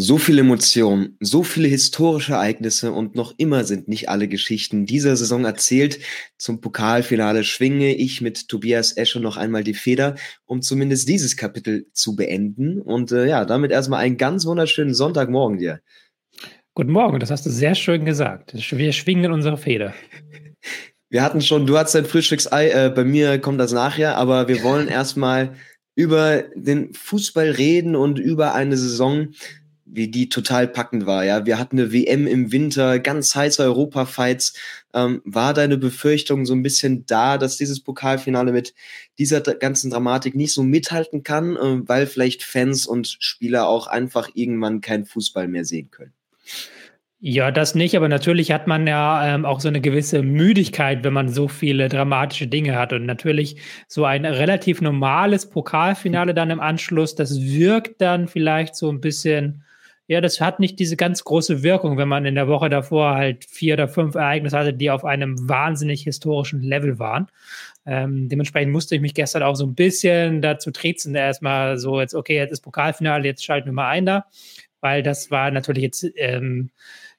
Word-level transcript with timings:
So 0.00 0.16
viele 0.16 0.42
Emotionen, 0.42 1.16
so 1.18 1.42
viele 1.42 1.66
historische 1.66 2.34
Ereignisse 2.34 2.92
und 2.92 3.16
noch 3.16 3.34
immer 3.36 3.64
sind 3.64 3.88
nicht 3.88 4.08
alle 4.08 4.28
Geschichten 4.28 4.86
dieser 4.86 5.16
Saison 5.16 5.44
erzählt. 5.44 5.98
Zum 6.38 6.60
Pokalfinale 6.60 7.42
schwinge 7.42 7.92
ich 7.96 8.20
mit 8.20 8.46
Tobias 8.46 8.96
Escher 8.96 9.18
noch 9.18 9.36
einmal 9.36 9.64
die 9.64 9.74
Feder, 9.74 10.14
um 10.44 10.62
zumindest 10.62 11.08
dieses 11.08 11.36
Kapitel 11.36 11.88
zu 11.92 12.14
beenden. 12.14 12.80
Und 12.80 13.10
äh, 13.10 13.26
ja, 13.26 13.44
damit 13.44 13.72
erstmal 13.72 13.98
einen 13.98 14.18
ganz 14.18 14.46
wunderschönen 14.46 14.94
Sonntagmorgen 14.94 15.58
dir. 15.58 15.80
Guten 16.74 16.92
Morgen, 16.92 17.18
das 17.18 17.32
hast 17.32 17.44
du 17.44 17.50
sehr 17.50 17.74
schön 17.74 18.04
gesagt. 18.04 18.54
Wir 18.54 18.92
schwingen 18.92 19.32
unsere 19.32 19.56
Feder. 19.56 19.94
Wir 21.10 21.24
hatten 21.24 21.40
schon, 21.40 21.66
du 21.66 21.76
hast 21.76 21.96
dein 21.96 22.04
Frühstücksei, 22.04 22.70
äh, 22.70 22.92
bei 22.94 23.02
mir 23.02 23.40
kommt 23.40 23.58
das 23.58 23.72
nachher, 23.72 24.16
aber 24.16 24.46
wir 24.46 24.62
wollen 24.62 24.86
erstmal 24.86 25.56
über 25.96 26.44
den 26.54 26.94
Fußball 26.94 27.50
reden 27.50 27.96
und 27.96 28.20
über 28.20 28.54
eine 28.54 28.76
Saison, 28.76 29.30
wie 29.90 30.08
die 30.08 30.28
total 30.28 30.68
packend 30.68 31.06
war. 31.06 31.24
Ja, 31.24 31.46
wir 31.46 31.58
hatten 31.58 31.78
eine 31.78 31.92
WM 31.92 32.26
im 32.26 32.52
Winter, 32.52 32.98
ganz 32.98 33.34
heiße 33.34 33.62
Europa-Fights. 33.62 34.54
Ähm, 34.94 35.22
war 35.24 35.54
deine 35.54 35.78
Befürchtung 35.78 36.46
so 36.46 36.54
ein 36.54 36.62
bisschen 36.62 37.06
da, 37.06 37.38
dass 37.38 37.56
dieses 37.56 37.80
Pokalfinale 37.80 38.52
mit 38.52 38.74
dieser 39.18 39.40
ganzen 39.40 39.90
Dramatik 39.90 40.34
nicht 40.34 40.52
so 40.52 40.62
mithalten 40.62 41.22
kann, 41.22 41.56
äh, 41.56 41.88
weil 41.88 42.06
vielleicht 42.06 42.42
Fans 42.42 42.86
und 42.86 43.16
Spieler 43.20 43.68
auch 43.68 43.86
einfach 43.86 44.28
irgendwann 44.34 44.80
keinen 44.80 45.06
Fußball 45.06 45.48
mehr 45.48 45.64
sehen 45.64 45.90
können? 45.90 46.12
Ja, 47.20 47.50
das 47.50 47.74
nicht, 47.74 47.96
aber 47.96 48.08
natürlich 48.08 48.52
hat 48.52 48.68
man 48.68 48.86
ja 48.86 49.34
ähm, 49.34 49.44
auch 49.44 49.58
so 49.58 49.66
eine 49.66 49.80
gewisse 49.80 50.22
Müdigkeit, 50.22 51.02
wenn 51.02 51.12
man 51.12 51.28
so 51.28 51.48
viele 51.48 51.88
dramatische 51.88 52.46
Dinge 52.46 52.76
hat. 52.76 52.92
Und 52.92 53.06
natürlich 53.06 53.56
so 53.88 54.04
ein 54.04 54.24
relativ 54.24 54.80
normales 54.80 55.50
Pokalfinale 55.50 56.32
dann 56.32 56.50
im 56.50 56.60
Anschluss, 56.60 57.16
das 57.16 57.40
wirkt 57.40 58.00
dann 58.00 58.28
vielleicht 58.28 58.76
so 58.76 58.88
ein 58.88 59.00
bisschen 59.00 59.64
ja, 60.08 60.22
das 60.22 60.40
hat 60.40 60.58
nicht 60.58 60.78
diese 60.78 60.96
ganz 60.96 61.22
große 61.22 61.62
Wirkung, 61.62 61.98
wenn 61.98 62.08
man 62.08 62.24
in 62.24 62.34
der 62.34 62.48
Woche 62.48 62.70
davor 62.70 63.14
halt 63.14 63.44
vier 63.44 63.74
oder 63.74 63.88
fünf 63.88 64.14
Ereignisse 64.14 64.58
hatte, 64.58 64.72
die 64.72 64.90
auf 64.90 65.04
einem 65.04 65.36
wahnsinnig 65.48 66.02
historischen 66.02 66.62
Level 66.62 66.98
waren. 66.98 67.28
Ähm, 67.84 68.28
dementsprechend 68.30 68.72
musste 68.72 68.94
ich 68.94 69.02
mich 69.02 69.12
gestern 69.12 69.42
auch 69.42 69.54
so 69.54 69.66
ein 69.66 69.74
bisschen 69.74 70.40
dazu 70.40 70.70
treten, 70.70 71.14
erstmal 71.14 71.76
so 71.76 72.00
jetzt, 72.00 72.14
okay, 72.14 72.36
jetzt 72.36 72.52
ist 72.52 72.62
Pokalfinale, 72.62 73.24
jetzt 73.26 73.44
schalten 73.44 73.66
wir 73.66 73.74
mal 73.74 73.90
ein 73.90 74.06
da, 74.06 74.24
weil 74.80 75.02
das 75.02 75.30
war 75.30 75.50
natürlich 75.50 75.82
jetzt 75.82 76.06
ähm, 76.16 76.70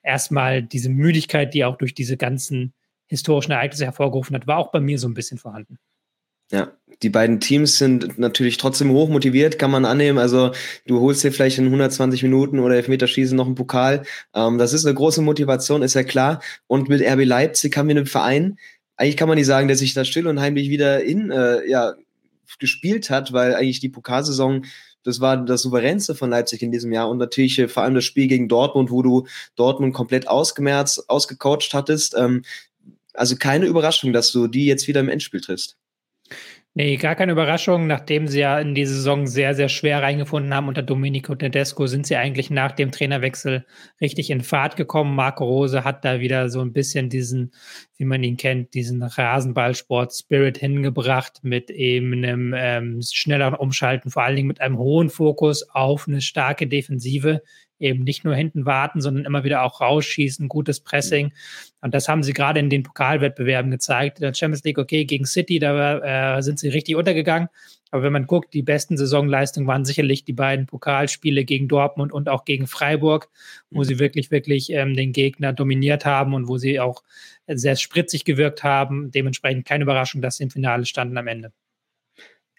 erstmal 0.02 0.60
diese 0.60 0.90
Müdigkeit, 0.90 1.54
die 1.54 1.64
auch 1.64 1.76
durch 1.76 1.94
diese 1.94 2.16
ganzen 2.16 2.74
historischen 3.06 3.52
Ereignisse 3.52 3.84
hervorgerufen 3.84 4.34
hat, 4.34 4.48
war 4.48 4.58
auch 4.58 4.72
bei 4.72 4.80
mir 4.80 4.98
so 4.98 5.08
ein 5.08 5.14
bisschen 5.14 5.38
vorhanden. 5.38 5.78
Ja, 6.50 6.72
die 7.02 7.10
beiden 7.10 7.40
Teams 7.40 7.78
sind 7.78 8.18
natürlich 8.18 8.56
trotzdem 8.56 8.90
hoch 8.90 9.08
motiviert, 9.08 9.58
kann 9.58 9.70
man 9.70 9.84
annehmen. 9.84 10.18
Also 10.18 10.52
du 10.86 11.00
holst 11.00 11.24
dir 11.24 11.32
vielleicht 11.32 11.58
in 11.58 11.66
120 11.66 12.22
Minuten 12.22 12.58
oder 12.58 12.74
Elfmeterschießen 12.74 13.36
noch 13.36 13.46
einen 13.46 13.54
Pokal. 13.54 14.02
Ähm, 14.34 14.58
das 14.58 14.72
ist 14.72 14.84
eine 14.84 14.94
große 14.94 15.22
Motivation, 15.22 15.82
ist 15.82 15.94
ja 15.94 16.02
klar. 16.02 16.42
Und 16.66 16.88
mit 16.88 17.02
RB 17.02 17.24
Leipzig 17.24 17.76
haben 17.76 17.88
wir 17.88 17.96
einen 17.96 18.06
Verein, 18.06 18.58
eigentlich 18.96 19.16
kann 19.16 19.28
man 19.28 19.38
nicht 19.38 19.46
sagen, 19.46 19.66
der 19.66 19.78
sich 19.78 19.94
da 19.94 20.04
still 20.04 20.26
und 20.26 20.40
heimlich 20.40 20.68
wieder 20.68 21.02
in 21.02 21.30
äh, 21.30 21.66
ja, 21.66 21.94
gespielt 22.58 23.08
hat, 23.08 23.32
weil 23.32 23.54
eigentlich 23.54 23.80
die 23.80 23.88
Pokalsaison 23.88 24.66
das 25.02 25.20
war 25.20 25.38
das 25.38 25.62
souveränste 25.62 26.14
von 26.14 26.28
Leipzig 26.28 26.60
in 26.60 26.72
diesem 26.72 26.92
Jahr 26.92 27.08
und 27.08 27.16
natürlich 27.16 27.58
äh, 27.58 27.68
vor 27.68 27.82
allem 27.82 27.94
das 27.94 28.04
Spiel 28.04 28.28
gegen 28.28 28.48
Dortmund, 28.48 28.90
wo 28.90 29.00
du 29.00 29.26
Dortmund 29.56 29.94
komplett 29.94 30.28
ausgemerzt, 30.28 31.08
ausgecoacht 31.08 31.72
hattest. 31.72 32.14
Ähm, 32.14 32.42
also 33.14 33.36
keine 33.36 33.64
Überraschung, 33.66 34.12
dass 34.12 34.32
du 34.32 34.46
die 34.46 34.66
jetzt 34.66 34.86
wieder 34.88 35.00
im 35.00 35.08
Endspiel 35.08 35.40
triffst. 35.40 35.79
Nee, 36.74 36.96
gar 36.98 37.16
keine 37.16 37.32
Überraschung. 37.32 37.88
Nachdem 37.88 38.28
sie 38.28 38.40
ja 38.40 38.60
in 38.60 38.76
die 38.76 38.86
Saison 38.86 39.26
sehr, 39.26 39.54
sehr 39.54 39.68
schwer 39.68 40.02
reingefunden 40.02 40.54
haben 40.54 40.68
unter 40.68 40.82
Domenico 40.82 41.34
Tedesco, 41.34 41.88
sind 41.88 42.06
sie 42.06 42.14
eigentlich 42.14 42.48
nach 42.48 42.70
dem 42.70 42.92
Trainerwechsel 42.92 43.66
richtig 44.00 44.30
in 44.30 44.40
Fahrt 44.40 44.76
gekommen. 44.76 45.16
Marco 45.16 45.44
Rose 45.44 45.82
hat 45.82 46.04
da 46.04 46.20
wieder 46.20 46.48
so 46.48 46.60
ein 46.60 46.72
bisschen 46.72 47.08
diesen, 47.08 47.52
wie 47.96 48.04
man 48.04 48.22
ihn 48.22 48.36
kennt, 48.36 48.74
diesen 48.74 49.02
Rasenballsport-Spirit 49.02 50.58
hingebracht 50.58 51.40
mit 51.42 51.70
eben 51.70 52.12
einem 52.12 52.54
ähm, 52.56 53.00
schnelleren 53.02 53.54
Umschalten, 53.54 54.12
vor 54.12 54.22
allen 54.22 54.36
Dingen 54.36 54.48
mit 54.48 54.60
einem 54.60 54.78
hohen 54.78 55.10
Fokus 55.10 55.68
auf 55.70 56.06
eine 56.06 56.20
starke 56.20 56.68
Defensive, 56.68 57.42
eben 57.80 58.04
nicht 58.04 58.24
nur 58.24 58.34
hinten 58.34 58.66
warten, 58.66 59.00
sondern 59.00 59.24
immer 59.24 59.42
wieder 59.44 59.62
auch 59.62 59.80
rausschießen, 59.80 60.48
gutes 60.48 60.80
Pressing. 60.80 61.32
Und 61.80 61.94
das 61.94 62.08
haben 62.08 62.22
sie 62.22 62.32
gerade 62.32 62.60
in 62.60 62.70
den 62.70 62.82
Pokalwettbewerben 62.82 63.70
gezeigt. 63.70 64.18
In 64.18 64.22
der 64.22 64.34
Champions 64.34 64.64
League, 64.64 64.78
okay, 64.78 65.04
gegen 65.04 65.24
City, 65.24 65.58
da 65.58 66.36
äh, 66.36 66.42
sind 66.42 66.58
sie 66.58 66.68
richtig 66.68 66.96
untergegangen. 66.96 67.48
Aber 67.90 68.04
wenn 68.04 68.12
man 68.12 68.26
guckt, 68.26 68.54
die 68.54 68.62
besten 68.62 68.96
Saisonleistungen 68.96 69.66
waren 69.66 69.84
sicherlich 69.84 70.24
die 70.24 70.32
beiden 70.32 70.66
Pokalspiele 70.66 71.44
gegen 71.44 71.66
Dortmund 71.66 72.12
und 72.12 72.28
auch 72.28 72.44
gegen 72.44 72.68
Freiburg, 72.68 73.28
wo 73.70 73.82
sie 73.82 73.98
wirklich, 73.98 74.30
wirklich 74.30 74.70
ähm, 74.70 74.94
den 74.94 75.12
Gegner 75.12 75.52
dominiert 75.52 76.04
haben 76.04 76.34
und 76.34 76.46
wo 76.46 76.56
sie 76.56 76.78
auch 76.78 77.02
sehr 77.48 77.74
spritzig 77.74 78.24
gewirkt 78.24 78.62
haben. 78.62 79.10
Dementsprechend 79.10 79.66
keine 79.66 79.82
Überraschung, 79.82 80.22
dass 80.22 80.36
sie 80.36 80.44
im 80.44 80.50
Finale 80.50 80.86
standen 80.86 81.18
am 81.18 81.26
Ende 81.26 81.52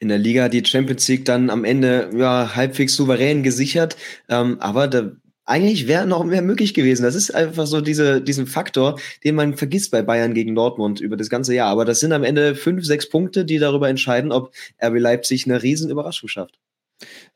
in 0.02 0.10
der 0.10 0.18
Liga 0.18 0.50
die 0.50 0.66
Champions 0.66 1.08
League 1.08 1.26
dann 1.26 1.50
am 1.50 1.64
Ende 1.64 2.10
ja 2.18 2.56
halbwegs 2.56 2.96
souverän 2.96 3.44
gesichert. 3.44 3.96
Ähm, 4.30 4.60
aber 4.60 4.88
da, 4.88 5.12
eigentlich 5.46 5.88
wäre 5.88 6.08
noch 6.08 6.24
mehr 6.24 6.42
möglich 6.42 6.74
gewesen. 6.74 7.04
Das 7.04 7.14
ist 7.14 7.34
einfach 7.34 7.68
so 7.68 7.82
diese, 7.82 8.20
diesen 8.20 8.48
Faktor, 8.48 9.00
den 9.24 9.36
man 9.36 9.56
vergisst 9.56 9.92
bei 9.92 10.02
Bayern 10.02 10.34
gegen 10.34 10.56
Dortmund 10.56 11.00
über 11.02 11.18
das 11.18 11.30
ganze 11.30 11.54
Jahr. 11.54 11.70
Aber 11.70 11.86
das 11.86 12.00
sind 12.00 12.14
am 12.14 12.24
Ende 12.24 12.56
fünf, 12.56 12.84
sechs 12.84 13.10
Punkte, 13.10 13.46
die 13.46 13.60
darüber 13.60 13.90
entscheiden, 13.90 14.32
ob 14.32 14.52
RB 14.84 14.98
Leipzig 15.00 15.46
eine 15.46 15.62
riesen 15.62 15.92
Überraschung 15.92 16.30
schafft. 16.30 16.58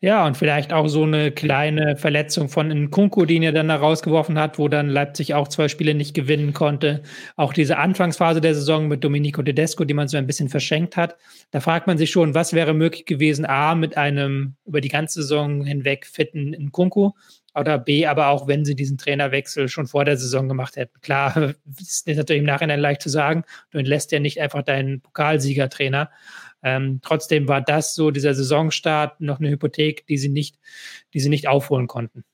Ja, 0.01 0.27
und 0.27 0.37
vielleicht 0.37 0.71
auch 0.73 0.87
so 0.87 1.03
eine 1.03 1.31
kleine 1.31 1.95
Verletzung 1.97 2.49
von 2.49 2.69
Nkunku, 2.69 3.25
den 3.25 3.43
er 3.43 3.51
dann 3.51 3.69
da 3.69 3.77
rausgeworfen 3.77 4.37
hat, 4.37 4.59
wo 4.59 4.67
dann 4.67 4.89
Leipzig 4.89 5.33
auch 5.33 5.47
zwei 5.47 5.67
Spiele 5.67 5.95
nicht 5.95 6.13
gewinnen 6.13 6.53
konnte. 6.53 7.01
Auch 7.35 7.53
diese 7.53 7.77
Anfangsphase 7.77 8.41
der 8.41 8.53
Saison 8.53 8.87
mit 8.87 9.03
Domenico 9.03 9.41
Tedesco, 9.41 9.83
die 9.83 9.93
man 9.93 10.07
so 10.07 10.17
ein 10.17 10.27
bisschen 10.27 10.49
verschenkt 10.49 10.97
hat. 10.97 11.15
Da 11.51 11.59
fragt 11.59 11.87
man 11.87 11.97
sich 11.97 12.11
schon, 12.11 12.35
was 12.35 12.53
wäre 12.53 12.73
möglich 12.73 13.05
gewesen, 13.05 13.45
A, 13.45 13.73
mit 13.73 13.97
einem 13.97 14.55
über 14.65 14.81
die 14.81 14.89
ganze 14.89 15.21
Saison 15.21 15.63
hinweg 15.63 16.05
fitten 16.05 16.51
Nkunku 16.51 17.11
oder 17.55 17.77
B, 17.77 18.05
aber 18.05 18.27
auch 18.27 18.47
wenn 18.47 18.65
sie 18.65 18.75
diesen 18.75 18.97
Trainerwechsel 18.97 19.69
schon 19.69 19.87
vor 19.87 20.05
der 20.05 20.17
Saison 20.17 20.47
gemacht 20.47 20.75
hätten. 20.75 20.99
Klar, 21.01 21.55
ist 21.79 22.07
natürlich 22.07 22.41
im 22.41 22.45
Nachhinein 22.45 22.79
leicht 22.79 23.01
zu 23.01 23.09
sagen, 23.09 23.43
du 23.71 23.77
entlässt 23.77 24.11
ja 24.11 24.19
nicht 24.19 24.39
einfach 24.41 24.61
deinen 24.61 25.01
Pokalsiegertrainer. 25.01 26.09
Ähm, 26.65 26.99
trotzdem 27.03 27.47
war 27.47 27.61
das 27.61 27.95
so 27.95 28.11
dieser 28.11 28.33
Saisonstart 28.33 29.21
noch 29.21 29.39
eine 29.39 29.51
Hypothek, 29.51 30.07
die 30.07 30.17
sie 30.17 30.29
nicht, 30.29 30.57
die 31.13 31.19
sie 31.19 31.29
nicht 31.29 31.47
aufholen 31.47 31.87
konnten 31.87 32.25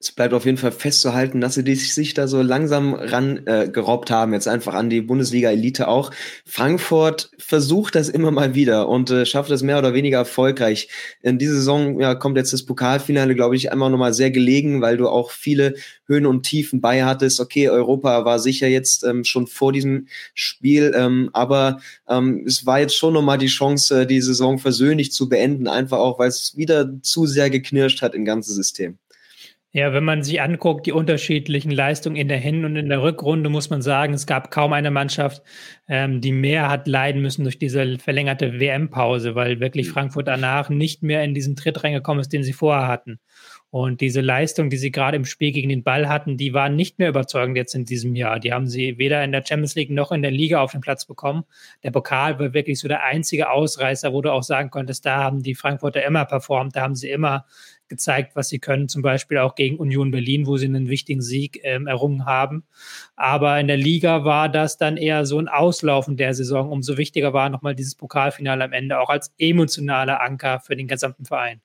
es 0.00 0.12
bleibt 0.12 0.32
auf 0.32 0.44
jeden 0.44 0.58
Fall 0.58 0.70
festzuhalten, 0.70 1.40
dass 1.40 1.54
sie 1.54 1.74
sich 1.74 2.14
da 2.14 2.28
so 2.28 2.40
langsam 2.40 2.94
ran 2.94 3.42
äh, 3.46 3.68
gerobbt 3.68 4.12
haben, 4.12 4.32
jetzt 4.32 4.46
einfach 4.46 4.74
an 4.74 4.90
die 4.90 5.00
Bundesliga-Elite 5.00 5.88
auch. 5.88 6.12
Frankfurt 6.44 7.32
versucht 7.38 7.96
das 7.96 8.08
immer 8.08 8.30
mal 8.30 8.54
wieder 8.54 8.88
und 8.88 9.10
äh, 9.10 9.26
schafft 9.26 9.50
es 9.50 9.62
mehr 9.62 9.78
oder 9.78 9.94
weniger 9.94 10.18
erfolgreich. 10.18 10.88
In 11.20 11.38
dieser 11.38 11.54
Saison 11.54 12.00
ja, 12.00 12.14
kommt 12.14 12.36
jetzt 12.36 12.52
das 12.52 12.64
Pokalfinale, 12.64 13.34
glaube 13.34 13.56
ich, 13.56 13.72
einmal 13.72 13.90
nochmal 13.90 14.14
sehr 14.14 14.30
gelegen, 14.30 14.82
weil 14.82 14.98
du 14.98 15.08
auch 15.08 15.32
viele 15.32 15.74
Höhen 16.06 16.26
und 16.26 16.44
Tiefen 16.44 16.80
bei 16.80 17.04
hattest. 17.04 17.40
Okay, 17.40 17.68
Europa 17.68 18.24
war 18.24 18.38
sicher 18.38 18.68
jetzt 18.68 19.02
ähm, 19.02 19.24
schon 19.24 19.48
vor 19.48 19.72
diesem 19.72 20.06
Spiel, 20.32 20.92
ähm, 20.94 21.28
aber 21.32 21.80
ähm, 22.08 22.44
es 22.46 22.64
war 22.66 22.78
jetzt 22.78 22.96
schon 22.96 23.14
nochmal 23.14 23.38
die 23.38 23.48
Chance, 23.48 24.02
äh, 24.02 24.06
die 24.06 24.20
Saison 24.20 24.60
versöhnlich 24.60 25.10
zu 25.10 25.28
beenden, 25.28 25.66
einfach 25.66 25.98
auch, 25.98 26.20
weil 26.20 26.28
es 26.28 26.56
wieder 26.56 27.02
zu 27.02 27.26
sehr 27.26 27.50
geknirscht 27.50 28.00
hat 28.00 28.14
im 28.14 28.24
ganzen 28.24 28.54
System. 28.54 28.96
Ja, 29.72 29.92
wenn 29.92 30.04
man 30.04 30.22
sich 30.22 30.40
anguckt, 30.40 30.86
die 30.86 30.92
unterschiedlichen 30.92 31.70
Leistungen 31.70 32.16
in 32.16 32.28
der 32.28 32.38
Hin- 32.38 32.64
und 32.64 32.76
in 32.76 32.88
der 32.88 33.02
Rückrunde, 33.02 33.50
muss 33.50 33.68
man 33.68 33.82
sagen, 33.82 34.14
es 34.14 34.26
gab 34.26 34.50
kaum 34.50 34.72
eine 34.72 34.90
Mannschaft, 34.90 35.42
ähm, 35.88 36.22
die 36.22 36.32
mehr 36.32 36.70
hat 36.70 36.88
leiden 36.88 37.20
müssen 37.20 37.42
durch 37.42 37.58
diese 37.58 37.98
verlängerte 37.98 38.60
WM-Pause, 38.60 39.34
weil 39.34 39.60
wirklich 39.60 39.88
mhm. 39.88 39.92
Frankfurt 39.92 40.26
danach 40.26 40.70
nicht 40.70 41.02
mehr 41.02 41.22
in 41.22 41.34
diesen 41.34 41.54
Tritt 41.54 41.84
reingekommen 41.84 42.22
ist, 42.22 42.32
den 42.32 42.42
sie 42.44 42.54
vorher 42.54 42.88
hatten. 42.88 43.20
Und 43.70 44.00
diese 44.00 44.22
Leistung, 44.22 44.70
die 44.70 44.78
sie 44.78 44.90
gerade 44.90 45.18
im 45.18 45.26
Spiel 45.26 45.52
gegen 45.52 45.68
den 45.68 45.82
Ball 45.82 46.08
hatten, 46.08 46.38
die 46.38 46.54
waren 46.54 46.74
nicht 46.74 46.98
mehr 46.98 47.10
überzeugend 47.10 47.54
jetzt 47.54 47.74
in 47.74 47.84
diesem 47.84 48.16
Jahr. 48.16 48.40
Die 48.40 48.54
haben 48.54 48.66
sie 48.66 48.96
weder 48.96 49.22
in 49.22 49.30
der 49.30 49.44
Champions 49.46 49.74
League 49.74 49.90
noch 49.90 50.10
in 50.10 50.22
der 50.22 50.30
Liga 50.30 50.62
auf 50.62 50.72
den 50.72 50.80
Platz 50.80 51.04
bekommen. 51.04 51.44
Der 51.82 51.90
Pokal 51.90 52.38
war 52.38 52.54
wirklich 52.54 52.80
so 52.80 52.88
der 52.88 53.04
einzige 53.04 53.50
Ausreißer, 53.50 54.14
wo 54.14 54.22
du 54.22 54.32
auch 54.32 54.42
sagen 54.42 54.70
konntest, 54.70 55.04
da 55.04 55.18
haben 55.22 55.42
die 55.42 55.54
Frankfurter 55.54 56.02
immer 56.02 56.24
performt, 56.24 56.76
da 56.76 56.80
haben 56.80 56.94
sie 56.94 57.10
immer 57.10 57.44
gezeigt, 57.88 58.36
was 58.36 58.48
sie 58.48 58.58
können, 58.58 58.88
zum 58.88 59.02
Beispiel 59.02 59.38
auch 59.38 59.54
gegen 59.54 59.76
Union 59.76 60.10
Berlin, 60.10 60.46
wo 60.46 60.56
sie 60.56 60.66
einen 60.66 60.88
wichtigen 60.88 61.20
Sieg 61.20 61.60
ähm, 61.62 61.86
errungen 61.86 62.24
haben. 62.24 62.64
Aber 63.16 63.60
in 63.60 63.66
der 63.66 63.76
Liga 63.76 64.24
war 64.24 64.48
das 64.48 64.78
dann 64.78 64.96
eher 64.96 65.26
so 65.26 65.38
ein 65.38 65.48
Auslaufen 65.48 66.16
der 66.16 66.32
Saison. 66.32 66.70
Umso 66.70 66.96
wichtiger 66.96 67.34
war 67.34 67.50
nochmal 67.50 67.74
dieses 67.74 67.94
Pokalfinale 67.96 68.64
am 68.64 68.72
Ende, 68.72 68.98
auch 68.98 69.10
als 69.10 69.34
emotionaler 69.38 70.22
Anker 70.22 70.60
für 70.60 70.76
den 70.76 70.88
gesamten 70.88 71.26
Verein. 71.26 71.60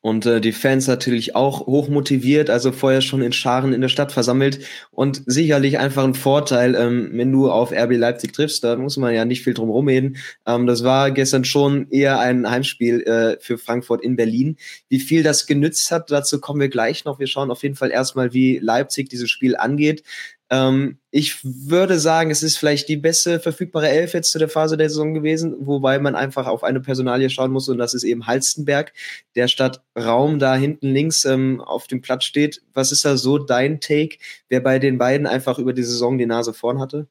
Und 0.00 0.26
äh, 0.26 0.40
die 0.40 0.52
Fans 0.52 0.86
natürlich 0.86 1.34
auch 1.34 1.66
hoch 1.66 1.88
motiviert, 1.88 2.50
also 2.50 2.70
vorher 2.70 3.00
schon 3.00 3.20
in 3.20 3.32
Scharen 3.32 3.72
in 3.72 3.80
der 3.80 3.88
Stadt 3.88 4.12
versammelt. 4.12 4.60
Und 4.92 5.22
sicherlich 5.26 5.78
einfach 5.80 6.04
ein 6.04 6.14
Vorteil, 6.14 6.76
ähm, 6.76 7.10
wenn 7.14 7.32
du 7.32 7.50
auf 7.50 7.72
RB 7.72 7.96
Leipzig 7.96 8.32
triffst, 8.32 8.62
da 8.62 8.76
muss 8.76 8.96
man 8.96 9.12
ja 9.12 9.24
nicht 9.24 9.42
viel 9.42 9.54
drum 9.54 9.70
rumreden. 9.70 10.16
Ähm, 10.46 10.68
das 10.68 10.84
war 10.84 11.10
gestern 11.10 11.44
schon 11.44 11.90
eher 11.90 12.20
ein 12.20 12.48
Heimspiel 12.48 13.02
äh, 13.02 13.36
für 13.40 13.58
Frankfurt 13.58 14.02
in 14.02 14.14
Berlin. 14.14 14.56
Wie 14.88 15.00
viel 15.00 15.24
das 15.24 15.46
genützt 15.46 15.90
hat, 15.90 16.12
dazu 16.12 16.40
kommen 16.40 16.60
wir 16.60 16.68
gleich 16.68 17.04
noch. 17.04 17.18
Wir 17.18 17.26
schauen 17.26 17.50
auf 17.50 17.64
jeden 17.64 17.74
Fall 17.74 17.90
erstmal, 17.90 18.32
wie 18.32 18.58
Leipzig 18.58 19.08
dieses 19.08 19.30
Spiel 19.30 19.56
angeht. 19.56 20.04
Ähm, 20.50 20.98
ich 21.10 21.38
würde 21.44 21.98
sagen, 21.98 22.30
es 22.30 22.42
ist 22.42 22.56
vielleicht 22.58 22.88
die 22.88 22.96
beste 22.96 23.40
verfügbare 23.40 23.88
Elf 23.88 24.14
jetzt 24.14 24.30
zu 24.30 24.38
der 24.38 24.48
Phase 24.48 24.76
der 24.76 24.88
Saison 24.88 25.14
gewesen, 25.14 25.54
wobei 25.60 25.98
man 25.98 26.14
einfach 26.14 26.46
auf 26.46 26.64
eine 26.64 26.80
Personalie 26.80 27.30
schauen 27.30 27.50
muss 27.50 27.68
und 27.68 27.78
das 27.78 27.94
ist 27.94 28.04
eben 28.04 28.26
Halstenberg, 28.26 28.92
der 29.34 29.48
statt 29.48 29.82
Raum 29.98 30.38
da 30.38 30.54
hinten 30.54 30.88
links 30.88 31.24
ähm, 31.24 31.60
auf 31.60 31.86
dem 31.86 32.00
Platz 32.00 32.24
steht. 32.24 32.62
Was 32.72 32.92
ist 32.92 33.04
da 33.04 33.16
so 33.16 33.38
dein 33.38 33.80
Take, 33.80 34.18
wer 34.48 34.60
bei 34.60 34.78
den 34.78 34.98
beiden 34.98 35.26
einfach 35.26 35.58
über 35.58 35.72
die 35.72 35.82
Saison 35.82 36.18
die 36.18 36.26
Nase 36.26 36.54
vorn 36.54 36.80
hatte? 36.80 37.08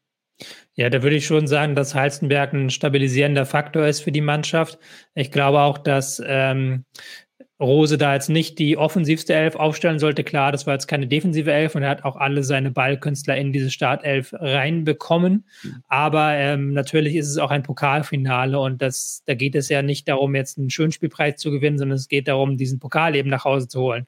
Ja, 0.76 0.92
da 0.92 1.02
würde 1.02 1.16
ich 1.16 1.26
schon 1.26 1.48
sagen, 1.48 1.74
dass 1.74 1.96
Halstenberg 1.96 2.54
ein 2.54 2.70
stabilisierender 2.70 3.48
Faktor 3.48 3.88
ist 3.88 4.02
für 4.02 4.12
die 4.12 4.22
Mannschaft. 4.22 4.78
Ich 5.16 5.32
glaube 5.32 5.62
auch, 5.62 5.80
dass 5.80 6.22
ähm, 6.24 6.86
Rose 7.60 7.98
da 7.98 8.14
jetzt 8.14 8.30
nicht 8.30 8.60
die 8.60 8.78
offensivste 8.78 9.34
Elf 9.34 9.56
aufstellen 9.56 9.98
sollte. 9.98 10.24
Klar, 10.24 10.52
das 10.52 10.68
war 10.68 10.74
jetzt 10.74 10.88
keine 10.88 11.08
defensive 11.08 11.52
Elf 11.52 11.74
und 11.74 11.82
er 11.84 11.90
hat 11.90 12.06
auch 12.06 12.16
alle 12.16 12.44
seine 12.44 12.70
Ballkünstler 12.70 13.36
in 13.36 13.52
diese 13.52 13.72
Startelf 13.72 14.34
reinbekommen. 14.34 15.46
Aber 15.88 16.34
ähm, 16.34 16.74
natürlich 16.74 17.16
ist 17.16 17.30
es 17.30 17.38
auch 17.38 17.50
ein 17.50 17.64
Pokalfinale 17.64 18.60
und 18.60 18.82
das, 18.82 19.24
da 19.26 19.34
geht 19.34 19.56
es 19.56 19.70
ja 19.70 19.82
nicht 19.82 20.08
darum, 20.08 20.36
jetzt 20.36 20.60
einen 20.60 20.70
Schönspielpreis 20.70 21.38
zu 21.38 21.50
gewinnen, 21.50 21.80
sondern 21.80 21.98
es 21.98 22.08
geht 22.08 22.28
darum, 22.28 22.58
diesen 22.58 22.80
Pokal 22.80 23.16
eben 23.16 23.30
nach 23.30 23.46
Hause 23.46 23.68
zu 23.68 23.82
holen. 23.82 24.06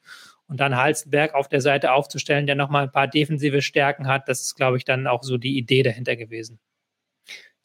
Und 0.47 0.59
dann 0.59 0.75
Halstenberg 0.75 1.35
auf 1.35 1.47
der 1.47 1.61
Seite 1.61 1.93
aufzustellen, 1.93 2.47
der 2.47 2.55
nochmal 2.55 2.83
ein 2.83 2.91
paar 2.91 3.07
defensive 3.07 3.61
Stärken 3.61 4.07
hat, 4.07 4.27
das 4.27 4.41
ist, 4.41 4.55
glaube 4.55 4.77
ich, 4.77 4.85
dann 4.85 5.07
auch 5.07 5.23
so 5.23 5.37
die 5.37 5.57
Idee 5.57 5.83
dahinter 5.83 6.15
gewesen. 6.15 6.59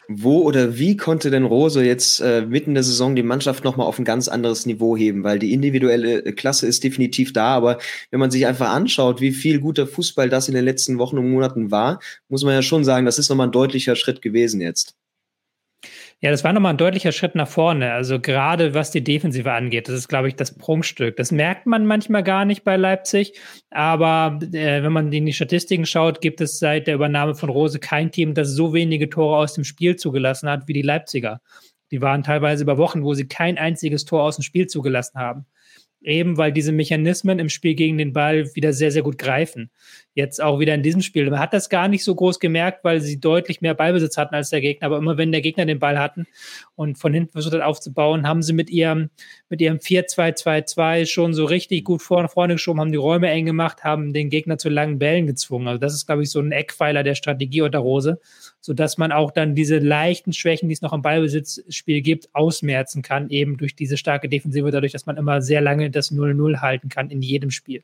Wo 0.09 0.43
oder 0.43 0.79
wie 0.79 0.97
konnte 0.97 1.31
denn 1.31 1.45
Rose 1.45 1.85
jetzt 1.85 2.21
äh, 2.21 2.43
mitten 2.47 2.75
der 2.75 2.83
Saison 2.83 3.17
die 3.17 3.23
Mannschaft 3.23 3.65
nochmal 3.65 3.87
auf 3.87 3.99
ein 3.99 4.05
ganz 4.05 4.29
anderes 4.29 4.67
Niveau 4.67 4.97
heben? 4.97 5.25
Weil 5.25 5.39
die 5.39 5.53
individuelle 5.53 6.25
äh, 6.25 6.33
Klasse 6.33 6.67
ist 6.67 6.85
definitiv 6.85 7.33
da, 7.33 7.55
aber 7.55 7.79
wenn 8.11 8.21
man 8.21 8.31
sich 8.31 8.47
einfach 8.47 8.71
anschaut, 8.71 9.21
wie 9.21 9.33
viel 9.33 9.61
guter 9.61 9.87
Fußball 9.87 10.29
das 10.29 10.49
in 10.49 10.55
den 10.55 10.65
letzten 10.65 10.99
Wochen 10.99 11.19
und 11.19 11.31
Monaten 11.31 11.71
war, 11.71 12.01
muss 12.29 12.45
man 12.45 12.55
ja 12.55 12.62
schon 12.62 12.85
sagen, 12.85 13.06
das 13.06 13.19
ist 13.19 13.29
nochmal 13.31 13.49
ein 13.49 13.53
deutlicher 13.53 13.97
Schritt 13.97 14.23
gewesen 14.23 14.61
jetzt. 14.61 14.95
Ja, 16.25 16.31
das 16.31 16.43
war 16.43 16.55
nochmal 16.55 16.73
ein 16.73 16.79
deutlicher 16.79 17.12
Schritt 17.12 17.35
nach 17.35 17.49
vorne. 17.49 17.93
Also 17.93 18.19
gerade 18.19 18.73
was 18.73 18.91
die 18.91 19.05
Defensive 19.05 19.53
angeht, 19.53 19.88
das 19.88 19.94
ist, 19.94 20.09
glaube 20.09 20.29
ich, 20.29 20.35
das 20.35 20.56
Prunkstück. 20.56 21.17
Das 21.17 21.31
merkt 21.32 21.67
man 21.67 21.85
manchmal 21.85 22.23
gar 22.23 22.47
nicht 22.47 22.65
bei 22.65 22.79
Leipzig. 22.79 23.38
Aber 23.69 24.38
äh, 24.41 24.82
wenn 24.82 24.91
man 24.91 25.12
in 25.12 25.26
die 25.26 25.35
Statistiken 25.35 25.85
schaut, 25.85 26.23
gibt 26.23 26.41
es 26.41 26.59
seit 26.59 26.87
der 26.87 26.94
Übernahme 26.94 27.35
von 27.35 27.50
Rose 27.50 27.79
kein 27.79 28.11
Team, 28.11 28.32
das 28.32 28.53
so 28.53 28.73
wenige 28.73 29.11
Tore 29.11 29.37
aus 29.37 29.53
dem 29.53 29.65
Spiel 29.65 29.97
zugelassen 29.97 30.49
hat 30.49 30.67
wie 30.67 30.73
die 30.73 30.81
Leipziger. 30.81 31.43
Die 31.91 32.00
waren 32.00 32.23
teilweise 32.23 32.62
über 32.62 32.79
Wochen, 32.79 33.03
wo 33.03 33.12
sie 33.12 33.29
kein 33.29 33.59
einziges 33.59 34.06
Tor 34.06 34.23
aus 34.23 34.37
dem 34.37 34.44
Spiel 34.44 34.67
zugelassen 34.67 35.19
haben 35.19 35.44
eben 36.05 36.37
weil 36.37 36.53
diese 36.53 36.73
Mechanismen 36.73 37.39
im 37.39 37.49
Spiel 37.49 37.75
gegen 37.75 37.99
den 37.99 38.12
Ball 38.12 38.55
wieder 38.55 38.73
sehr, 38.73 38.91
sehr 38.91 39.03
gut 39.03 39.19
greifen. 39.19 39.71
Jetzt 40.15 40.41
auch 40.41 40.61
wieder 40.61 40.75
in 40.75 40.83
diesem 40.83 41.03
Spiel. 41.03 41.29
Man 41.29 41.41
hat 41.41 41.53
das 41.53 41.69
gar 41.69 41.89
nicht 41.89 42.05
so 42.05 42.15
groß 42.15 42.39
gemerkt, 42.39 42.85
weil 42.85 43.01
sie 43.01 43.19
deutlich 43.19 43.61
mehr 43.61 43.75
Ballbesitz 43.75 44.17
hatten 44.17 44.35
als 44.35 44.51
der 44.51 44.61
Gegner. 44.61 44.87
Aber 44.87 44.99
immer 44.99 45.17
wenn 45.17 45.33
der 45.33 45.41
Gegner 45.41 45.67
den 45.67 45.79
Ball 45.81 45.99
hatten 45.99 46.27
und 46.77 46.99
von 46.99 47.12
hinten 47.12 47.33
versucht 47.33 47.55
hat 47.55 47.62
aufzubauen, 47.62 48.29
haben 48.29 48.43
sie 48.43 48.53
mit 48.53 48.71
ihrem, 48.71 49.11
mit 49.49 49.61
ihrem 49.61 49.79
4-2-2-2 49.79 51.06
schon 51.06 51.35
so 51.35 51.45
richtig 51.45 51.85
gut 51.85 52.03
vor, 52.03 52.29
vorne 52.29 52.55
geschoben, 52.55 52.81
haben 52.81 52.93
die 52.93 52.99
Räume 52.99 53.29
eng 53.31 53.47
gemacht, 53.47 53.83
haben 53.83 54.12
den 54.12 54.31
Gegner 54.31 54.59
zu 54.59 54.69
langen 54.69 54.99
Bällen 54.99 55.27
gezwungen. 55.27 55.67
Also 55.67 55.79
das 55.79 55.95
ist, 55.95 56.06
glaube 56.06 56.23
ich, 56.23 56.31
so 56.31 56.41
ein 56.41 56.53
Eckpfeiler 56.53 57.03
der 57.03 57.15
Strategie 57.15 57.62
unter 57.62 57.81
Rose, 57.81 58.21
sodass 58.64 58.96
man 58.96 59.12
auch 59.12 59.31
dann 59.31 59.55
diese 59.55 59.76
leichten 59.76 60.32
Schwächen, 60.32 60.70
die 60.70 60.72
es 60.72 60.81
noch 60.81 60.94
im 60.94 61.02
Ballbesitzspiel 61.02 62.00
gibt, 62.00 62.34
ausmerzen 62.34 63.02
kann, 63.02 63.28
eben 63.28 63.58
durch 63.58 63.76
diese 63.76 63.99
starke 63.99 64.26
Defensive, 64.26 64.70
dadurch, 64.70 64.93
dass 64.93 65.05
man 65.05 65.19
immer 65.19 65.43
sehr 65.43 65.61
lange 65.61 65.90
das 65.90 66.11
0-0 66.11 66.62
halten 66.62 66.88
kann 66.88 67.11
in 67.11 67.20
jedem 67.20 67.50
Spiel. 67.50 67.82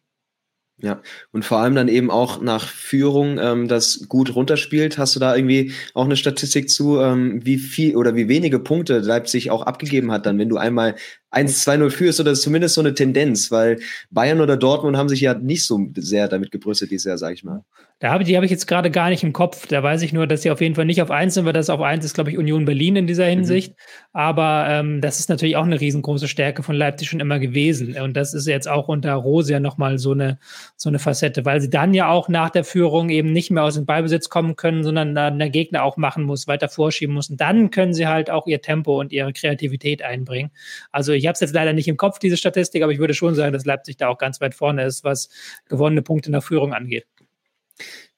Ja, 0.79 1.03
und 1.32 1.44
vor 1.44 1.59
allem 1.59 1.75
dann 1.75 1.88
eben 1.88 2.11
auch 2.11 2.41
nach 2.41 2.67
Führung 2.67 3.37
ähm, 3.38 3.69
das 3.69 4.09
gut 4.09 4.35
runterspielt. 4.35 4.97
Hast 4.97 5.15
du 5.15 5.21
da 5.21 5.37
irgendwie 5.37 5.75
auch 5.93 6.06
eine 6.06 6.17
Statistik 6.17 6.71
zu, 6.71 6.99
ähm, 6.99 7.44
wie 7.44 7.59
viel 7.59 7.94
oder 7.94 8.17
wie 8.17 8.29
wenige 8.29 8.59
Punkte 8.59 9.00
Leipzig 9.00 9.50
auch 9.50 9.61
abgegeben 9.61 10.11
hat, 10.11 10.25
dann, 10.25 10.38
wenn 10.38 10.49
du 10.49 10.56
einmal 10.56 10.94
1-2-0 11.32 11.91
führst 11.91 12.21
oder 12.21 12.35
zumindest 12.35 12.75
so 12.75 12.81
eine 12.81 12.94
Tendenz, 12.94 13.50
weil 13.50 13.81
Bayern 14.11 14.41
oder 14.41 14.56
Dortmund 14.56 14.97
haben 14.97 15.09
sich 15.09 15.21
ja 15.21 15.35
nicht 15.35 15.65
so 15.65 15.88
sehr 15.97 16.29
damit 16.29 16.50
gebrüstet 16.50 16.91
dieses 16.91 17.05
Jahr, 17.05 17.19
sag 17.19 17.35
ich 17.35 17.44
mal. 17.44 17.65
Da 18.00 18.12
habe, 18.12 18.25
die 18.25 18.35
habe 18.35 18.47
ich 18.47 18.50
jetzt 18.50 18.67
gerade 18.67 18.91
gar 18.91 19.11
nicht 19.11 19.23
im 19.25 19.35
Kopf. 19.35 19.67
Da 19.67 19.82
weiß 19.82 20.00
ich 20.00 20.15
nur, 20.15 20.27
dass 20.27 20.41
sie 20.41 20.50
auf 20.50 20.62
jeden 20.62 20.75
Fall 20.75 20.87
nicht 20.87 21.03
auf 21.03 21.11
eins 21.11 21.35
sind, 21.35 21.44
weil 21.44 21.53
das 21.53 21.69
auf 21.69 21.82
eins 21.82 22.03
ist, 22.03 22.15
glaube 22.15 22.31
ich, 22.31 22.38
Union 22.38 22.65
Berlin 22.65 22.97
in 22.97 23.06
dieser 23.06 23.27
mhm. 23.27 23.31
Hinsicht. 23.31 23.73
Mhm. 23.73 23.75
Aber 24.15 24.67
ähm, 24.71 25.00
das 25.03 25.21
ist 25.21 25.29
natürlich 25.29 25.56
auch 25.56 25.65
eine 25.65 25.79
riesengroße 25.79 26.27
Stärke 26.27 26.62
von 26.62 26.75
Leipzig 26.75 27.11
schon 27.11 27.21
immer 27.21 27.38
gewesen. 27.38 28.00
Und 28.00 28.17
das 28.17 28.33
ist 28.33 28.47
jetzt 28.47 28.69
auch 28.69 28.88
unter 28.88 29.12
Rose 29.12 29.53
ja 29.53 29.61
nochmal 29.61 29.99
so 29.99 30.12
eine, 30.12 30.38
so 30.76 30.88
eine 30.88 30.99
Facette, 30.99 31.44
weil 31.44 31.61
sie 31.61 31.69
dann 31.69 31.93
ja 31.93 32.09
auch 32.09 32.31
nach 32.31 32.49
der 32.49 32.65
Führung 32.65 33.11
eben 33.11 33.33
nicht 33.33 33.50
mehr 33.50 33.65
aus 33.65 33.75
dem 33.75 33.85
Ballbesitz 33.85 34.31
kommen 34.31 34.56
können, 34.56 34.83
sondern 34.83 35.15
dann 35.15 35.38
der 35.38 35.50
Gegner 35.50 35.83
auch 35.83 35.99
machen 35.99 36.25
muss, 36.25 36.49
weiter 36.49 36.71
vorschieben 36.71 37.15
muss. 37.15 37.29
Und 37.29 37.38
dann 37.38 37.71
können 37.71 37.93
sie 37.93 38.06
halt 38.06 38.31
auch 38.31 38.47
ihr 38.47 38.62
Tempo 38.62 38.99
und 38.99 39.12
ihre 39.12 39.35
Kreativität 39.35 40.00
einbringen. 40.00 40.53
Also 40.91 41.12
ich 41.12 41.20
habe 41.27 41.35
es 41.35 41.41
jetzt 41.41 41.55
leider 41.55 41.73
nicht 41.73 41.89
im 41.89 41.97
Kopf, 41.97 42.19
diese 42.19 42.37
Statistik, 42.37 42.83
aber 42.83 42.93
ich 42.93 42.99
würde 42.99 43.15
schon 43.15 43.35
sagen, 43.35 43.53
dass 43.53 43.65
Leipzig 43.65 43.97
da 43.97 44.09
auch 44.09 44.19
ganz 44.19 44.41
weit 44.41 44.55
vorne 44.55 44.85
ist, 44.85 45.05
was 45.05 45.29
gewonnene 45.69 46.03
Punkte 46.03 46.31
nach 46.31 46.43
Führung 46.43 46.73
angeht 46.73 47.07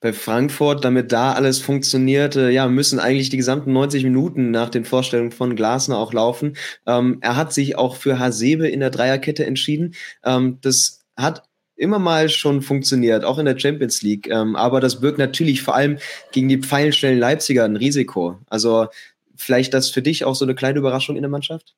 bei 0.03 0.13
Frankfurt, 0.13 0.85
damit 0.85 1.13
da 1.13 1.33
alles 1.33 1.61
funktioniert, 1.61 2.35
äh, 2.37 2.51
ja, 2.51 2.69
müssen 2.69 2.99
eigentlich 2.99 3.31
die 3.31 3.37
gesamten 3.37 3.73
90 3.73 4.03
Minuten 4.03 4.51
nach 4.51 4.69
den 4.69 4.85
Vorstellungen 4.85 5.31
von 5.31 5.57
Glasner 5.57 5.97
auch 5.97 6.13
laufen. 6.13 6.57
Ähm, 6.87 7.19
er 7.21 7.37
hat 7.37 7.53
sich 7.53 7.77
auch 7.79 7.97
für 7.97 8.19
Hasebe 8.19 8.69
in 8.69 8.81
der 8.81 8.91
Dreierkette 8.91 9.47
entschieden. 9.47 9.95
Ähm, 10.25 10.59
das 10.61 11.05
hat 11.17 11.45
immer 11.77 12.01
mal 12.01 12.29
schon 12.29 12.63
funktioniert, 12.63 13.25
auch 13.25 13.39
in 13.39 13.47
der 13.47 13.59
Champions 13.59 14.03
League. 14.03 14.29
Ähm, 14.29 14.57
aber 14.57 14.81
das 14.81 15.01
birgt 15.01 15.19
natürlich 15.19 15.63
vor 15.63 15.77
allem 15.77 15.99
gegen 16.33 16.49
die 16.49 16.59
pfeilschnellen 16.59 17.19
Leipziger 17.19 17.65
ein 17.65 17.77
Risiko. 17.77 18.39
Also 18.49 18.89
vielleicht 19.37 19.73
das 19.73 19.89
für 19.91 20.03
dich 20.03 20.25
auch 20.25 20.35
so 20.35 20.45
eine 20.45 20.55
kleine 20.57 20.81
Überraschung 20.81 21.17
in 21.17 21.23
der 21.23 21.31
Mannschaft? 21.31 21.75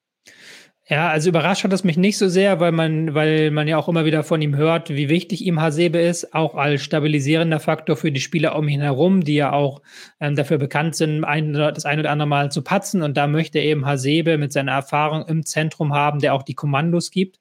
Ja, 0.87 1.09
also 1.09 1.31
überrascht 1.31 1.65
hat 1.65 1.73
es 1.73 1.83
mich 1.83 1.97
nicht 1.97 2.19
so 2.19 2.29
sehr, 2.29 2.61
weil 2.61 2.71
man, 2.71 3.15
weil 3.15 3.51
man 3.51 3.67
ja 3.67 3.79
auch 3.79 3.89
immer 3.89 4.05
wieder 4.05 4.23
von 4.23 4.43
ihm 4.43 4.55
hört, 4.55 4.91
wie 4.91 5.09
wichtig 5.09 5.43
ihm 5.47 5.59
Hasebe 5.59 5.99
ist, 5.99 6.35
auch 6.35 6.57
als 6.57 6.83
stabilisierender 6.83 7.59
Faktor 7.59 7.97
für 7.97 8.13
die 8.13 8.21
Spieler 8.21 8.55
um 8.55 8.69
ihn 8.69 8.83
herum, 8.83 9.25
die 9.25 9.37
ja 9.37 9.53
auch 9.53 9.81
ähm, 10.21 10.37
dafür 10.37 10.59
bekannt 10.59 10.95
sind, 10.95 11.25
ein, 11.25 11.55
das 11.55 11.87
ein 11.87 12.01
oder 12.01 12.11
andere 12.11 12.29
Mal 12.29 12.53
zu 12.53 12.61
patzen. 12.61 13.01
Und 13.03 13.17
da 13.17 13.27
möchte 13.27 13.61
eben 13.61 13.87
Hasebe 13.87 14.37
mit 14.37 14.53
seiner 14.53 14.73
Erfahrung 14.73 15.25
im 15.27 15.47
Zentrum 15.47 15.95
haben, 15.95 16.21
der 16.21 16.35
auch 16.35 16.43
die 16.43 16.55
Kommandos 16.55 17.11
gibt. 17.11 17.41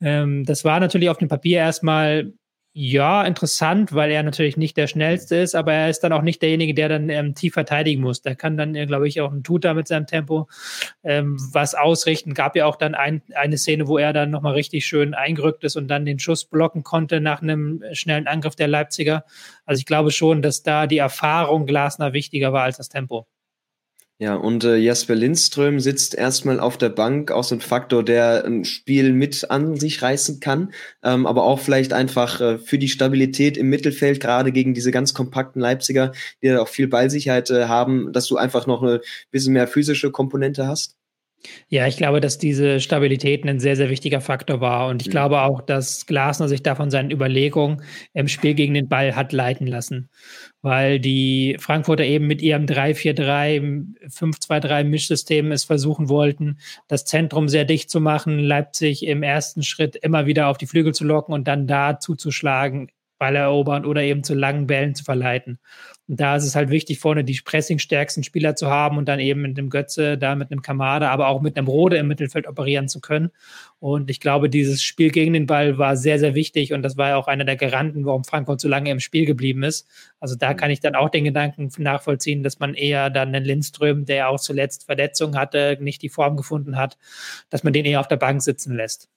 Ähm, 0.00 0.44
das 0.44 0.64
war 0.64 0.80
natürlich 0.80 1.10
auf 1.10 1.18
dem 1.18 1.28
Papier 1.28 1.58
erstmal 1.58 2.32
ja, 2.72 3.24
interessant, 3.24 3.92
weil 3.94 4.12
er 4.12 4.22
natürlich 4.22 4.56
nicht 4.56 4.76
der 4.76 4.86
schnellste 4.86 5.34
ist, 5.36 5.56
aber 5.56 5.72
er 5.72 5.90
ist 5.90 6.00
dann 6.00 6.12
auch 6.12 6.22
nicht 6.22 6.40
derjenige, 6.40 6.72
der 6.72 6.88
dann 6.88 7.08
ähm, 7.08 7.34
tief 7.34 7.54
verteidigen 7.54 8.00
muss. 8.00 8.22
Der 8.22 8.36
kann 8.36 8.56
dann, 8.56 8.76
äh, 8.76 8.86
glaube 8.86 9.08
ich, 9.08 9.20
auch 9.20 9.32
ein 9.32 9.42
Tutor 9.42 9.74
mit 9.74 9.88
seinem 9.88 10.06
Tempo 10.06 10.48
ähm, 11.02 11.36
was 11.52 11.74
ausrichten. 11.74 12.32
Gab 12.32 12.54
ja 12.54 12.66
auch 12.66 12.76
dann 12.76 12.94
ein, 12.94 13.22
eine 13.34 13.58
Szene, 13.58 13.88
wo 13.88 13.98
er 13.98 14.12
dann 14.12 14.30
nochmal 14.30 14.52
richtig 14.54 14.86
schön 14.86 15.14
eingerückt 15.14 15.64
ist 15.64 15.74
und 15.74 15.88
dann 15.88 16.04
den 16.04 16.20
Schuss 16.20 16.44
blocken 16.44 16.84
konnte 16.84 17.20
nach 17.20 17.42
einem 17.42 17.82
schnellen 17.92 18.28
Angriff 18.28 18.54
der 18.54 18.68
Leipziger. 18.68 19.24
Also 19.64 19.80
ich 19.80 19.86
glaube 19.86 20.12
schon, 20.12 20.40
dass 20.40 20.62
da 20.62 20.86
die 20.86 20.98
Erfahrung 20.98 21.66
Glasner 21.66 22.12
wichtiger 22.12 22.52
war 22.52 22.62
als 22.62 22.76
das 22.76 22.88
Tempo. 22.88 23.26
Ja, 24.22 24.34
und 24.34 24.64
äh, 24.64 24.76
Jasper 24.76 25.14
Lindström 25.14 25.80
sitzt 25.80 26.14
erstmal 26.14 26.60
auf 26.60 26.76
der 26.76 26.90
Bank, 26.90 27.30
auch 27.32 27.42
so 27.42 27.54
ein 27.54 27.62
Faktor, 27.62 28.04
der 28.04 28.44
ein 28.44 28.66
Spiel 28.66 29.14
mit 29.14 29.50
an 29.50 29.76
sich 29.76 30.02
reißen 30.02 30.40
kann, 30.40 30.74
ähm, 31.02 31.24
aber 31.26 31.44
auch 31.44 31.58
vielleicht 31.58 31.94
einfach 31.94 32.38
äh, 32.42 32.58
für 32.58 32.76
die 32.76 32.88
Stabilität 32.88 33.56
im 33.56 33.70
Mittelfeld, 33.70 34.20
gerade 34.20 34.52
gegen 34.52 34.74
diese 34.74 34.90
ganz 34.90 35.14
kompakten 35.14 35.62
Leipziger, 35.62 36.12
die 36.42 36.48
ja 36.48 36.60
auch 36.60 36.68
viel 36.68 36.86
Ballsicherheit 36.86 37.48
äh, 37.48 37.64
haben, 37.64 38.12
dass 38.12 38.26
du 38.26 38.36
einfach 38.36 38.66
noch 38.66 38.82
eine 38.82 39.00
bisschen 39.30 39.54
mehr 39.54 39.66
physische 39.66 40.10
Komponente 40.10 40.66
hast? 40.66 40.99
Ja, 41.68 41.86
ich 41.86 41.96
glaube, 41.96 42.20
dass 42.20 42.38
diese 42.38 42.80
Stabilität 42.80 43.46
ein 43.46 43.60
sehr, 43.60 43.76
sehr 43.76 43.88
wichtiger 43.88 44.20
Faktor 44.20 44.60
war. 44.60 44.88
Und 44.88 45.00
ich 45.02 45.08
mhm. 45.08 45.12
glaube 45.12 45.40
auch, 45.40 45.62
dass 45.62 46.06
Glasner 46.06 46.48
sich 46.48 46.62
da 46.62 46.74
von 46.74 46.90
seinen 46.90 47.10
Überlegungen 47.10 47.82
im 48.12 48.28
Spiel 48.28 48.54
gegen 48.54 48.74
den 48.74 48.88
Ball 48.88 49.16
hat 49.16 49.32
leiten 49.32 49.66
lassen. 49.66 50.10
Weil 50.62 51.00
die 51.00 51.56
Frankfurter 51.58 52.04
eben 52.04 52.26
mit 52.26 52.42
ihrem 52.42 52.66
3-4-3, 52.66 53.84
5-2-3 54.08 54.84
Mischsystem 54.84 55.52
es 55.52 55.64
versuchen 55.64 56.08
wollten, 56.08 56.58
das 56.88 57.04
Zentrum 57.06 57.48
sehr 57.48 57.64
dicht 57.64 57.90
zu 57.90 58.00
machen, 58.00 58.38
Leipzig 58.38 59.06
im 59.06 59.22
ersten 59.22 59.62
Schritt 59.62 59.96
immer 59.96 60.26
wieder 60.26 60.48
auf 60.48 60.58
die 60.58 60.66
Flügel 60.66 60.92
zu 60.92 61.04
locken 61.04 61.34
und 61.34 61.48
dann 61.48 61.66
da 61.66 61.98
zuzuschlagen, 61.98 62.90
Ball 63.20 63.36
erobern 63.36 63.84
oder 63.84 64.02
eben 64.02 64.24
zu 64.24 64.34
langen 64.34 64.66
Bällen 64.66 64.94
zu 64.96 65.04
verleiten. 65.04 65.60
Und 66.10 66.18
da 66.18 66.34
ist 66.34 66.42
es 66.42 66.56
halt 66.56 66.70
wichtig, 66.70 66.98
vorne 66.98 67.22
die 67.22 67.40
pressingstärksten 67.40 68.24
Spieler 68.24 68.56
zu 68.56 68.68
haben 68.68 68.98
und 68.98 69.06
dann 69.06 69.20
eben 69.20 69.42
mit 69.42 69.56
einem 69.56 69.70
Götze, 69.70 70.18
da 70.18 70.34
mit 70.34 70.50
einem 70.50 70.60
Kamada, 70.60 71.08
aber 71.08 71.28
auch 71.28 71.40
mit 71.40 71.56
einem 71.56 71.68
Rode 71.68 71.98
im 71.98 72.08
Mittelfeld 72.08 72.48
operieren 72.48 72.88
zu 72.88 73.00
können. 73.00 73.30
Und 73.78 74.10
ich 74.10 74.18
glaube, 74.18 74.50
dieses 74.50 74.82
Spiel 74.82 75.12
gegen 75.12 75.34
den 75.34 75.46
Ball 75.46 75.78
war 75.78 75.96
sehr, 75.96 76.18
sehr 76.18 76.34
wichtig 76.34 76.72
und 76.72 76.82
das 76.82 76.96
war 76.96 77.10
ja 77.10 77.16
auch 77.16 77.28
einer 77.28 77.44
der 77.44 77.54
Garanten, 77.54 78.06
warum 78.06 78.24
Frankfurt 78.24 78.60
so 78.60 78.66
lange 78.66 78.90
im 78.90 78.98
Spiel 78.98 79.24
geblieben 79.24 79.62
ist. 79.62 79.86
Also 80.18 80.34
da 80.34 80.52
kann 80.52 80.72
ich 80.72 80.80
dann 80.80 80.96
auch 80.96 81.10
den 81.10 81.22
Gedanken 81.22 81.70
nachvollziehen, 81.78 82.42
dass 82.42 82.58
man 82.58 82.74
eher 82.74 83.08
dann 83.08 83.32
den 83.32 83.44
Lindström, 83.44 84.04
der 84.04 84.30
auch 84.30 84.40
zuletzt 84.40 84.86
Verletzungen 84.86 85.38
hatte, 85.38 85.78
nicht 85.80 86.02
die 86.02 86.08
Form 86.08 86.36
gefunden 86.36 86.76
hat, 86.76 86.98
dass 87.50 87.62
man 87.62 87.72
den 87.72 87.84
eher 87.84 88.00
auf 88.00 88.08
der 88.08 88.16
Bank 88.16 88.42
sitzen 88.42 88.74
lässt. 88.74 89.08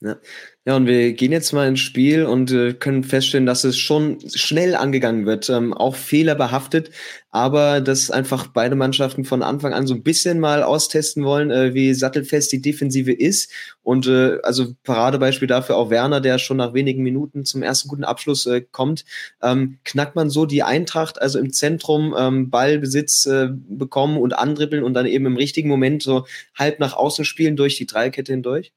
Ja. 0.00 0.16
ja, 0.64 0.76
und 0.76 0.86
wir 0.86 1.12
gehen 1.14 1.32
jetzt 1.32 1.52
mal 1.52 1.66
ins 1.66 1.80
Spiel 1.80 2.24
und 2.24 2.52
äh, 2.52 2.72
können 2.72 3.02
feststellen, 3.02 3.46
dass 3.46 3.64
es 3.64 3.76
schon 3.76 4.18
schnell 4.32 4.76
angegangen 4.76 5.26
wird, 5.26 5.50
ähm, 5.50 5.74
auch 5.74 5.96
fehlerbehaftet, 5.96 6.90
aber 7.30 7.80
dass 7.80 8.12
einfach 8.12 8.46
beide 8.46 8.76
Mannschaften 8.76 9.24
von 9.24 9.42
Anfang 9.42 9.72
an 9.74 9.88
so 9.88 9.94
ein 9.94 10.04
bisschen 10.04 10.38
mal 10.38 10.62
austesten 10.62 11.24
wollen, 11.24 11.50
äh, 11.50 11.74
wie 11.74 11.94
sattelfest 11.94 12.52
die 12.52 12.62
Defensive 12.62 13.12
ist. 13.12 13.50
Und 13.82 14.06
äh, 14.06 14.38
also 14.44 14.74
Paradebeispiel 14.84 15.48
dafür 15.48 15.76
auch 15.76 15.90
Werner, 15.90 16.20
der 16.20 16.38
schon 16.38 16.58
nach 16.58 16.74
wenigen 16.74 17.02
Minuten 17.02 17.44
zum 17.44 17.64
ersten 17.64 17.88
guten 17.88 18.04
Abschluss 18.04 18.46
äh, 18.46 18.60
kommt. 18.60 19.04
Ähm, 19.42 19.78
knackt 19.84 20.14
man 20.14 20.30
so 20.30 20.46
die 20.46 20.62
Eintracht, 20.62 21.20
also 21.20 21.40
im 21.40 21.52
Zentrum 21.52 22.14
ähm, 22.16 22.50
Ballbesitz 22.50 23.26
äh, 23.26 23.48
bekommen 23.50 24.16
und 24.16 24.38
andribbeln 24.38 24.84
und 24.84 24.94
dann 24.94 25.06
eben 25.06 25.26
im 25.26 25.36
richtigen 25.36 25.68
Moment 25.68 26.04
so 26.04 26.24
halb 26.56 26.78
nach 26.78 26.94
außen 26.94 27.24
spielen 27.24 27.56
durch 27.56 27.76
die 27.76 27.86
Dreikette 27.86 28.32
hindurch? 28.32 28.72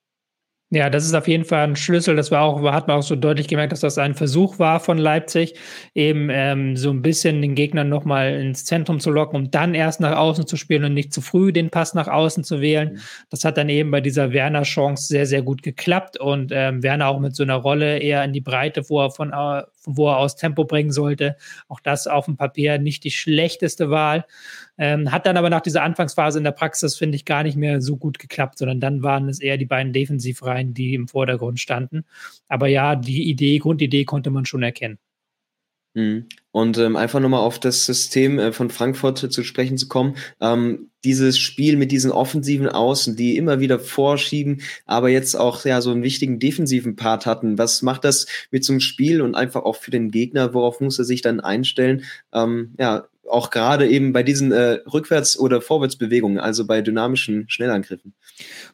Ja, 0.73 0.89
das 0.89 1.03
ist 1.03 1.13
auf 1.13 1.27
jeden 1.27 1.43
Fall 1.43 1.65
ein 1.67 1.75
Schlüssel. 1.75 2.15
Das 2.15 2.31
war 2.31 2.43
auch, 2.43 2.63
hat 2.71 2.87
man 2.87 2.99
auch 2.99 3.03
so 3.03 3.17
deutlich 3.17 3.49
gemerkt, 3.49 3.73
dass 3.73 3.81
das 3.81 3.97
ein 3.97 4.15
Versuch 4.15 4.57
war 4.57 4.79
von 4.79 4.97
Leipzig, 4.97 5.55
eben 5.95 6.29
ähm, 6.31 6.77
so 6.77 6.91
ein 6.91 7.01
bisschen 7.01 7.41
den 7.41 7.55
Gegner 7.55 7.83
nochmal 7.83 8.39
ins 8.39 8.63
Zentrum 8.63 9.01
zu 9.01 9.11
locken, 9.11 9.35
um 9.35 9.51
dann 9.51 9.75
erst 9.75 9.99
nach 9.99 10.15
außen 10.15 10.47
zu 10.47 10.55
spielen 10.55 10.85
und 10.85 10.93
nicht 10.93 11.11
zu 11.13 11.19
früh 11.19 11.51
den 11.51 11.71
Pass 11.71 11.93
nach 11.93 12.07
außen 12.07 12.45
zu 12.45 12.61
wählen. 12.61 12.93
Mhm. 12.93 12.99
Das 13.29 13.43
hat 13.43 13.57
dann 13.57 13.67
eben 13.67 13.91
bei 13.91 13.99
dieser 13.99 14.31
Werner-Chance 14.31 15.07
sehr, 15.07 15.25
sehr 15.25 15.41
gut 15.41 15.61
geklappt 15.61 16.17
und 16.17 16.53
ähm, 16.55 16.81
Werner 16.81 17.09
auch 17.09 17.19
mit 17.19 17.35
so 17.35 17.43
einer 17.43 17.55
Rolle 17.55 17.99
eher 17.99 18.23
in 18.23 18.31
die 18.31 18.39
Breite, 18.39 18.89
wo 18.89 19.01
er 19.01 19.11
von, 19.11 19.33
äh, 19.33 19.63
wo 19.85 20.09
er 20.09 20.17
aus 20.17 20.35
Tempo 20.35 20.65
bringen 20.65 20.91
sollte. 20.91 21.37
Auch 21.67 21.79
das 21.79 22.07
auf 22.07 22.25
dem 22.25 22.37
Papier 22.37 22.77
nicht 22.77 23.03
die 23.03 23.11
schlechteste 23.11 23.89
Wahl. 23.89 24.25
Ähm, 24.77 25.11
hat 25.11 25.25
dann 25.25 25.37
aber 25.37 25.49
nach 25.49 25.61
dieser 25.61 25.83
Anfangsphase 25.83 26.37
in 26.37 26.43
der 26.43 26.51
Praxis, 26.51 26.97
finde 26.97 27.15
ich, 27.15 27.25
gar 27.25 27.43
nicht 27.43 27.57
mehr 27.57 27.81
so 27.81 27.97
gut 27.97 28.19
geklappt, 28.19 28.57
sondern 28.57 28.79
dann 28.79 29.03
waren 29.03 29.29
es 29.29 29.39
eher 29.39 29.57
die 29.57 29.65
beiden 29.65 29.93
Defensivreihen, 29.93 30.73
die 30.73 30.93
im 30.93 31.07
Vordergrund 31.07 31.59
standen. 31.59 32.05
Aber 32.47 32.67
ja, 32.67 32.95
die 32.95 33.29
Idee, 33.29 33.59
Grundidee 33.59 34.05
konnte 34.05 34.29
man 34.29 34.45
schon 34.45 34.63
erkennen. 34.63 34.97
Mhm. 35.93 36.27
Und 36.51 36.77
ähm, 36.77 36.95
einfach 36.95 37.19
nochmal 37.19 37.39
auf 37.39 37.59
das 37.59 37.85
System 37.85 38.37
äh, 38.37 38.51
von 38.51 38.69
Frankfurt 38.69 39.17
zu 39.31 39.43
sprechen 39.43 39.77
zu 39.77 39.87
kommen. 39.87 40.15
Ähm, 40.39 40.89
dieses 41.03 41.39
Spiel 41.39 41.77
mit 41.77 41.91
diesen 41.91 42.11
offensiven 42.11 42.69
Außen, 42.69 43.15
die 43.15 43.37
immer 43.37 43.59
wieder 43.59 43.79
vorschieben, 43.79 44.61
aber 44.85 45.09
jetzt 45.09 45.35
auch 45.35 45.65
ja 45.65 45.81
so 45.81 45.91
einen 45.91 46.03
wichtigen 46.03 46.39
defensiven 46.39 46.95
Part 46.95 47.25
hatten. 47.25 47.57
Was 47.57 47.81
macht 47.81 48.03
das 48.03 48.27
mit 48.51 48.63
so 48.63 48.73
einem 48.73 48.81
Spiel 48.81 49.21
und 49.21 49.35
einfach 49.35 49.63
auch 49.63 49.77
für 49.77 49.91
den 49.91 50.11
Gegner? 50.11 50.53
Worauf 50.53 50.79
muss 50.79 50.99
er 50.99 51.05
sich 51.05 51.21
dann 51.21 51.39
einstellen? 51.39 52.03
Ähm, 52.33 52.73
ja, 52.77 53.07
auch 53.29 53.49
gerade 53.49 53.87
eben 53.87 54.13
bei 54.13 54.23
diesen 54.23 54.51
äh, 54.51 54.79
Rückwärts- 54.91 55.39
oder 55.39 55.61
Vorwärtsbewegungen, 55.61 56.39
also 56.39 56.65
bei 56.65 56.81
dynamischen 56.81 57.45
Schnellangriffen. 57.49 58.13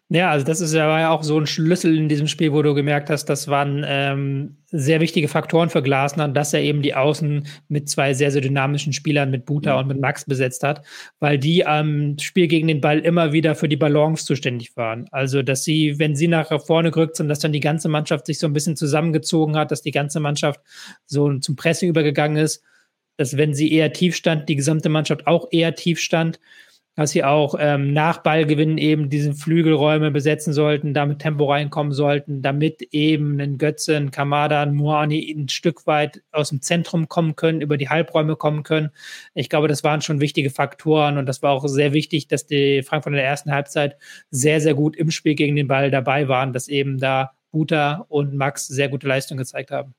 Ja, 0.10 0.32
also 0.32 0.46
das 0.46 0.62
ist 0.62 0.74
ja 0.74 1.10
auch 1.10 1.24
so 1.24 1.38
ein 1.38 1.48
Schlüssel 1.48 1.98
in 1.98 2.08
diesem 2.08 2.28
Spiel, 2.28 2.54
wo 2.54 2.62
du 2.62 2.74
gemerkt 2.74 3.10
hast, 3.10 3.26
das 3.26 3.50
waren 3.50 3.84
ähm, 3.86 4.58
sehr 4.68 5.02
wichtige 5.02 5.28
Faktoren 5.28 5.70
für 5.70 5.82
Glasner, 5.82 6.30
dass 6.30 6.54
er 6.54 6.62
eben 6.62 6.82
die 6.82 6.96
Außen 6.96 7.46
mit 7.68 7.90
zwei 7.90 8.14
sehr, 8.14 8.32
sehr 8.32 8.42
dynamischen 8.42 8.94
Spielern, 8.94 9.32
mit 9.32 9.46
Buta 9.46 9.74
mhm. 9.74 9.80
und 9.80 9.88
mit 9.88 10.00
Max 10.00 10.24
besetzt 10.26 10.64
hat, 10.64 10.86
weil 11.20 11.38
die 11.38 11.66
am 11.66 11.88
ähm, 11.88 12.20
Spiel 12.20 12.48
gegen 12.48 12.68
den 12.68 12.80
Ball 12.80 13.00
immer 13.00 13.34
wieder 13.34 13.54
für 13.56 13.68
die 13.68 13.78
Balance 13.78 14.26
zuständig 14.26 14.78
waren. 14.78 15.08
Also, 15.12 15.42
dass 15.42 15.64
sie, 15.64 16.00
wenn 16.00 16.16
sie 16.16 16.28
nach 16.28 16.50
vorne 16.66 16.92
gerückt 16.92 17.18
sind, 17.18 17.28
dass 17.28 17.40
dann 17.40 17.54
die 17.54 17.60
ganze 17.60 17.90
Mannschaft 17.90 18.26
sich 18.26 18.40
so 18.40 18.48
ein 18.48 18.54
bisschen 18.54 18.78
zusammengezogen 18.78 19.58
hat, 19.58 19.72
dass 19.72 19.82
die 19.82 19.92
ganze 19.92 20.20
Mannschaft 20.22 20.62
so 21.06 21.38
zum 21.40 21.56
Pressing 21.56 21.90
übergegangen 21.90 22.38
ist 22.38 22.64
dass 23.18 23.38
wenn 23.38 23.54
sie 23.54 23.72
eher 23.74 23.92
tief 23.94 24.16
stand, 24.16 24.48
die 24.48 24.56
gesamte 24.56 24.90
Mannschaft 24.90 25.28
auch 25.28 25.48
eher 25.52 25.76
tief 25.76 26.00
stand, 26.00 26.40
dass 26.98 27.12
sie 27.12 27.24
auch 27.24 27.54
ähm, 27.60 27.94
nach 27.94 28.24
Ballgewinn 28.24 28.80
eben 28.80 29.10
diese 29.12 29.36
Flügelräume 29.36 30.10
besetzen 30.10 30.52
sollten, 30.52 30.96
damit 30.96 31.20
Tempo 31.20 31.46
reinkommen 31.46 31.94
sollten, 31.94 32.42
damit 32.42 32.82
eben 32.92 33.40
ein 33.40 33.60
Götze, 33.60 33.96
ein 33.96 34.10
Kamada, 34.10 34.64
ein 34.64 34.74
Muani 34.74 35.32
ein 35.32 35.48
Stück 35.48 35.86
weit 35.86 36.24
aus 36.32 36.50
dem 36.50 36.64
Zentrum 36.64 37.08
kommen 37.08 37.36
können, 37.36 37.62
über 37.62 37.78
die 37.78 37.88
Halbräume 37.88 38.36
kommen 38.36 38.64
können. 38.64 38.90
Ich 39.36 39.48
glaube, 39.48 39.68
das 39.68 39.84
waren 39.84 40.02
schon 40.02 40.22
wichtige 40.22 40.50
Faktoren 40.50 41.20
und 41.20 41.28
das 41.28 41.44
war 41.44 41.52
auch 41.52 41.68
sehr 41.68 41.94
wichtig, 41.94 42.30
dass 42.30 42.48
die 42.48 42.82
Frankfurt 42.82 43.12
in 43.14 43.18
der 43.18 43.26
ersten 43.26 43.52
Halbzeit 43.52 43.98
sehr, 44.32 44.60
sehr 44.60 44.74
gut 44.74 44.96
im 44.96 45.12
Spiel 45.12 45.36
gegen 45.36 45.56
den 45.56 45.68
Ball 45.68 45.92
dabei 45.92 46.28
waren, 46.28 46.52
dass 46.52 46.68
eben 46.68 46.98
da 46.98 47.32
Buta 47.52 48.06
und 48.10 48.34
Max 48.34 48.66
sehr 48.68 48.90
gute 48.90 49.08
Leistung 49.08 49.38
gezeigt 49.38 49.70
haben. 49.70 49.94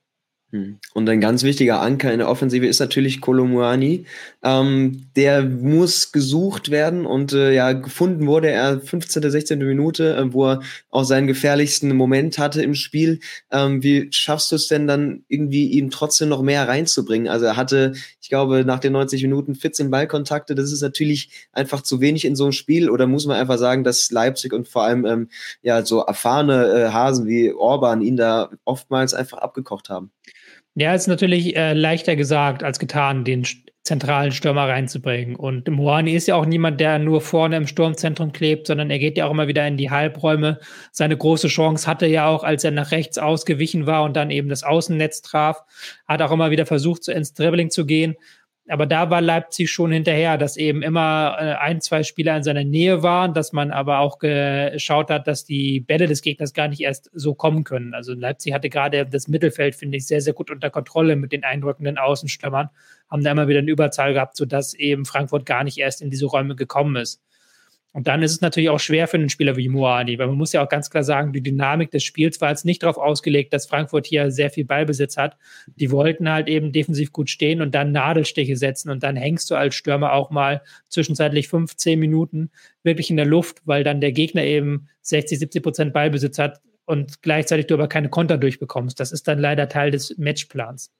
Hm. 0.51 0.79
Und 0.95 1.07
ein 1.07 1.21
ganz 1.21 1.43
wichtiger 1.43 1.79
Anker 1.79 2.11
in 2.11 2.17
der 2.17 2.27
Offensive 2.27 2.65
ist 2.65 2.79
natürlich 2.79 3.21
Kolomuani. 3.21 4.05
Ähm, 4.41 5.05
der 5.15 5.43
muss 5.43 6.11
gesucht 6.11 6.71
werden 6.71 7.05
und 7.05 7.33
äh, 7.33 7.53
ja, 7.53 7.73
gefunden 7.73 8.25
wurde 8.25 8.49
er 8.49 8.79
15., 8.79 9.29
16. 9.29 9.59
Minute, 9.59 10.15
äh, 10.15 10.33
wo 10.33 10.47
er 10.47 10.61
auch 10.89 11.03
seinen 11.03 11.27
gefährlichsten 11.27 11.95
Moment 11.95 12.39
hatte 12.39 12.63
im 12.63 12.73
Spiel. 12.73 13.19
Ähm, 13.51 13.83
wie 13.83 14.07
schaffst 14.11 14.51
du 14.51 14.55
es 14.55 14.67
denn 14.67 14.87
dann 14.87 15.23
irgendwie, 15.27 15.67
ihm 15.67 15.91
trotzdem 15.91 16.29
noch 16.29 16.41
mehr 16.41 16.67
reinzubringen? 16.67 17.27
Also 17.27 17.45
er 17.45 17.55
hatte, 17.55 17.93
ich 18.19 18.29
glaube, 18.29 18.65
nach 18.65 18.79
den 18.79 18.93
90 18.93 19.21
Minuten 19.21 19.53
14 19.53 19.91
Ballkontakte. 19.91 20.55
Das 20.55 20.71
ist 20.71 20.81
natürlich 20.81 21.29
einfach 21.53 21.81
zu 21.81 22.01
wenig 22.01 22.25
in 22.25 22.35
so 22.35 22.45
einem 22.45 22.53
Spiel. 22.53 22.89
Oder 22.89 23.05
muss 23.05 23.27
man 23.27 23.37
einfach 23.37 23.59
sagen, 23.59 23.83
dass 23.83 24.09
Leipzig 24.09 24.53
und 24.53 24.67
vor 24.67 24.81
allem 24.81 25.05
ähm, 25.05 25.29
ja 25.61 25.85
so 25.85 25.99
erfahrene 25.99 26.65
äh, 26.65 26.89
Hasen 26.89 27.27
wie 27.27 27.53
Orban 27.53 28.01
ihn 28.01 28.17
da 28.17 28.49
oftmals 28.65 29.13
einfach 29.13 29.37
abgekocht 29.37 29.89
haben? 29.89 30.09
Ja, 30.75 30.93
ist 30.93 31.07
natürlich 31.07 31.55
äh, 31.55 31.73
leichter 31.73 32.15
gesagt 32.15 32.63
als 32.63 32.79
getan, 32.79 33.25
den 33.25 33.45
zentralen 33.83 34.31
Stürmer 34.31 34.67
reinzubringen. 34.67 35.35
Und 35.35 35.67
Moani 35.67 36.13
ist 36.13 36.27
ja 36.27 36.35
auch 36.35 36.45
niemand, 36.45 36.79
der 36.79 36.99
nur 36.99 37.21
vorne 37.21 37.57
im 37.57 37.65
Sturmzentrum 37.65 38.31
klebt, 38.33 38.67
sondern 38.67 38.91
er 38.91 38.99
geht 38.99 39.17
ja 39.17 39.25
auch 39.25 39.31
immer 39.31 39.47
wieder 39.47 39.67
in 39.67 39.77
die 39.77 39.89
Halbräume. 39.89 40.59
Seine 40.91 41.17
große 41.17 41.47
Chance 41.47 41.87
hatte 41.87 42.05
ja 42.05 42.27
auch, 42.27 42.43
als 42.43 42.63
er 42.63 42.71
nach 42.71 42.91
rechts 42.91 43.17
ausgewichen 43.17 43.87
war 43.87 44.03
und 44.03 44.15
dann 44.15 44.29
eben 44.29 44.47
das 44.47 44.63
Außennetz 44.63 45.23
traf, 45.23 45.63
hat 46.07 46.21
auch 46.21 46.31
immer 46.31 46.51
wieder 46.51 46.67
versucht, 46.67 47.07
ins 47.07 47.33
Dribbling 47.33 47.71
zu 47.71 47.85
gehen 47.85 48.15
aber 48.69 48.85
da 48.85 49.09
war 49.09 49.21
Leipzig 49.21 49.71
schon 49.71 49.91
hinterher, 49.91 50.37
dass 50.37 50.55
eben 50.55 50.83
immer 50.83 51.37
äh, 51.39 51.55
ein, 51.55 51.81
zwei 51.81 52.03
Spieler 52.03 52.37
in 52.37 52.43
seiner 52.43 52.63
Nähe 52.63 53.01
waren, 53.01 53.33
dass 53.33 53.51
man 53.51 53.71
aber 53.71 53.99
auch 53.99 54.19
geschaut 54.19 55.09
hat, 55.09 55.27
dass 55.27 55.43
die 55.43 55.79
Bälle 55.79 56.07
des 56.07 56.21
Gegners 56.21 56.53
gar 56.53 56.67
nicht 56.67 56.81
erst 56.81 57.09
so 57.13 57.33
kommen 57.33 57.63
können. 57.63 57.93
Also 57.93 58.13
Leipzig 58.13 58.53
hatte 58.53 58.69
gerade 58.69 59.05
das 59.05 59.27
Mittelfeld, 59.27 59.75
finde 59.75 59.97
ich, 59.97 60.05
sehr, 60.05 60.21
sehr 60.21 60.33
gut 60.33 60.51
unter 60.51 60.69
Kontrolle 60.69 61.15
mit 61.15 61.31
den 61.31 61.43
eindrückenden 61.43 61.97
Außenstürmern, 61.97 62.69
haben 63.09 63.23
da 63.23 63.31
immer 63.31 63.47
wieder 63.47 63.59
eine 63.59 63.71
Überzahl 63.71 64.13
gehabt, 64.13 64.37
sodass 64.37 64.73
eben 64.75 65.05
Frankfurt 65.05 65.45
gar 65.45 65.63
nicht 65.63 65.77
erst 65.79 66.01
in 66.01 66.11
diese 66.11 66.27
Räume 66.27 66.55
gekommen 66.55 66.95
ist. 66.95 67.21
Und 67.91 68.07
dann 68.07 68.21
ist 68.21 68.31
es 68.31 68.41
natürlich 68.41 68.69
auch 68.69 68.79
schwer 68.79 69.07
für 69.07 69.17
einen 69.17 69.29
Spieler 69.29 69.57
wie 69.57 69.67
Moani, 69.67 70.19
weil 70.19 70.27
man 70.27 70.37
muss 70.37 70.53
ja 70.53 70.63
auch 70.63 70.69
ganz 70.69 70.91
klar 70.91 71.03
sagen, 71.03 71.33
die 71.33 71.41
Dynamik 71.41 71.89
des 71.89 72.03
Spiels 72.03 72.39
war 72.39 72.49
jetzt 72.49 72.63
nicht 72.63 72.83
darauf 72.83 72.97
ausgelegt, 72.97 73.51
dass 73.51 73.65
Frankfurt 73.65 74.05
hier 74.05 74.29
sehr 74.29 74.51
viel 74.51 74.65
Ballbesitz 74.65 75.17
hat. 75.17 75.37
Die 75.75 75.89
wollten 75.89 76.29
halt 76.29 76.47
eben 76.47 76.71
defensiv 76.71 77.11
gut 77.11 77.31
stehen 77.31 77.61
und 77.61 77.73
dann 77.73 77.91
Nadelstiche 77.91 78.55
setzen 78.57 78.91
und 78.91 79.01
dann 79.01 79.15
hängst 79.15 79.49
du 79.49 79.55
als 79.55 79.73
Stürmer 79.73 80.13
auch 80.13 80.29
mal 80.29 80.61
zwischenzeitlich 80.89 81.47
15 81.47 81.99
Minuten 81.99 82.51
wirklich 82.83 83.09
in 83.09 83.17
der 83.17 83.25
Luft, 83.25 83.61
weil 83.65 83.83
dann 83.83 84.01
der 84.01 84.11
Gegner 84.11 84.43
eben 84.43 84.87
60, 85.01 85.39
70 85.39 85.63
Prozent 85.63 85.93
Ballbesitz 85.93 86.37
hat 86.37 86.61
und 86.85 87.23
gleichzeitig 87.23 87.65
du 87.67 87.73
aber 87.73 87.87
keine 87.87 88.09
Konter 88.09 88.37
durchbekommst. 88.37 88.99
Das 88.99 89.11
ist 89.11 89.27
dann 89.27 89.39
leider 89.39 89.67
Teil 89.67 89.89
des 89.89 90.15
Matchplans 90.19 90.91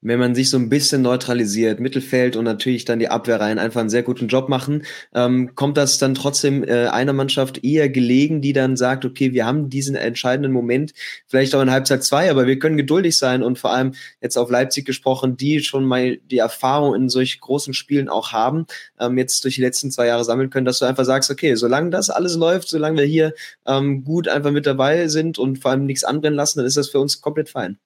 wenn 0.00 0.18
man 0.18 0.34
sich 0.34 0.50
so 0.50 0.56
ein 0.56 0.68
bisschen 0.68 1.02
neutralisiert, 1.02 1.80
Mittelfeld 1.80 2.36
und 2.36 2.44
natürlich 2.44 2.84
dann 2.84 3.00
die 3.00 3.08
Abwehrreihen 3.08 3.58
einfach 3.58 3.80
einen 3.80 3.90
sehr 3.90 4.02
guten 4.04 4.28
Job 4.28 4.48
machen, 4.48 4.84
ähm, 5.14 5.54
kommt 5.54 5.76
das 5.76 5.98
dann 5.98 6.14
trotzdem 6.14 6.62
äh, 6.62 6.86
einer 6.86 7.12
Mannschaft 7.12 7.64
eher 7.64 7.88
gelegen, 7.88 8.40
die 8.40 8.52
dann 8.52 8.76
sagt, 8.76 9.04
okay, 9.04 9.32
wir 9.32 9.44
haben 9.44 9.70
diesen 9.70 9.96
entscheidenden 9.96 10.52
Moment, 10.52 10.92
vielleicht 11.26 11.54
auch 11.54 11.62
in 11.62 11.70
Halbzeit 11.70 12.04
zwei, 12.04 12.30
aber 12.30 12.46
wir 12.46 12.58
können 12.58 12.76
geduldig 12.76 13.16
sein 13.16 13.42
und 13.42 13.58
vor 13.58 13.72
allem 13.72 13.94
jetzt 14.20 14.36
auf 14.36 14.50
Leipzig 14.50 14.84
gesprochen, 14.86 15.36
die 15.36 15.60
schon 15.60 15.84
mal 15.84 16.18
die 16.18 16.38
Erfahrung 16.38 16.94
in 16.94 17.08
solch 17.08 17.40
großen 17.40 17.74
Spielen 17.74 18.08
auch 18.08 18.32
haben, 18.32 18.66
ähm, 19.00 19.18
jetzt 19.18 19.42
durch 19.44 19.56
die 19.56 19.62
letzten 19.62 19.90
zwei 19.90 20.06
Jahre 20.06 20.24
sammeln 20.24 20.50
können, 20.50 20.66
dass 20.66 20.78
du 20.78 20.84
einfach 20.84 21.04
sagst, 21.04 21.30
okay, 21.30 21.56
solange 21.56 21.90
das 21.90 22.08
alles 22.10 22.36
läuft, 22.36 22.68
solange 22.68 22.98
wir 22.98 23.06
hier 23.06 23.34
ähm, 23.66 24.04
gut 24.04 24.28
einfach 24.28 24.52
mit 24.52 24.66
dabei 24.66 25.08
sind 25.08 25.38
und 25.38 25.58
vor 25.58 25.72
allem 25.72 25.86
nichts 25.86 26.04
anbrennen 26.04 26.36
lassen, 26.36 26.60
dann 26.60 26.66
ist 26.66 26.76
das 26.76 26.88
für 26.88 27.00
uns 27.00 27.20
komplett 27.20 27.48
fein. 27.48 27.78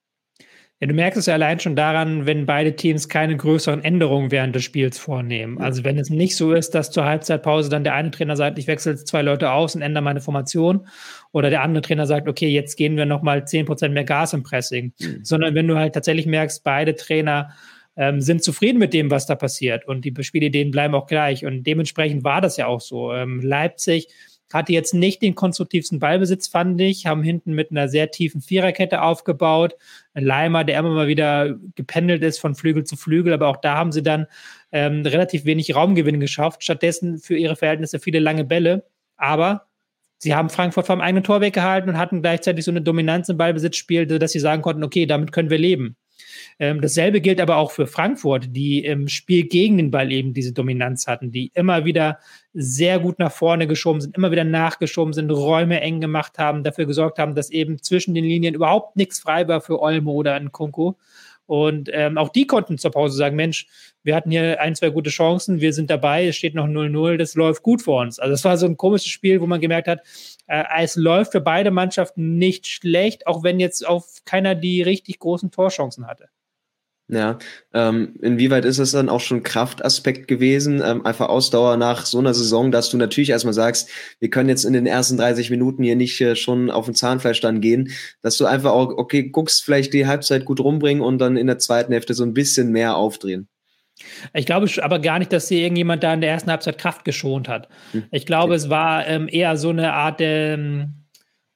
Ja, 0.82 0.88
du 0.88 0.94
merkst 0.94 1.16
es 1.16 1.26
ja 1.26 1.34
allein 1.34 1.60
schon 1.60 1.76
daran, 1.76 2.26
wenn 2.26 2.44
beide 2.44 2.74
Teams 2.74 3.08
keine 3.08 3.36
größeren 3.36 3.84
Änderungen 3.84 4.32
während 4.32 4.56
des 4.56 4.64
Spiels 4.64 4.98
vornehmen. 4.98 5.60
Also 5.60 5.84
wenn 5.84 5.96
es 5.96 6.10
nicht 6.10 6.34
so 6.34 6.52
ist, 6.54 6.70
dass 6.70 6.90
zur 6.90 7.04
Halbzeitpause 7.04 7.70
dann 7.70 7.84
der 7.84 7.94
eine 7.94 8.10
Trainer 8.10 8.34
sagt, 8.34 8.58
ich 8.58 8.66
wechsle 8.66 8.96
zwei 8.96 9.22
Leute 9.22 9.52
aus 9.52 9.76
und 9.76 9.82
ändere 9.82 10.02
meine 10.02 10.20
Formation, 10.20 10.88
oder 11.30 11.50
der 11.50 11.62
andere 11.62 11.82
Trainer 11.82 12.08
sagt, 12.08 12.26
okay, 12.26 12.48
jetzt 12.48 12.74
gehen 12.74 12.96
wir 12.96 13.06
nochmal 13.06 13.46
zehn 13.46 13.64
Prozent 13.64 13.94
mehr 13.94 14.02
Gas 14.02 14.32
im 14.32 14.42
Pressing, 14.42 14.92
mhm. 14.98 15.20
sondern 15.22 15.54
wenn 15.54 15.68
du 15.68 15.76
halt 15.76 15.94
tatsächlich 15.94 16.26
merkst, 16.26 16.64
beide 16.64 16.96
Trainer 16.96 17.50
ähm, 17.94 18.20
sind 18.20 18.42
zufrieden 18.42 18.80
mit 18.80 18.92
dem, 18.92 19.08
was 19.08 19.26
da 19.26 19.36
passiert 19.36 19.86
und 19.86 20.04
die 20.04 20.12
Spielideen 20.24 20.72
bleiben 20.72 20.96
auch 20.96 21.06
gleich 21.06 21.46
und 21.46 21.62
dementsprechend 21.62 22.24
war 22.24 22.40
das 22.40 22.56
ja 22.56 22.66
auch 22.66 22.80
so. 22.80 23.12
Ähm, 23.12 23.40
Leipzig 23.40 24.08
hatte 24.52 24.72
jetzt 24.72 24.94
nicht 24.94 25.22
den 25.22 25.34
konstruktivsten 25.34 25.98
Ballbesitz, 25.98 26.48
fand 26.48 26.80
ich, 26.80 27.06
haben 27.06 27.22
hinten 27.22 27.54
mit 27.54 27.70
einer 27.70 27.88
sehr 27.88 28.10
tiefen 28.10 28.40
Viererkette 28.40 29.02
aufgebaut. 29.02 29.76
Leimer, 30.14 30.64
der 30.64 30.78
immer 30.78 30.90
mal 30.90 31.08
wieder 31.08 31.56
gependelt 31.74 32.22
ist 32.22 32.38
von 32.38 32.54
Flügel 32.54 32.84
zu 32.84 32.96
Flügel, 32.96 33.32
aber 33.32 33.48
auch 33.48 33.56
da 33.56 33.76
haben 33.76 33.92
sie 33.92 34.02
dann 34.02 34.26
ähm, 34.72 35.02
relativ 35.06 35.44
wenig 35.44 35.74
Raumgewinn 35.74 36.20
geschafft. 36.20 36.62
Stattdessen 36.62 37.18
für 37.18 37.36
ihre 37.36 37.56
Verhältnisse 37.56 37.98
viele 37.98 38.18
lange 38.18 38.44
Bälle. 38.44 38.84
Aber 39.16 39.66
sie 40.18 40.34
haben 40.34 40.50
Frankfurt 40.50 40.86
vom 40.86 41.00
eigenen 41.00 41.24
Tor 41.24 41.40
weggehalten 41.40 41.90
und 41.90 41.98
hatten 41.98 42.22
gleichzeitig 42.22 42.64
so 42.64 42.70
eine 42.70 42.82
Dominanz 42.82 43.28
im 43.28 43.36
Ballbesitzspiel, 43.36 44.06
dass 44.06 44.32
sie 44.32 44.40
sagen 44.40 44.62
konnten, 44.62 44.84
okay, 44.84 45.06
damit 45.06 45.32
können 45.32 45.50
wir 45.50 45.58
leben. 45.58 45.96
Ähm, 46.58 46.80
dasselbe 46.80 47.20
gilt 47.20 47.40
aber 47.40 47.56
auch 47.56 47.70
für 47.70 47.86
Frankfurt, 47.86 48.54
die 48.54 48.84
im 48.84 49.08
Spiel 49.08 49.44
gegen 49.44 49.76
den 49.76 49.90
Ball 49.90 50.12
eben 50.12 50.34
diese 50.34 50.52
Dominanz 50.52 51.06
hatten, 51.06 51.32
die 51.32 51.50
immer 51.54 51.84
wieder 51.84 52.18
sehr 52.54 52.98
gut 52.98 53.18
nach 53.18 53.32
vorne 53.32 53.66
geschoben 53.66 54.00
sind, 54.00 54.16
immer 54.16 54.30
wieder 54.30 54.44
nachgeschoben 54.44 55.12
sind, 55.12 55.30
Räume 55.30 55.80
eng 55.80 56.00
gemacht 56.00 56.38
haben, 56.38 56.64
dafür 56.64 56.86
gesorgt 56.86 57.18
haben, 57.18 57.34
dass 57.34 57.50
eben 57.50 57.82
zwischen 57.82 58.14
den 58.14 58.24
Linien 58.24 58.54
überhaupt 58.54 58.96
nichts 58.96 59.20
frei 59.20 59.48
war 59.48 59.60
für 59.60 59.80
Olmo 59.80 60.12
oder 60.12 60.38
Nkunku. 60.38 60.94
Und 61.46 61.90
ähm, 61.92 62.18
auch 62.18 62.28
die 62.28 62.46
konnten 62.46 62.78
zur 62.78 62.92
Pause 62.92 63.16
sagen, 63.16 63.36
Mensch, 63.36 63.66
wir 64.04 64.14
hatten 64.14 64.30
hier 64.30 64.60
ein, 64.60 64.74
zwei 64.74 64.90
gute 64.90 65.10
Chancen, 65.10 65.60
wir 65.60 65.72
sind 65.72 65.90
dabei, 65.90 66.26
es 66.28 66.36
steht 66.36 66.54
noch 66.54 66.66
0-0, 66.66 67.16
das 67.16 67.34
läuft 67.34 67.62
gut 67.62 67.82
für 67.82 67.90
uns. 67.92 68.18
Also 68.18 68.32
es 68.32 68.44
war 68.44 68.56
so 68.56 68.66
ein 68.66 68.76
komisches 68.76 69.10
Spiel, 69.10 69.40
wo 69.40 69.46
man 69.46 69.60
gemerkt 69.60 69.88
hat, 69.88 70.00
äh, 70.46 70.64
es 70.78 70.96
läuft 70.96 71.32
für 71.32 71.40
beide 71.40 71.70
Mannschaften 71.70 72.38
nicht 72.38 72.66
schlecht, 72.66 73.26
auch 73.26 73.42
wenn 73.42 73.60
jetzt 73.60 73.86
auf 73.86 74.22
keiner 74.24 74.54
die 74.54 74.82
richtig 74.82 75.18
großen 75.18 75.50
Torchancen 75.50 76.06
hatte. 76.06 76.28
Ja, 77.08 77.38
ähm, 77.74 78.14
inwieweit 78.22 78.64
ist 78.64 78.78
es 78.78 78.92
dann 78.92 79.08
auch 79.08 79.20
schon 79.20 79.42
Kraftaspekt 79.42 80.28
gewesen, 80.28 80.80
ähm, 80.82 81.04
einfach 81.04 81.28
Ausdauer 81.28 81.76
nach 81.76 82.06
so 82.06 82.18
einer 82.18 82.32
Saison, 82.32 82.70
dass 82.70 82.88
du 82.88 82.96
natürlich 82.96 83.30
erstmal 83.30 83.52
sagst, 83.52 83.90
wir 84.20 84.30
können 84.30 84.48
jetzt 84.48 84.64
in 84.64 84.72
den 84.72 84.86
ersten 84.86 85.18
30 85.18 85.50
Minuten 85.50 85.82
hier 85.82 85.96
nicht 85.96 86.18
äh, 86.20 86.36
schon 86.36 86.70
auf 86.70 86.86
den 86.86 86.94
Zahnfleisch 86.94 87.40
dann 87.40 87.60
gehen, 87.60 87.90
dass 88.22 88.38
du 88.38 88.46
einfach 88.46 88.70
auch, 88.70 88.96
okay, 88.96 89.24
guckst, 89.24 89.62
vielleicht 89.62 89.92
die 89.92 90.06
Halbzeit 90.06 90.44
gut 90.44 90.60
rumbringen 90.60 91.02
und 91.02 91.18
dann 91.18 91.36
in 91.36 91.48
der 91.48 91.58
zweiten 91.58 91.92
Hälfte 91.92 92.14
so 92.14 92.24
ein 92.24 92.34
bisschen 92.34 92.70
mehr 92.70 92.96
aufdrehen. 92.96 93.48
Ich 94.32 94.46
glaube 94.46 94.68
aber 94.80 94.98
gar 94.98 95.18
nicht, 95.18 95.32
dass 95.32 95.48
hier 95.48 95.60
irgendjemand 95.60 96.02
da 96.02 96.14
in 96.14 96.20
der 96.20 96.30
ersten 96.30 96.50
Halbzeit 96.50 96.78
Kraft 96.78 97.04
geschont 97.04 97.48
hat. 97.48 97.68
Hm. 97.92 98.04
Ich 98.10 98.26
glaube, 98.26 98.54
okay. 98.54 98.56
es 98.56 98.70
war 98.70 99.06
ähm, 99.06 99.28
eher 99.30 99.56
so 99.56 99.68
eine 99.68 99.92
Art 99.92 100.20
ähm, 100.20 101.01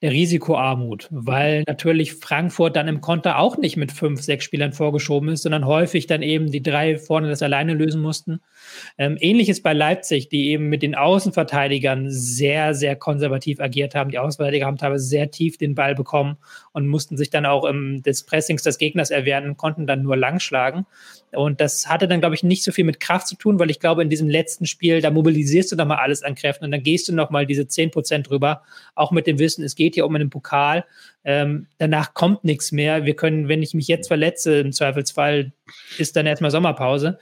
Risikoarmut, 0.09 1.09
weil 1.11 1.65
natürlich 1.67 2.15
Frankfurt 2.15 2.77
dann 2.77 2.89
im 2.89 3.01
Konter 3.01 3.39
auch 3.39 3.57
nicht 3.57 3.77
mit 3.77 3.93
fünf, 3.93 4.23
sechs 4.23 4.45
Spielern 4.45 4.73
vorgeschoben 4.73 5.29
ist, 5.29 5.43
sondern 5.43 5.67
häufig 5.67 6.07
dann 6.07 6.23
eben 6.23 6.51
die 6.51 6.63
drei 6.63 6.99
vorne 6.99 7.29
das 7.29 7.43
alleine 7.43 7.75
lösen 7.75 8.01
mussten. 8.01 8.41
Ähm, 8.99 9.16
Ähnliches 9.21 9.62
bei 9.62 9.73
Leipzig, 9.73 10.28
die 10.28 10.50
eben 10.50 10.68
mit 10.68 10.83
den 10.83 10.95
Außenverteidigern 10.95 12.11
sehr, 12.11 12.75
sehr 12.75 12.97
konservativ 12.97 13.61
agiert 13.61 13.95
haben. 13.95 14.11
Die 14.11 14.18
Außenverteidiger 14.18 14.66
haben 14.66 14.78
teilweise 14.78 15.04
sehr 15.04 15.30
tief 15.30 15.59
den 15.59 15.75
Ball 15.75 15.95
bekommen 15.95 16.37
und 16.73 16.88
mussten 16.88 17.16
sich 17.16 17.30
dann 17.30 17.47
auch 17.47 17.64
im, 17.64 18.02
des 18.02 18.25
Pressings 18.25 18.62
des 18.62 18.78
Gegners 18.78 19.11
erwehren 19.11 19.47
und 19.47 19.56
konnten 19.56 19.87
dann 19.87 20.02
nur 20.02 20.16
langschlagen. 20.16 20.87
Und 21.33 21.61
das 21.61 21.88
hatte 21.88 22.09
dann, 22.09 22.21
glaube 22.21 22.35
ich, 22.35 22.42
nicht 22.42 22.62
so 22.62 22.73
viel 22.73 22.85
mit 22.85 23.00
Kraft 23.00 23.26
zu 23.26 23.37
tun, 23.37 23.59
weil 23.59 23.71
ich 23.71 23.80
glaube, 23.80 24.02
in 24.02 24.11
diesem 24.11 24.28
letzten 24.28 24.66
Spiel, 24.66 25.00
da 25.00 25.11
mobilisierst 25.11 25.73
du 25.73 25.76
nochmal 25.76 25.99
alles 25.99 26.23
an 26.23 26.35
Kräften 26.35 26.64
und 26.64 26.71
dann 26.71 26.83
gehst 26.83 27.09
du 27.09 27.14
nochmal 27.14 27.47
diese 27.47 27.66
10 27.66 27.90
Prozent 27.90 28.30
drüber, 28.30 28.62
auch 28.95 29.11
mit 29.11 29.26
dem 29.26 29.38
Wissen, 29.38 29.64
es 29.64 29.75
geht 29.75 29.95
hier 29.95 30.06
um 30.06 30.14
einen 30.14 30.30
Pokal. 30.30 30.85
Ähm, 31.25 31.66
danach 31.78 32.14
kommt 32.14 32.45
nichts 32.45 32.71
mehr. 32.71 33.04
Wir 33.04 33.16
können, 33.16 33.49
wenn 33.49 33.62
ich 33.62 33.75
mich 33.75 33.88
jetzt 33.88 34.06
verletze, 34.06 34.61
im 34.61 34.73
Zweifelsfall 34.73 35.52
ist 35.99 36.14
dann 36.16 36.26
erstmal 36.26 36.52
Sommerpause. 36.52 37.18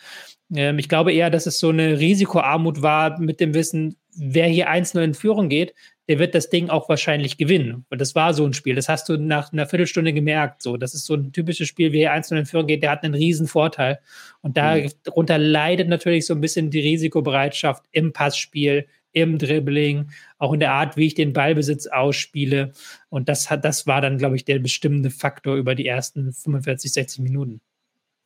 Ähm, 0.54 0.78
ich 0.78 0.88
glaube 0.88 1.12
eher, 1.12 1.30
dass 1.30 1.46
es 1.46 1.58
so 1.58 1.70
eine 1.70 1.99
Risikoarmut 1.99 2.82
war 2.82 3.20
mit 3.20 3.40
dem 3.40 3.54
Wissen, 3.54 3.96
wer 4.16 4.46
hier 4.46 4.68
einzeln 4.68 5.04
in 5.04 5.14
Führung 5.14 5.49
geht, 5.49 5.75
der 6.08 6.18
wird 6.18 6.34
das 6.34 6.50
Ding 6.50 6.68
auch 6.68 6.88
wahrscheinlich 6.88 7.38
gewinnen. 7.38 7.87
Und 7.88 8.00
das 8.00 8.14
war 8.14 8.34
so 8.34 8.44
ein 8.44 8.52
Spiel. 8.52 8.75
Das 8.75 8.88
hast 8.88 9.08
du 9.08 9.16
nach 9.16 9.52
einer 9.52 9.66
Viertelstunde 9.66 10.12
gemerkt. 10.12 10.62
So, 10.62 10.76
das 10.76 10.94
ist 10.94 11.06
so 11.06 11.14
ein 11.14 11.32
typisches 11.32 11.66
Spiel, 11.66 11.92
wie 11.92 12.00
er 12.00 12.12
einzeln 12.12 12.38
in 12.38 12.46
Führung 12.46 12.66
geht, 12.66 12.82
der 12.82 12.90
hat 12.90 13.02
einen 13.02 13.14
riesen 13.14 13.46
Vorteil. 13.46 14.00
Und 14.42 14.56
darunter 14.56 15.38
mhm. 15.38 15.44
leidet 15.44 15.88
natürlich 15.88 16.26
so 16.26 16.34
ein 16.34 16.40
bisschen 16.40 16.70
die 16.70 16.80
Risikobereitschaft 16.80 17.84
im 17.90 18.12
Passspiel, 18.12 18.87
im 19.12 19.38
Dribbling, 19.38 20.11
auch 20.38 20.52
in 20.52 20.61
der 20.61 20.73
Art, 20.73 20.96
wie 20.96 21.06
ich 21.06 21.14
den 21.14 21.32
Ballbesitz 21.32 21.87
ausspiele. 21.87 22.73
Und 23.08 23.28
das 23.28 23.49
hat, 23.49 23.64
das 23.64 23.87
war 23.87 24.00
dann, 24.02 24.18
glaube 24.18 24.37
ich, 24.37 24.44
der 24.44 24.58
bestimmende 24.58 25.11
Faktor 25.11 25.54
über 25.56 25.75
die 25.75 25.87
ersten 25.87 26.32
45, 26.32 26.92
60 26.92 27.20
Minuten. 27.20 27.61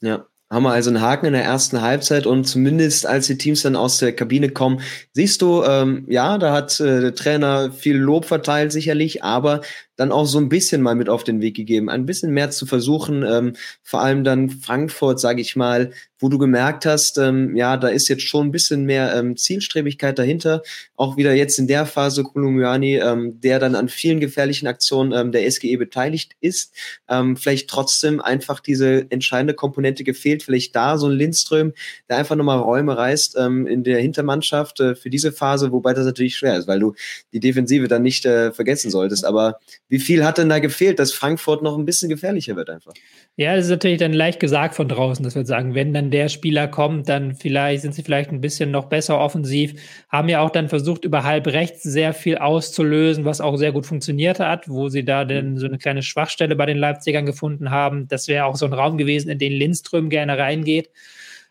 Ja, 0.00 0.26
haben 0.50 0.62
wir 0.62 0.73
also 0.73 0.90
einen 0.90 1.02
Haken 1.02 1.26
in 1.26 1.33
der 1.35 1.45
ersten 1.45 1.82
Halbzeit 1.82 2.26
und 2.26 2.45
zumindest 2.45 3.06
als 3.06 3.26
die 3.26 3.37
Teams 3.37 3.63
dann 3.63 3.76
aus 3.76 3.99
der 3.99 4.15
Kabine 4.15 4.49
kommen, 4.49 4.80
siehst 5.13 5.43
du, 5.43 5.63
ähm, 5.63 6.06
ja, 6.08 6.39
da 6.39 6.52
hat 6.52 6.80
äh, 6.80 7.00
der 7.00 7.15
Trainer 7.15 7.71
viel 7.71 7.97
Lob 7.97 8.25
verteilt 8.25 8.73
sicherlich, 8.73 9.23
aber 9.23 9.61
dann 9.99 10.13
auch 10.13 10.26
so 10.26 10.39
ein 10.39 10.49
bisschen 10.49 10.80
mal 10.80 10.95
mit 10.95 11.08
auf 11.08 11.25
den 11.25 11.43
Weg 11.43 11.56
gegeben, 11.56 11.91
ein 11.91 12.06
bisschen 12.06 12.30
mehr 12.30 12.50
zu 12.50 12.67
versuchen, 12.67 13.25
ähm, 13.25 13.54
vor 13.82 14.00
allem 14.00 14.23
dann 14.23 14.49
Frankfurt, 14.49 15.19
sage 15.19 15.41
ich 15.41 15.56
mal, 15.56 15.91
wo 16.21 16.28
du 16.28 16.39
gemerkt 16.39 16.84
hast, 16.84 17.19
ähm, 17.19 17.54
ja, 17.56 17.76
da 17.76 17.89
ist 17.89 18.08
jetzt 18.08 18.23
schon 18.23 18.49
ein 18.49 18.52
bisschen 18.52 18.84
mehr 18.84 19.15
ähm, 19.15 19.37
Zielstrebigkeit 19.37 20.19
dahinter. 20.19 20.63
Auch 20.97 21.17
wieder 21.17 21.32
jetzt 21.32 21.58
in 21.58 21.69
der 21.69 21.87
Phase 21.87 22.25
Kolumbiani, 22.25 22.97
ähm, 22.97 23.41
der 23.41 23.58
dann 23.58 23.75
an 23.75 23.89
vielen 23.89 24.19
gefährlichen 24.19 24.67
Aktionen 24.67 25.13
ähm, 25.13 25.32
der 25.32 25.49
SGE 25.49 25.76
beteiligt 25.76 26.34
ist, 26.41 26.75
ähm, 27.08 27.37
vielleicht 27.37 27.71
trotzdem 27.71 28.21
einfach 28.21 28.61
diese 28.61 29.06
entscheidende 29.11 29.54
Komponente 29.54 30.02
gefehlt. 30.02 30.43
Vielleicht 30.43 30.75
da 30.75 30.99
so 30.99 31.06
ein 31.06 31.13
Lindström, 31.13 31.73
der 32.08 32.19
einfach 32.19 32.37
nochmal 32.37 32.58
Räume 32.58 32.97
reißt 32.97 33.37
ähm, 33.39 33.67
in 33.67 33.84
der 33.84 34.00
Hintermannschaft 34.00 34.80
äh, 34.80 34.95
für 34.97 35.11
diese 35.11 35.30
Phase, 35.30 35.71
wobei 35.71 35.95
das 35.95 36.04
natürlich 36.04 36.37
schwer 36.37 36.56
ist, 36.56 36.67
weil 36.67 36.80
du 36.80 36.95
die 37.32 37.41
Defensive 37.41 37.87
dann 37.87 38.02
nicht 38.02 38.26
äh, 38.26 38.50
vergessen 38.52 38.91
solltest. 38.91 39.25
Aber 39.25 39.61
wie 39.91 39.99
viel 39.99 40.25
hat 40.25 40.37
denn 40.37 40.51
da 40.51 40.59
gefehlt, 40.59 40.99
dass 40.99 41.13
Frankfurt 41.13 41.63
noch 41.63 41.79
ein 41.79 41.87
bisschen 41.87 42.11
gefährlicher 42.11 42.57
wird 42.57 42.69
einfach? 42.69 42.93
Ja, 43.37 43.57
das 43.57 43.67
ist 43.67 43.71
natürlich 43.71 43.99
dann 43.99 44.13
leicht 44.13 44.39
gesagt 44.39 44.75
von 44.75 44.87
draußen, 44.87 45.25
dass 45.25 45.35
wir 45.35 45.47
sagen, 45.47 45.75
wenn 45.75 45.95
dann 45.95 46.11
der 46.11 46.29
Spieler 46.29 46.69
kommt, 46.69 47.09
dann 47.09 47.35
vielleicht 47.35 47.83
sind 47.83 47.95
sie 47.95 48.03
vielleicht 48.03 48.31
ein 48.31 48.43
bisschen 48.43 48.71
noch 48.71 48.87
besser 48.87 49.19
offensiv. 49.19 49.81
Haben 50.11 50.29
ja 50.29 50.41
auch 50.41 50.51
dann 50.51 50.69
versucht, 50.69 51.07
über 51.07 51.25
halb 51.25 51.47
rechts 51.47 51.83
sehr 51.83 52.13
viel 52.13 52.37
auszulösen, 52.37 53.25
was 53.25 53.41
auch 53.41 53.57
sehr 53.57 53.73
gut 53.73 53.87
funktioniert 53.87 54.41
hat, 54.41 54.69
wo 54.69 54.91
sie 54.91 55.05
da 55.05 55.25
dann 55.25 55.57
so 55.57 55.67
eine 55.67 55.79
kleine 55.79 56.03
Schwachstelle 56.03 56.55
bei 56.55 56.67
den 56.67 56.77
Leipzigern 56.77 57.25
gefunden 57.25 57.71
haben. 57.71 58.09
Das 58.09 58.29
wäre 58.29 58.45
auch 58.45 58.57
so 58.57 58.67
ein 58.67 58.75
Raum 58.75 58.99
gewesen, 58.99 59.31
in 59.31 59.39
den 59.39 59.53
Lindström 59.53 60.11
gerne 60.11 60.37
reingeht. 60.37 60.91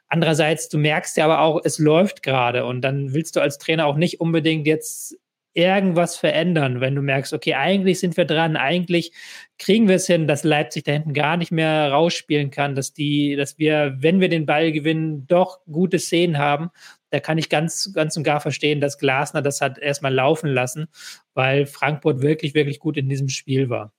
Andererseits, 0.09 0.69
du 0.69 0.77
merkst 0.77 1.17
ja 1.17 1.25
aber 1.25 1.41
auch, 1.41 1.61
es 1.63 1.79
läuft 1.79 2.21
gerade 2.21 2.65
und 2.65 2.81
dann 2.81 3.13
willst 3.13 3.35
du 3.35 3.39
als 3.39 3.57
Trainer 3.57 3.87
auch 3.87 3.97
nicht 3.97 4.21
unbedingt 4.21 4.67
jetzt 4.67 5.17
irgendwas 5.57 6.15
verändern, 6.17 6.81
wenn 6.81 6.93
du 6.93 7.01
merkst, 7.01 7.33
okay, 7.33 7.55
eigentlich 7.55 7.99
sind 7.99 8.15
wir 8.15 8.25
dran, 8.25 8.55
eigentlich 8.55 9.11
kriegen 9.57 9.87
wir 9.87 9.95
es 9.95 10.05
hin, 10.05 10.27
dass 10.27 10.43
Leipzig 10.43 10.83
da 10.83 10.91
hinten 10.91 11.13
gar 11.13 11.35
nicht 11.35 11.51
mehr 11.51 11.91
rausspielen 11.91 12.51
kann, 12.51 12.75
dass 12.75 12.93
die, 12.93 13.35
dass 13.35 13.57
wir, 13.57 13.95
wenn 13.99 14.19
wir 14.19 14.29
den 14.29 14.45
Ball 14.45 14.71
gewinnen, 14.71 15.25
doch 15.25 15.59
gute 15.65 15.97
Szenen 15.97 16.37
haben. 16.37 16.69
Da 17.09 17.19
kann 17.19 17.39
ich 17.39 17.49
ganz, 17.49 17.91
ganz 17.95 18.15
und 18.15 18.23
gar 18.23 18.39
verstehen, 18.39 18.81
dass 18.81 18.99
Glasner 18.99 19.41
das 19.41 19.59
hat 19.59 19.79
erstmal 19.79 20.13
laufen 20.13 20.49
lassen, 20.49 20.89
weil 21.33 21.65
Frankfurt 21.65 22.21
wirklich, 22.21 22.53
wirklich 22.53 22.79
gut 22.79 22.95
in 22.95 23.09
diesem 23.09 23.29
Spiel 23.29 23.69
war. 23.69 23.91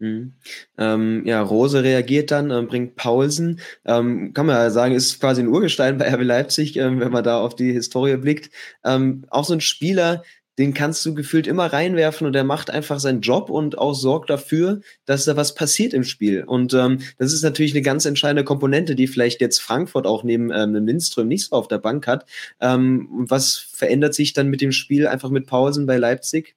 Mhm. 0.00 0.34
Ähm, 0.78 1.22
ja, 1.26 1.42
Rose 1.42 1.82
reagiert 1.82 2.30
dann, 2.30 2.50
ähm, 2.50 2.66
bringt 2.66 2.96
Paulsen. 2.96 3.60
Ähm, 3.84 4.32
kann 4.32 4.46
man 4.46 4.56
ja 4.56 4.70
sagen, 4.70 4.94
ist 4.94 5.20
quasi 5.20 5.42
ein 5.42 5.48
Urgestein 5.48 5.98
bei 5.98 6.12
RB 6.12 6.22
Leipzig, 6.22 6.76
ähm, 6.76 7.00
wenn 7.00 7.12
man 7.12 7.22
da 7.22 7.38
auf 7.38 7.54
die 7.54 7.72
Historie 7.72 8.16
blickt. 8.16 8.50
Ähm, 8.82 9.26
auch 9.28 9.44
so 9.44 9.52
ein 9.52 9.60
Spieler, 9.60 10.22
den 10.60 10.74
kannst 10.74 11.06
du 11.06 11.14
gefühlt 11.14 11.46
immer 11.46 11.72
reinwerfen 11.72 12.26
und 12.26 12.34
der 12.34 12.44
macht 12.44 12.70
einfach 12.70 13.00
seinen 13.00 13.22
Job 13.22 13.48
und 13.48 13.78
auch 13.78 13.94
sorgt 13.94 14.28
dafür, 14.28 14.82
dass 15.06 15.24
da 15.24 15.34
was 15.34 15.54
passiert 15.54 15.94
im 15.94 16.04
Spiel. 16.04 16.44
Und 16.44 16.74
ähm, 16.74 16.98
das 17.16 17.32
ist 17.32 17.42
natürlich 17.42 17.72
eine 17.72 17.80
ganz 17.80 18.04
entscheidende 18.04 18.44
Komponente, 18.44 18.94
die 18.94 19.06
vielleicht 19.06 19.40
jetzt 19.40 19.58
Frankfurt 19.58 20.06
auch 20.06 20.22
neben 20.22 20.52
ähm, 20.52 20.74
Lindström 20.74 21.28
nicht 21.28 21.46
so 21.46 21.56
auf 21.56 21.66
der 21.66 21.78
Bank 21.78 22.06
hat. 22.06 22.26
Ähm, 22.60 23.08
was 23.10 23.56
verändert 23.56 24.12
sich 24.12 24.34
dann 24.34 24.48
mit 24.48 24.60
dem 24.60 24.70
Spiel 24.70 25.06
einfach 25.06 25.30
mit 25.30 25.46
Pausen 25.46 25.86
bei 25.86 25.96
Leipzig? 25.96 26.56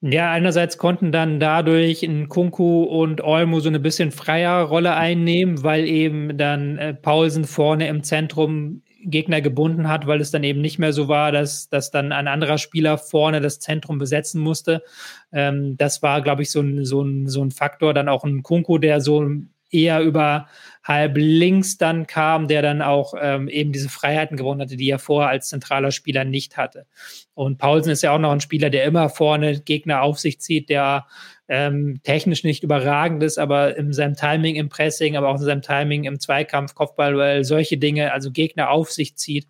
Ja, 0.00 0.30
einerseits 0.32 0.78
konnten 0.78 1.12
dann 1.12 1.40
dadurch 1.40 2.02
in 2.02 2.30
Kunku 2.30 2.84
und 2.84 3.20
Olmo 3.20 3.60
so 3.60 3.68
eine 3.68 3.80
bisschen 3.80 4.10
freiere 4.10 4.64
Rolle 4.64 4.94
einnehmen, 4.94 5.62
weil 5.64 5.86
eben 5.86 6.38
dann 6.38 6.78
äh, 6.78 6.94
Paulsen 6.94 7.44
vorne 7.44 7.88
im 7.88 8.02
Zentrum 8.04 8.80
Gegner 9.00 9.40
gebunden 9.40 9.88
hat, 9.88 10.06
weil 10.06 10.20
es 10.20 10.30
dann 10.30 10.44
eben 10.44 10.60
nicht 10.60 10.78
mehr 10.78 10.92
so 10.92 11.08
war, 11.08 11.32
dass, 11.32 11.68
dass 11.68 11.90
dann 11.90 12.12
ein 12.12 12.28
anderer 12.28 12.58
Spieler 12.58 12.98
vorne 12.98 13.40
das 13.40 13.60
Zentrum 13.60 13.98
besetzen 13.98 14.40
musste. 14.40 14.82
Ähm, 15.32 15.76
das 15.76 16.02
war, 16.02 16.22
glaube 16.22 16.42
ich, 16.42 16.50
so 16.50 16.60
ein, 16.60 16.84
so, 16.84 17.02
ein, 17.02 17.28
so 17.28 17.42
ein 17.42 17.50
Faktor. 17.50 17.94
Dann 17.94 18.08
auch 18.08 18.24
ein 18.24 18.42
Kunku, 18.42 18.78
der 18.78 19.00
so 19.00 19.24
eher 19.70 20.00
über 20.00 20.48
halb 20.82 21.16
links 21.16 21.76
dann 21.76 22.06
kam, 22.06 22.48
der 22.48 22.62
dann 22.62 22.80
auch 22.80 23.14
ähm, 23.20 23.48
eben 23.48 23.72
diese 23.72 23.90
Freiheiten 23.90 24.36
gewonnen 24.36 24.62
hatte, 24.62 24.76
die 24.76 24.88
er 24.88 24.98
vorher 24.98 25.28
als 25.28 25.48
zentraler 25.48 25.92
Spieler 25.92 26.24
nicht 26.24 26.56
hatte. 26.56 26.86
Und 27.34 27.58
Paulsen 27.58 27.92
ist 27.92 28.02
ja 28.02 28.12
auch 28.12 28.18
noch 28.18 28.32
ein 28.32 28.40
Spieler, 28.40 28.70
der 28.70 28.84
immer 28.84 29.10
vorne 29.10 29.60
Gegner 29.60 30.02
auf 30.02 30.18
sich 30.18 30.40
zieht, 30.40 30.70
der 30.70 31.06
ähm, 31.48 32.00
technisch 32.04 32.42
nicht 32.42 32.62
überragend 32.62 33.22
ist, 33.22 33.38
aber 33.38 33.76
in 33.76 33.92
seinem 33.92 34.16
Timing 34.16 34.56
im 34.56 34.68
Pressing, 34.68 35.16
aber 35.16 35.28
auch 35.28 35.36
in 35.36 35.44
seinem 35.44 35.62
Timing 35.62 36.04
im 36.04 36.20
Zweikampf, 36.20 36.74
Kopfball, 36.74 37.44
solche 37.44 37.76
Dinge, 37.76 38.12
also 38.12 38.30
Gegner 38.30 38.70
auf 38.70 38.90
sich 38.90 39.16
zieht. 39.16 39.46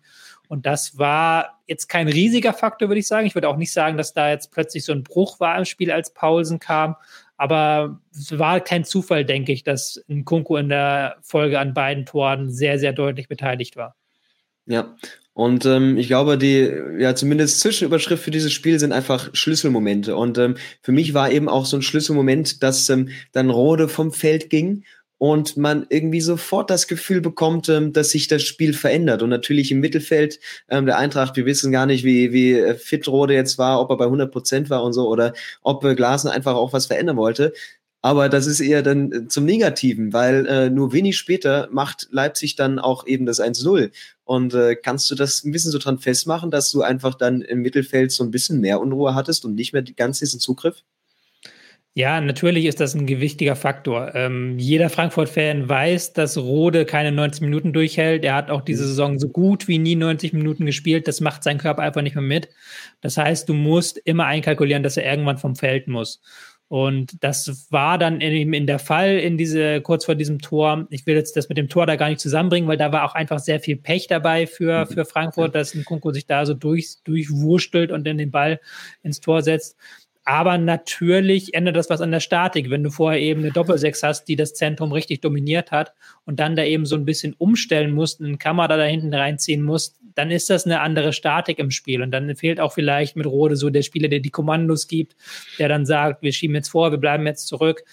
Und 0.49 0.65
das 0.65 0.97
war 0.97 1.59
jetzt 1.67 1.87
kein 1.89 2.07
riesiger 2.07 2.53
Faktor, 2.53 2.89
würde 2.89 2.99
ich 2.99 3.07
sagen. 3.07 3.27
Ich 3.27 3.35
würde 3.35 3.47
auch 3.49 3.57
nicht 3.57 3.71
sagen, 3.71 3.97
dass 3.97 4.13
da 4.13 4.29
jetzt 4.29 4.51
plötzlich 4.51 4.83
so 4.83 4.91
ein 4.91 5.03
Bruch 5.03 5.39
war 5.39 5.57
im 5.57 5.65
Spiel, 5.65 5.91
als 5.91 6.11
Paulsen 6.13 6.59
kam. 6.59 6.95
Aber 7.39 8.01
es 8.11 8.37
war 8.37 8.59
kein 8.59 8.83
Zufall, 8.83 9.23
denke 9.23 9.53
ich, 9.53 9.63
dass 9.63 10.03
ein 10.09 10.25
Kunku 10.25 10.57
in 10.57 10.67
der 10.67 11.15
Folge 11.21 11.57
an 11.57 11.73
beiden 11.73 12.05
Toren 12.05 12.49
sehr, 12.49 12.77
sehr 12.79 12.91
deutlich 12.91 13.29
beteiligt 13.29 13.77
war. 13.77 13.95
Ja, 14.65 14.93
und 15.31 15.65
ähm, 15.65 15.97
ich 15.97 16.07
glaube, 16.07 16.37
die, 16.37 16.69
ja, 16.97 17.15
zumindest 17.15 17.61
Zwischenüberschrift 17.61 18.21
für 18.21 18.29
dieses 18.29 18.51
Spiel 18.51 18.77
sind 18.77 18.91
einfach 18.91 19.29
Schlüsselmomente. 19.31 20.17
Und 20.17 20.37
ähm, 20.37 20.57
für 20.81 20.91
mich 20.91 21.13
war 21.13 21.31
eben 21.31 21.47
auch 21.47 21.65
so 21.65 21.77
ein 21.77 21.81
Schlüsselmoment, 21.81 22.61
dass 22.61 22.89
ähm, 22.89 23.07
dann 23.31 23.49
Rode 23.49 23.87
vom 23.87 24.11
Feld 24.11 24.49
ging 24.49 24.83
und 25.19 25.57
man 25.57 25.85
irgendwie 25.89 26.21
sofort 26.21 26.69
das 26.69 26.87
Gefühl 26.87 27.21
bekommt, 27.21 27.69
ähm, 27.69 27.93
dass 27.93 28.09
sich 28.09 28.27
das 28.27 28.41
Spiel 28.41 28.73
verändert. 28.73 29.21
Und 29.21 29.29
natürlich 29.29 29.69
im 29.71 29.81
Mittelfeld 29.81 30.39
ähm, 30.69 30.87
der 30.87 30.97
Eintracht, 30.97 31.35
wir 31.35 31.45
wissen 31.45 31.71
gar 31.71 31.85
nicht, 31.85 32.03
wie, 32.03 32.33
wie 32.33 32.53
äh, 32.53 32.73
fit 32.75 33.07
Rode 33.07 33.33
jetzt 33.35 33.57
war, 33.57 33.81
ob 33.81 33.91
er 33.91 33.97
bei 33.97 34.05
100 34.05 34.31
Prozent 34.31 34.69
war 34.69 34.81
und 34.83 34.93
so, 34.93 35.07
oder 35.07 35.33
ob 35.61 35.83
äh, 35.83 35.93
Glasner 35.93 36.31
einfach 36.31 36.55
auch 36.55 36.73
was 36.73 36.87
verändern 36.87 37.17
wollte. 37.17 37.53
Aber 38.01 38.29
das 38.29 38.47
ist 38.47 38.61
eher 38.61 38.81
dann 38.81 39.11
äh, 39.11 39.27
zum 39.27 39.43
Negativen, 39.43 40.13
weil 40.13 40.45
äh, 40.47 40.69
nur 40.69 40.93
wenig 40.93 41.17
später 41.17 41.67
macht 41.71 42.07
Leipzig 42.11 42.55
dann 42.55 42.79
auch 42.79 43.05
eben 43.05 43.25
das 43.25 43.41
1-0. 43.41 43.91
Und 44.23 44.53
äh, 44.53 44.75
kannst 44.77 45.11
du 45.11 45.15
das 45.15 45.43
ein 45.43 45.51
bisschen 45.51 45.71
so 45.71 45.79
dran 45.79 45.99
festmachen, 45.99 46.49
dass 46.49 46.71
du 46.71 46.81
einfach 46.81 47.15
dann 47.15 47.41
im 47.41 47.61
Mittelfeld 47.61 48.13
so 48.13 48.23
ein 48.23 48.31
bisschen 48.31 48.61
mehr 48.61 48.79
Unruhe 48.79 49.15
hattest 49.15 49.43
und 49.43 49.55
nicht 49.55 49.73
mehr 49.73 49.83
ganz 49.83 50.19
diesen 50.19 50.39
Zugriff? 50.39 50.83
Ja, 51.95 52.21
natürlich 52.21 52.65
ist 52.65 52.79
das 52.79 52.93
ein 52.93 53.07
gewichtiger 53.07 53.55
Faktor. 53.55 54.13
Ähm, 54.13 54.57
jeder 54.59 54.89
Frankfurt-Fan 54.89 55.67
weiß, 55.67 56.13
dass 56.13 56.37
Rode 56.37 56.85
keine 56.85 57.11
90 57.11 57.41
Minuten 57.41 57.73
durchhält. 57.73 58.23
Er 58.23 58.35
hat 58.35 58.51
auch 58.51 58.61
diese 58.61 58.83
mhm. 58.83 58.87
Saison 58.87 59.19
so 59.19 59.27
gut 59.29 59.67
wie 59.67 59.79
nie 59.79 59.95
90 59.95 60.33
Minuten 60.33 60.65
gespielt. 60.65 61.07
Das 61.07 61.19
macht 61.19 61.43
sein 61.43 61.57
Körper 61.57 61.81
einfach 61.81 62.01
nicht 62.01 62.15
mehr 62.15 62.23
mit. 62.23 62.49
Das 63.01 63.17
heißt, 63.17 63.49
du 63.49 63.53
musst 63.53 63.97
immer 63.97 64.25
einkalkulieren, 64.25 64.83
dass 64.83 64.97
er 64.97 65.05
irgendwann 65.05 65.39
vom 65.39 65.55
Feld 65.55 65.87
muss. 65.87 66.21
Und 66.69 67.23
das 67.23 67.67
war 67.71 67.97
dann 67.97 68.21
eben 68.21 68.53
in 68.53 68.67
der 68.67 68.77
Fall 68.77 69.17
in 69.17 69.37
diese, 69.37 69.81
kurz 69.81 70.05
vor 70.05 70.13
diesem 70.13 70.37
Tor. 70.37 70.85
Ich 70.91 71.07
will 71.07 71.15
jetzt 71.15 71.35
das 71.35 71.49
mit 71.49 71.57
dem 71.57 71.67
Tor 71.67 71.87
da 71.87 71.95
gar 71.95 72.09
nicht 72.09 72.21
zusammenbringen, 72.21 72.69
weil 72.69 72.77
da 72.77 72.91
war 72.91 73.05
auch 73.05 73.15
einfach 73.15 73.39
sehr 73.39 73.59
viel 73.59 73.75
Pech 73.75 74.05
dabei 74.05 74.45
für, 74.45 74.85
mhm. 74.85 74.93
für 74.93 75.05
Frankfurt, 75.05 75.55
dass 75.55 75.73
ein 75.73 75.83
Kunko 75.83 76.11
sich 76.11 76.27
da 76.27 76.45
so 76.45 76.53
durch, 76.53 76.97
durchwurstelt 77.03 77.91
und 77.91 78.05
dann 78.05 78.19
den 78.19 78.29
Ball 78.29 78.61
ins 79.01 79.19
Tor 79.19 79.41
setzt. 79.41 79.75
Aber 80.29 80.59
natürlich 80.59 81.55
ändert 81.55 81.75
das 81.75 81.89
was 81.89 82.01
an 82.01 82.11
der 82.11 82.19
Statik, 82.19 82.69
wenn 82.69 82.83
du 82.83 82.91
vorher 82.91 83.19
eben 83.19 83.41
eine 83.41 83.51
Doppelsechs 83.51 84.03
hast, 84.03 84.25
die 84.25 84.35
das 84.35 84.53
Zentrum 84.53 84.91
richtig 84.91 85.21
dominiert 85.21 85.71
hat 85.71 85.95
und 86.23 86.39
dann 86.39 86.55
da 86.55 86.63
eben 86.63 86.85
so 86.85 86.95
ein 86.95 87.03
bisschen 87.03 87.33
umstellen 87.39 87.89
musst, 87.89 88.21
einen 88.21 88.37
Kamera 88.37 88.77
da 88.77 88.83
hinten 88.83 89.11
reinziehen 89.11 89.63
musst, 89.63 89.99
dann 90.13 90.29
ist 90.29 90.51
das 90.51 90.67
eine 90.67 90.81
andere 90.81 91.13
Statik 91.13 91.57
im 91.57 91.71
Spiel. 91.71 92.03
Und 92.03 92.11
dann 92.11 92.35
fehlt 92.35 92.59
auch 92.59 92.73
vielleicht 92.73 93.15
mit 93.15 93.25
Rode 93.25 93.55
so 93.55 93.71
der 93.71 93.81
Spieler, 93.81 94.07
der 94.07 94.19
die 94.19 94.29
Kommandos 94.29 94.87
gibt, 94.87 95.15
der 95.57 95.67
dann 95.67 95.87
sagt, 95.87 96.21
wir 96.21 96.31
schieben 96.31 96.55
jetzt 96.55 96.69
vor, 96.69 96.91
wir 96.91 96.99
bleiben 96.99 97.25
jetzt 97.25 97.47
zurück 97.47 97.83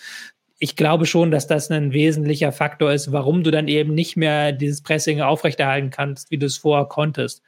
ich 0.58 0.74
glaube 0.74 1.04
schon, 1.04 1.30
dass 1.30 1.46
das 1.46 1.70
ein 1.70 1.92
wesentlicher 1.92 2.50
Faktor 2.50 2.90
ist, 2.90 3.12
warum 3.12 3.42
du 3.42 3.50
dann 3.50 3.68
eben 3.68 3.94
nicht 3.94 4.16
mehr 4.16 4.52
dieses 4.52 4.80
Pressing 4.80 5.20
aufrechterhalten 5.20 5.90
kannst, 5.90 6.30
wie 6.30 6.38
du 6.38 6.46
es 6.46 6.56
vorher 6.56 6.86
konntest. 6.86 7.42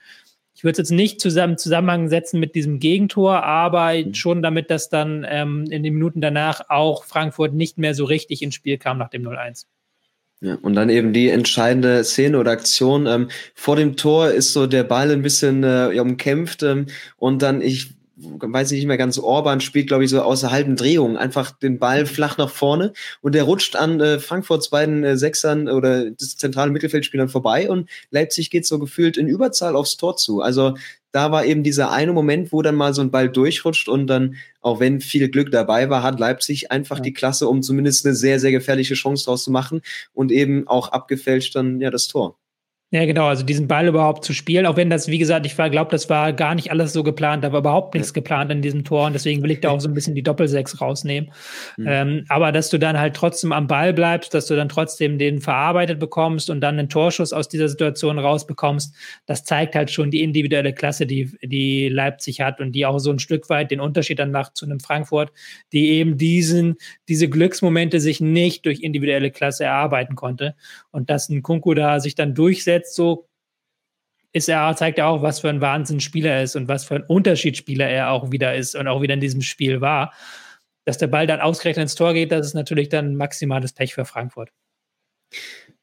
Ich 0.58 0.64
würde 0.64 0.72
es 0.72 0.78
jetzt 0.78 0.90
nicht 0.90 1.20
zusammen 1.20 1.56
Zusammenhang 1.56 2.08
setzen 2.08 2.40
mit 2.40 2.56
diesem 2.56 2.80
Gegentor, 2.80 3.44
aber 3.44 3.94
mhm. 3.94 4.12
schon 4.14 4.42
damit, 4.42 4.72
dass 4.72 4.88
dann 4.88 5.24
ähm, 5.28 5.66
in 5.70 5.84
den 5.84 5.94
Minuten 5.94 6.20
danach 6.20 6.68
auch 6.68 7.04
Frankfurt 7.04 7.54
nicht 7.54 7.78
mehr 7.78 7.94
so 7.94 8.04
richtig 8.04 8.42
ins 8.42 8.56
Spiel 8.56 8.76
kam 8.76 8.98
nach 8.98 9.08
dem 9.08 9.22
0-1. 9.22 9.66
Ja, 10.40 10.56
und 10.56 10.74
dann 10.74 10.90
eben 10.90 11.12
die 11.12 11.28
entscheidende 11.28 12.02
Szene 12.02 12.40
oder 12.40 12.50
Aktion. 12.50 13.06
Ähm, 13.06 13.28
vor 13.54 13.76
dem 13.76 13.94
Tor 13.94 14.30
ist 14.32 14.52
so 14.52 14.66
der 14.66 14.82
Ball 14.82 15.12
ein 15.12 15.22
bisschen 15.22 15.62
äh, 15.62 15.96
umkämpft 16.00 16.64
ähm, 16.64 16.86
und 17.18 17.40
dann, 17.40 17.60
ich 17.60 17.94
weiß 18.20 18.72
ich 18.72 18.78
nicht 18.78 18.88
mehr 18.88 18.96
ganz, 18.96 19.18
Orban 19.18 19.60
spielt, 19.60 19.86
glaube 19.86 20.04
ich, 20.04 20.10
so 20.10 20.20
außer 20.20 20.50
halben 20.50 20.76
Drehung 20.76 21.16
einfach 21.16 21.52
den 21.52 21.78
Ball 21.78 22.04
flach 22.04 22.36
nach 22.36 22.50
vorne 22.50 22.92
und 23.20 23.34
der 23.34 23.44
rutscht 23.44 23.76
an 23.76 24.00
äh, 24.00 24.18
Frankfurts 24.18 24.70
beiden 24.70 25.04
äh, 25.04 25.16
Sechsern 25.16 25.68
oder 25.68 26.10
des 26.10 26.36
zentralen 26.36 26.72
Mittelfeldspielern 26.72 27.28
vorbei 27.28 27.70
und 27.70 27.88
Leipzig 28.10 28.50
geht 28.50 28.66
so 28.66 28.78
gefühlt 28.78 29.16
in 29.16 29.28
Überzahl 29.28 29.76
aufs 29.76 29.96
Tor 29.96 30.16
zu. 30.16 30.40
Also 30.40 30.74
da 31.12 31.30
war 31.32 31.44
eben 31.44 31.62
dieser 31.62 31.90
eine 31.90 32.12
Moment, 32.12 32.52
wo 32.52 32.60
dann 32.60 32.74
mal 32.74 32.92
so 32.92 33.02
ein 33.02 33.10
Ball 33.10 33.28
durchrutscht 33.28 33.88
und 33.88 34.06
dann, 34.08 34.36
auch 34.60 34.80
wenn 34.80 35.00
viel 35.00 35.28
Glück 35.28 35.50
dabei 35.50 35.88
war, 35.88 36.02
hat 36.02 36.20
Leipzig 36.20 36.70
einfach 36.70 36.98
ja. 36.98 37.02
die 37.02 37.12
Klasse, 37.12 37.48
um 37.48 37.62
zumindest 37.62 38.04
eine 38.04 38.14
sehr, 38.14 38.40
sehr 38.40 38.52
gefährliche 38.52 38.94
Chance 38.94 39.24
draus 39.24 39.44
zu 39.44 39.50
machen 39.50 39.80
und 40.12 40.32
eben 40.32 40.66
auch 40.66 40.88
abgefälscht 40.88 41.54
dann 41.54 41.80
ja 41.80 41.90
das 41.90 42.08
Tor. 42.08 42.36
Ja, 42.90 43.04
genau, 43.04 43.26
also 43.26 43.44
diesen 43.44 43.68
Ball 43.68 43.86
überhaupt 43.86 44.24
zu 44.24 44.32
spielen, 44.32 44.64
auch 44.64 44.76
wenn 44.76 44.88
das, 44.88 45.08
wie 45.08 45.18
gesagt, 45.18 45.44
ich 45.44 45.54
glaube, 45.54 45.90
das 45.90 46.08
war 46.08 46.32
gar 46.32 46.54
nicht 46.54 46.70
alles 46.70 46.94
so 46.94 47.02
geplant, 47.02 47.44
da 47.44 47.52
war 47.52 47.60
überhaupt 47.60 47.92
nichts 47.92 48.14
geplant 48.14 48.50
in 48.50 48.62
diesem 48.62 48.82
Tor 48.82 49.04
und 49.04 49.12
deswegen 49.12 49.42
will 49.42 49.50
ich 49.50 49.60
da 49.60 49.68
auch 49.68 49.80
so 49.80 49.90
ein 49.90 49.92
bisschen 49.92 50.14
die 50.14 50.22
Doppelsechs 50.22 50.80
rausnehmen. 50.80 51.30
Mhm. 51.76 51.86
Ähm, 51.86 52.24
aber 52.30 52.50
dass 52.50 52.70
du 52.70 52.78
dann 52.78 52.98
halt 52.98 53.12
trotzdem 53.12 53.52
am 53.52 53.66
Ball 53.66 53.92
bleibst, 53.92 54.32
dass 54.32 54.46
du 54.46 54.56
dann 54.56 54.70
trotzdem 54.70 55.18
den 55.18 55.42
verarbeitet 55.42 55.98
bekommst 55.98 56.48
und 56.48 56.62
dann 56.62 56.78
einen 56.78 56.88
Torschuss 56.88 57.34
aus 57.34 57.50
dieser 57.50 57.68
Situation 57.68 58.18
rausbekommst, 58.18 58.94
das 59.26 59.44
zeigt 59.44 59.74
halt 59.74 59.90
schon 59.90 60.10
die 60.10 60.22
individuelle 60.22 60.72
Klasse, 60.72 61.04
die, 61.04 61.30
die 61.42 61.90
Leipzig 61.90 62.40
hat 62.40 62.58
und 62.58 62.72
die 62.72 62.86
auch 62.86 63.00
so 63.00 63.10
ein 63.10 63.18
Stück 63.18 63.50
weit 63.50 63.70
den 63.70 63.80
Unterschied 63.80 64.18
dann 64.18 64.30
macht 64.30 64.56
zu 64.56 64.64
einem 64.64 64.80
Frankfurt, 64.80 65.30
die 65.74 65.90
eben 65.90 66.16
diesen, 66.16 66.76
diese 67.06 67.28
Glücksmomente 67.28 68.00
sich 68.00 68.22
nicht 68.22 68.64
durch 68.64 68.80
individuelle 68.80 69.30
Klasse 69.30 69.64
erarbeiten 69.64 70.14
konnte 70.14 70.54
und 70.90 71.10
dass 71.10 71.28
ein 71.28 71.42
Kunku 71.42 71.74
da 71.74 72.00
sich 72.00 72.14
dann 72.14 72.34
durchsetzt 72.34 72.77
jetzt 72.78 72.94
so 72.94 73.28
ist 74.32 74.48
er, 74.48 74.74
zeigt 74.76 74.98
er 74.98 75.08
auch, 75.08 75.22
was 75.22 75.40
für 75.40 75.48
ein 75.48 75.60
Wahnsinnsspieler 75.60 76.30
er 76.30 76.42
ist 76.42 76.56
und 76.56 76.68
was 76.68 76.84
für 76.84 76.96
ein 76.96 77.04
Unterschiedsspieler 77.04 77.88
er 77.88 78.10
auch 78.10 78.30
wieder 78.30 78.54
ist 78.54 78.74
und 78.74 78.86
auch 78.86 79.02
wieder 79.02 79.14
in 79.14 79.20
diesem 79.20 79.42
Spiel 79.42 79.80
war. 79.80 80.12
Dass 80.84 80.98
der 80.98 81.06
Ball 81.06 81.26
dann 81.26 81.40
ausgerechnet 81.40 81.82
ins 81.82 81.94
Tor 81.94 82.14
geht, 82.14 82.32
das 82.32 82.46
ist 82.46 82.54
natürlich 82.54 82.88
dann 82.88 83.16
maximales 83.16 83.72
Pech 83.72 83.94
für 83.94 84.04
Frankfurt. 84.04 84.50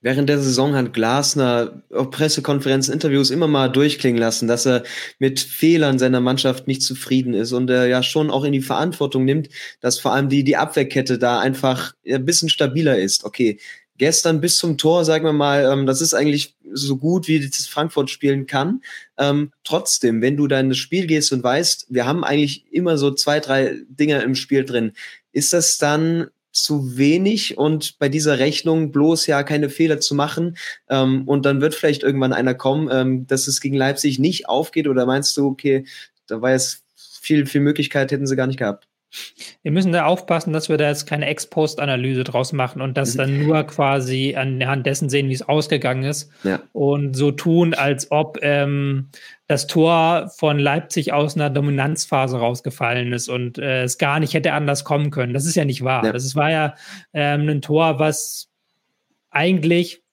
Während 0.01 0.29
der 0.29 0.37
Saison 0.37 0.75
hat 0.75 0.93
Glasner 0.93 1.81
auf 1.91 2.11
Pressekonferenzen, 2.11 2.93
Interviews 2.93 3.31
immer 3.31 3.47
mal 3.47 3.69
durchklingen 3.69 4.19
lassen, 4.19 4.47
dass 4.47 4.67
er 4.67 4.83
mit 5.17 5.39
Fehlern 5.39 5.97
seiner 5.97 6.21
Mannschaft 6.21 6.67
nicht 6.67 6.83
zufrieden 6.83 7.33
ist 7.33 7.53
und 7.53 7.71
er 7.71 7.87
ja 7.87 8.03
schon 8.03 8.29
auch 8.29 8.43
in 8.43 8.53
die 8.53 8.61
Verantwortung 8.61 9.25
nimmt, 9.25 9.49
dass 9.81 9.99
vor 9.99 10.13
allem 10.13 10.29
die, 10.29 10.43
die 10.43 10.57
Abwehrkette 10.57 11.17
da 11.17 11.39
einfach 11.39 11.93
ein 12.07 12.23
bisschen 12.23 12.49
stabiler 12.49 12.99
ist. 12.99 13.23
Okay, 13.23 13.59
gestern 13.97 14.41
bis 14.41 14.57
zum 14.57 14.77
Tor, 14.77 15.05
sagen 15.05 15.25
wir 15.25 15.33
mal, 15.33 15.63
ähm, 15.71 15.85
das 15.85 16.01
ist 16.01 16.13
eigentlich 16.13 16.55
so 16.73 16.97
gut, 16.97 17.27
wie 17.27 17.39
das 17.39 17.67
Frankfurt 17.67 18.09
spielen 18.09 18.47
kann. 18.47 18.81
Ähm, 19.17 19.51
trotzdem, 19.63 20.21
wenn 20.21 20.37
du 20.37 20.47
dann 20.47 20.67
ins 20.67 20.77
Spiel 20.77 21.07
gehst 21.07 21.31
und 21.31 21.43
weißt, 21.43 21.87
wir 21.89 22.05
haben 22.05 22.23
eigentlich 22.23 22.71
immer 22.71 22.97
so 22.97 23.11
zwei, 23.11 23.39
drei 23.39 23.77
Dinge 23.87 24.21
im 24.21 24.35
Spiel 24.35 24.65
drin, 24.65 24.93
ist 25.31 25.53
das 25.53 25.77
dann 25.77 26.27
zu 26.51 26.97
wenig 26.97 27.57
und 27.57 27.99
bei 27.99 28.07
dieser 28.07 28.39
Rechnung 28.39 28.93
bloß 28.93 29.27
ja 29.27 29.43
keine 29.43 29.69
Fehler 29.69 29.99
zu 29.99 30.15
machen 30.15 30.57
ähm, 30.89 31.27
und 31.27 31.45
dann 31.45 31.59
wird 31.59 31.75
vielleicht 31.75 32.01
irgendwann 32.01 32.31
einer 32.31 32.53
kommen, 32.53 32.89
ähm, 32.91 33.27
dass 33.27 33.47
es 33.47 33.59
gegen 33.59 33.75
Leipzig 33.75 34.19
nicht 34.19 34.47
aufgeht 34.47 34.87
oder 34.87 35.05
meinst 35.05 35.35
du, 35.35 35.47
okay, 35.47 35.85
da 36.27 36.41
war 36.41 36.51
jetzt 36.51 36.83
viel, 36.95 37.45
viel 37.45 37.59
Möglichkeit, 37.59 38.11
hätten 38.11 38.25
sie 38.25 38.37
gar 38.37 38.47
nicht 38.47 38.59
gehabt? 38.59 38.87
Wir 39.63 39.71
müssen 39.71 39.91
da 39.91 40.05
aufpassen, 40.05 40.53
dass 40.53 40.69
wir 40.69 40.77
da 40.77 40.87
jetzt 40.87 41.05
keine 41.05 41.25
Ex-Post-Analyse 41.27 42.23
draus 42.23 42.53
machen 42.53 42.81
und 42.81 42.97
das 42.97 43.13
mhm. 43.13 43.17
dann 43.17 43.43
nur 43.43 43.63
quasi 43.63 44.35
anhand 44.35 44.85
dessen 44.85 45.09
sehen, 45.09 45.29
wie 45.29 45.33
es 45.33 45.47
ausgegangen 45.47 46.03
ist. 46.03 46.31
Ja. 46.43 46.61
Und 46.73 47.15
so 47.15 47.31
tun, 47.31 47.73
als 47.73 48.11
ob 48.11 48.39
ähm, 48.41 49.09
das 49.47 49.67
Tor 49.67 50.31
von 50.35 50.57
Leipzig 50.57 51.13
aus 51.13 51.35
einer 51.35 51.49
Dominanzphase 51.49 52.37
rausgefallen 52.37 53.13
ist 53.13 53.29
und 53.29 53.57
äh, 53.57 53.83
es 53.83 53.97
gar 53.97 54.19
nicht 54.19 54.33
hätte 54.33 54.53
anders 54.53 54.83
kommen 54.83 55.11
können. 55.11 55.33
Das 55.33 55.45
ist 55.45 55.55
ja 55.55 55.65
nicht 55.65 55.83
wahr. 55.83 56.05
Ja. 56.05 56.11
Das 56.11 56.35
war 56.35 56.51
ja 56.51 56.75
ähm, 57.13 57.47
ein 57.47 57.61
Tor, 57.61 57.99
was 57.99 58.49
eigentlich 59.29 60.04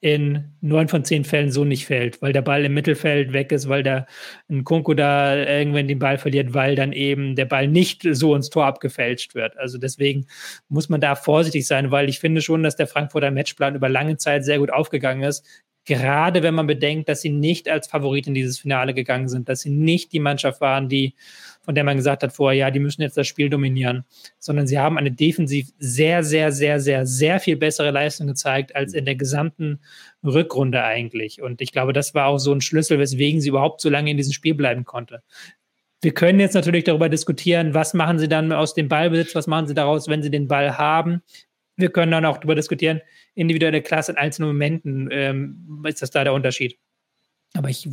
in 0.00 0.52
neun 0.60 0.86
von 0.86 1.04
zehn 1.04 1.24
Fällen 1.24 1.50
so 1.50 1.64
nicht 1.64 1.86
fällt, 1.86 2.22
weil 2.22 2.32
der 2.32 2.42
Ball 2.42 2.64
im 2.64 2.74
Mittelfeld 2.74 3.32
weg 3.32 3.50
ist, 3.50 3.68
weil 3.68 3.82
der 3.82 4.06
ein 4.48 4.62
Kunku 4.62 4.94
da 4.94 5.36
irgendwann 5.36 5.88
den 5.88 5.98
Ball 5.98 6.18
verliert, 6.18 6.54
weil 6.54 6.76
dann 6.76 6.92
eben 6.92 7.34
der 7.34 7.46
Ball 7.46 7.66
nicht 7.66 8.06
so 8.12 8.34
ins 8.36 8.48
Tor 8.48 8.66
abgefälscht 8.66 9.34
wird. 9.34 9.58
Also 9.58 9.76
deswegen 9.76 10.26
muss 10.68 10.88
man 10.88 11.00
da 11.00 11.16
vorsichtig 11.16 11.66
sein, 11.66 11.90
weil 11.90 12.08
ich 12.08 12.20
finde 12.20 12.42
schon, 12.42 12.62
dass 12.62 12.76
der 12.76 12.86
Frankfurter 12.86 13.32
Matchplan 13.32 13.74
über 13.74 13.88
lange 13.88 14.16
Zeit 14.16 14.44
sehr 14.44 14.58
gut 14.58 14.70
aufgegangen 14.70 15.24
ist. 15.24 15.44
Gerade 15.84 16.42
wenn 16.42 16.54
man 16.54 16.66
bedenkt, 16.66 17.08
dass 17.08 17.22
sie 17.22 17.30
nicht 17.30 17.68
als 17.68 17.88
Favorit 17.88 18.26
in 18.28 18.34
dieses 18.34 18.58
Finale 18.58 18.94
gegangen 18.94 19.28
sind, 19.28 19.48
dass 19.48 19.60
sie 19.60 19.70
nicht 19.70 20.12
die 20.12 20.20
Mannschaft 20.20 20.60
waren, 20.60 20.88
die 20.88 21.14
von 21.68 21.74
der 21.74 21.84
man 21.84 21.98
gesagt 21.98 22.22
hat 22.22 22.32
vorher, 22.32 22.58
ja, 22.58 22.70
die 22.70 22.78
müssen 22.78 23.02
jetzt 23.02 23.18
das 23.18 23.26
Spiel 23.26 23.50
dominieren, 23.50 24.06
sondern 24.38 24.66
sie 24.66 24.78
haben 24.78 24.96
eine 24.96 25.12
defensiv 25.12 25.68
sehr, 25.78 26.24
sehr, 26.24 26.50
sehr, 26.50 26.80
sehr, 26.80 27.04
sehr 27.04 27.40
viel 27.40 27.58
bessere 27.58 27.90
Leistung 27.90 28.26
gezeigt 28.26 28.74
als 28.74 28.94
in 28.94 29.04
der 29.04 29.16
gesamten 29.16 29.78
Rückrunde 30.24 30.82
eigentlich. 30.82 31.42
Und 31.42 31.60
ich 31.60 31.70
glaube, 31.70 31.92
das 31.92 32.14
war 32.14 32.28
auch 32.28 32.38
so 32.38 32.54
ein 32.54 32.62
Schlüssel, 32.62 32.98
weswegen 32.98 33.42
sie 33.42 33.50
überhaupt 33.50 33.82
so 33.82 33.90
lange 33.90 34.10
in 34.10 34.16
diesem 34.16 34.32
Spiel 34.32 34.54
bleiben 34.54 34.86
konnte. 34.86 35.22
Wir 36.00 36.14
können 36.14 36.40
jetzt 36.40 36.54
natürlich 36.54 36.84
darüber 36.84 37.10
diskutieren, 37.10 37.74
was 37.74 37.92
machen 37.92 38.18
sie 38.18 38.28
dann 38.28 38.50
aus 38.50 38.72
dem 38.72 38.88
Ballbesitz, 38.88 39.34
was 39.34 39.46
machen 39.46 39.66
sie 39.66 39.74
daraus, 39.74 40.08
wenn 40.08 40.22
sie 40.22 40.30
den 40.30 40.48
Ball 40.48 40.78
haben. 40.78 41.20
Wir 41.76 41.90
können 41.90 42.12
dann 42.12 42.24
auch 42.24 42.38
darüber 42.38 42.54
diskutieren, 42.54 43.02
individuelle 43.34 43.82
Klasse 43.82 44.12
in 44.12 44.16
einzelnen 44.16 44.52
Momenten, 44.52 45.10
ähm, 45.12 45.84
ist 45.86 46.00
das 46.00 46.08
da 46.08 46.24
der 46.24 46.32
Unterschied. 46.32 46.78
Aber 47.52 47.68
ich 47.68 47.86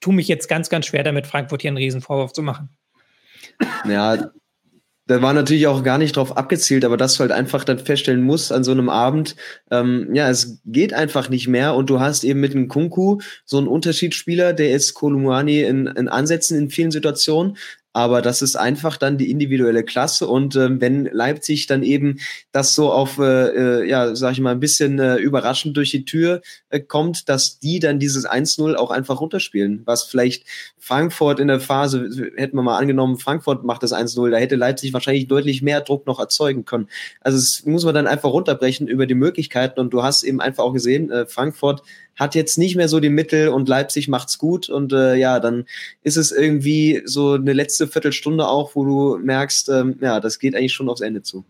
tue 0.00 0.14
mich 0.14 0.26
jetzt 0.26 0.48
ganz, 0.48 0.70
ganz 0.70 0.86
schwer 0.86 1.02
damit, 1.02 1.26
Frankfurt 1.26 1.60
hier 1.60 1.68
einen 1.68 1.76
Riesenvorwurf 1.76 2.32
zu 2.32 2.40
machen. 2.40 2.70
Ja, 3.88 4.30
da 5.10 5.22
war 5.22 5.32
natürlich 5.32 5.66
auch 5.66 5.82
gar 5.82 5.98
nicht 5.98 6.14
drauf 6.14 6.36
abgezielt, 6.36 6.84
aber 6.84 6.96
dass 6.96 7.14
du 7.14 7.20
halt 7.20 7.32
einfach 7.32 7.64
dann 7.64 7.80
feststellen 7.80 8.22
musst 8.22 8.52
an 8.52 8.62
so 8.62 8.70
einem 8.70 8.88
Abend, 8.88 9.34
ähm, 9.72 10.14
ja, 10.14 10.30
es 10.30 10.60
geht 10.64 10.94
einfach 10.94 11.28
nicht 11.28 11.48
mehr 11.48 11.74
und 11.74 11.90
du 11.90 11.98
hast 11.98 12.22
eben 12.22 12.38
mit 12.38 12.54
dem 12.54 12.68
Kunku 12.68 13.18
so 13.44 13.58
einen 13.58 13.66
Unterschiedsspieler, 13.66 14.52
der 14.52 14.70
ist 14.70 14.94
Kolumani 14.94 15.62
in, 15.62 15.88
in 15.88 16.08
Ansätzen 16.08 16.56
in 16.56 16.70
vielen 16.70 16.92
Situationen, 16.92 17.56
aber 17.92 18.22
das 18.22 18.40
ist 18.40 18.56
einfach 18.56 18.96
dann 18.96 19.18
die 19.18 19.30
individuelle 19.30 19.84
Klasse 19.84 20.28
und 20.28 20.54
ähm, 20.54 20.80
wenn 20.80 21.06
Leipzig 21.06 21.66
dann 21.66 21.82
eben 21.82 22.20
das 22.52 22.74
so 22.74 22.92
auf, 22.92 23.18
äh, 23.18 23.82
äh, 23.82 23.88
ja, 23.88 24.14
sag 24.14 24.32
ich 24.32 24.40
mal, 24.40 24.52
ein 24.52 24.60
bisschen 24.60 24.98
äh, 24.98 25.16
überraschend 25.16 25.76
durch 25.76 25.90
die 25.90 26.04
Tür 26.04 26.40
äh, 26.68 26.78
kommt, 26.78 27.28
dass 27.28 27.58
die 27.58 27.80
dann 27.80 27.98
dieses 27.98 28.28
1-0 28.28 28.74
auch 28.74 28.90
einfach 28.90 29.20
runterspielen, 29.20 29.82
was 29.86 30.04
vielleicht 30.04 30.44
Frankfurt 30.78 31.40
in 31.40 31.48
der 31.48 31.60
Phase, 31.60 32.30
hätten 32.36 32.56
wir 32.56 32.62
mal 32.62 32.78
angenommen, 32.78 33.18
Frankfurt 33.18 33.64
macht 33.64 33.82
das 33.82 33.92
1-0, 33.92 34.30
da 34.30 34.36
hätte 34.36 34.56
Leipzig 34.56 34.92
wahrscheinlich 34.92 35.26
deutlich 35.26 35.62
mehr 35.62 35.80
Druck 35.80 36.06
noch 36.06 36.20
erzeugen 36.20 36.64
können. 36.64 36.88
Also 37.20 37.38
es 37.38 37.64
muss 37.66 37.84
man 37.84 37.94
dann 37.94 38.06
einfach 38.06 38.30
runterbrechen 38.30 38.86
über 38.86 39.06
die 39.06 39.14
Möglichkeiten 39.14 39.80
und 39.80 39.92
du 39.92 40.02
hast 40.02 40.22
eben 40.22 40.40
einfach 40.40 40.62
auch 40.62 40.72
gesehen, 40.72 41.10
äh, 41.10 41.26
Frankfurt 41.26 41.82
hat 42.16 42.34
jetzt 42.34 42.58
nicht 42.58 42.76
mehr 42.76 42.88
so 42.88 43.00
die 43.00 43.08
Mittel 43.08 43.48
und 43.48 43.68
Leipzig 43.68 44.08
macht's 44.08 44.38
gut 44.38 44.68
und 44.68 44.92
äh, 44.92 45.16
ja, 45.16 45.40
dann 45.40 45.64
ist 46.02 46.16
es 46.16 46.32
irgendwie 46.32 47.02
so 47.04 47.32
eine 47.32 47.52
letzte 47.52 47.86
Viertelstunde 47.86 48.46
auch, 48.46 48.74
wo 48.74 48.84
du 48.84 49.18
merkst, 49.18 49.68
ähm, 49.70 49.98
ja, 50.00 50.20
das 50.20 50.38
geht 50.38 50.54
eigentlich 50.54 50.74
schon 50.74 50.88
aufs 50.88 51.00
Ende 51.00 51.22
zu. 51.22 51.44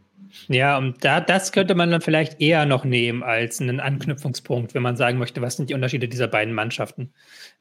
Ja, 0.53 0.79
und 0.79 1.05
da, 1.05 1.21
das 1.21 1.53
könnte 1.53 1.77
man 1.77 1.93
dann 1.93 2.01
vielleicht 2.01 2.41
eher 2.41 2.67
noch 2.67 2.85
nehmen 2.85 3.23
als 3.23 3.61
einen 3.61 3.79
Anknüpfungspunkt, 3.79 4.75
wenn 4.75 4.83
man 4.83 4.97
sagen 4.97 5.17
möchte, 5.17 5.41
was 5.41 5.55
sind 5.55 5.71
die 5.71 5.75
Unterschiede 5.75 6.09
dieser 6.09 6.27
beiden 6.27 6.55
Mannschaften. 6.55 7.13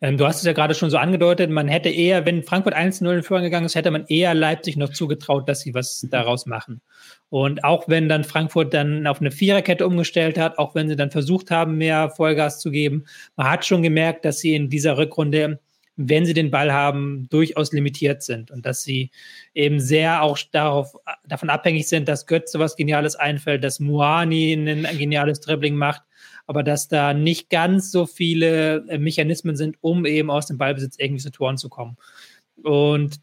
Ähm, 0.02 0.18
du 0.18 0.26
hast 0.26 0.38
es 0.38 0.44
ja 0.44 0.54
gerade 0.54 0.74
schon 0.74 0.90
so 0.90 0.98
angedeutet, 0.98 1.52
man 1.52 1.68
hätte 1.68 1.90
eher, 1.90 2.26
wenn 2.26 2.42
Frankfurt 2.42 2.76
1-0 2.76 3.18
in 3.18 3.22
Führung 3.22 3.44
gegangen 3.44 3.68
ist, 3.68 3.76
hätte 3.76 3.92
man 3.92 4.08
eher 4.08 4.34
Leipzig 4.34 4.76
noch 4.76 4.90
zugetraut, 4.90 5.48
dass 5.48 5.60
sie 5.60 5.76
was 5.76 6.08
daraus 6.10 6.48
machen. 6.48 6.82
Und 7.30 7.64
auch 7.64 7.88
wenn 7.88 8.10
dann 8.10 8.24
Frankfurt 8.24 8.74
dann 8.74 9.06
auf 9.06 9.22
eine 9.22 9.30
Viererkette 9.30 9.86
umgestellt 9.86 10.40
hat, 10.40 10.58
auch 10.58 10.74
wenn 10.74 10.90
sie 10.90 10.96
dann 10.96 11.12
versucht 11.12 11.52
haben, 11.52 11.78
mehr 11.78 12.10
Vollgas 12.10 12.60
zu 12.60 12.72
geben, 12.72 13.06
man 13.36 13.52
hat 13.52 13.68
schon 13.68 13.84
gemerkt, 13.84 14.26
dass 14.26 14.40
sie 14.40 14.56
in 14.56 14.68
dieser 14.68 14.98
Rückrunde 14.98 15.60
wenn 16.02 16.26
sie 16.26 16.34
den 16.34 16.50
Ball 16.50 16.72
haben, 16.72 17.28
durchaus 17.30 17.74
limitiert 17.74 18.24
sind 18.24 18.52
und 18.52 18.66
dass 18.66 18.84
sie 18.84 19.12
eben 19.54 19.82
sehr 19.82 20.24
auch 20.24 20.38
darauf, 20.52 20.96
davon 21.28 21.50
abhängig 21.50 21.90
sind, 21.90 22.08
dass 22.08 22.26
Götze 22.26 22.58
was 22.58 22.78
Geniales 22.78 23.18
einfällt, 23.18 23.66
dass 23.66 23.82
Muani 23.82 24.54
ein 24.54 24.98
geniales 24.98 25.42
Dribbling 25.42 25.76
macht, 25.76 26.02
aber 26.48 26.64
dass 26.64 26.88
da 26.88 27.14
nicht 27.14 27.50
ganz 27.50 27.92
so 27.92 28.06
viele 28.06 28.86
äh, 28.88 28.98
Mechanismen 28.98 29.58
sind, 29.58 29.76
um 29.82 30.06
eben 30.06 30.32
aus 30.32 30.48
dem 30.48 30.58
Ballbesitz 30.58 30.96
irgendwie 30.98 31.22
zu 31.22 31.32
Toren 31.32 31.58
zu 31.58 31.68
kommen. 31.68 31.98
Und 32.64 33.20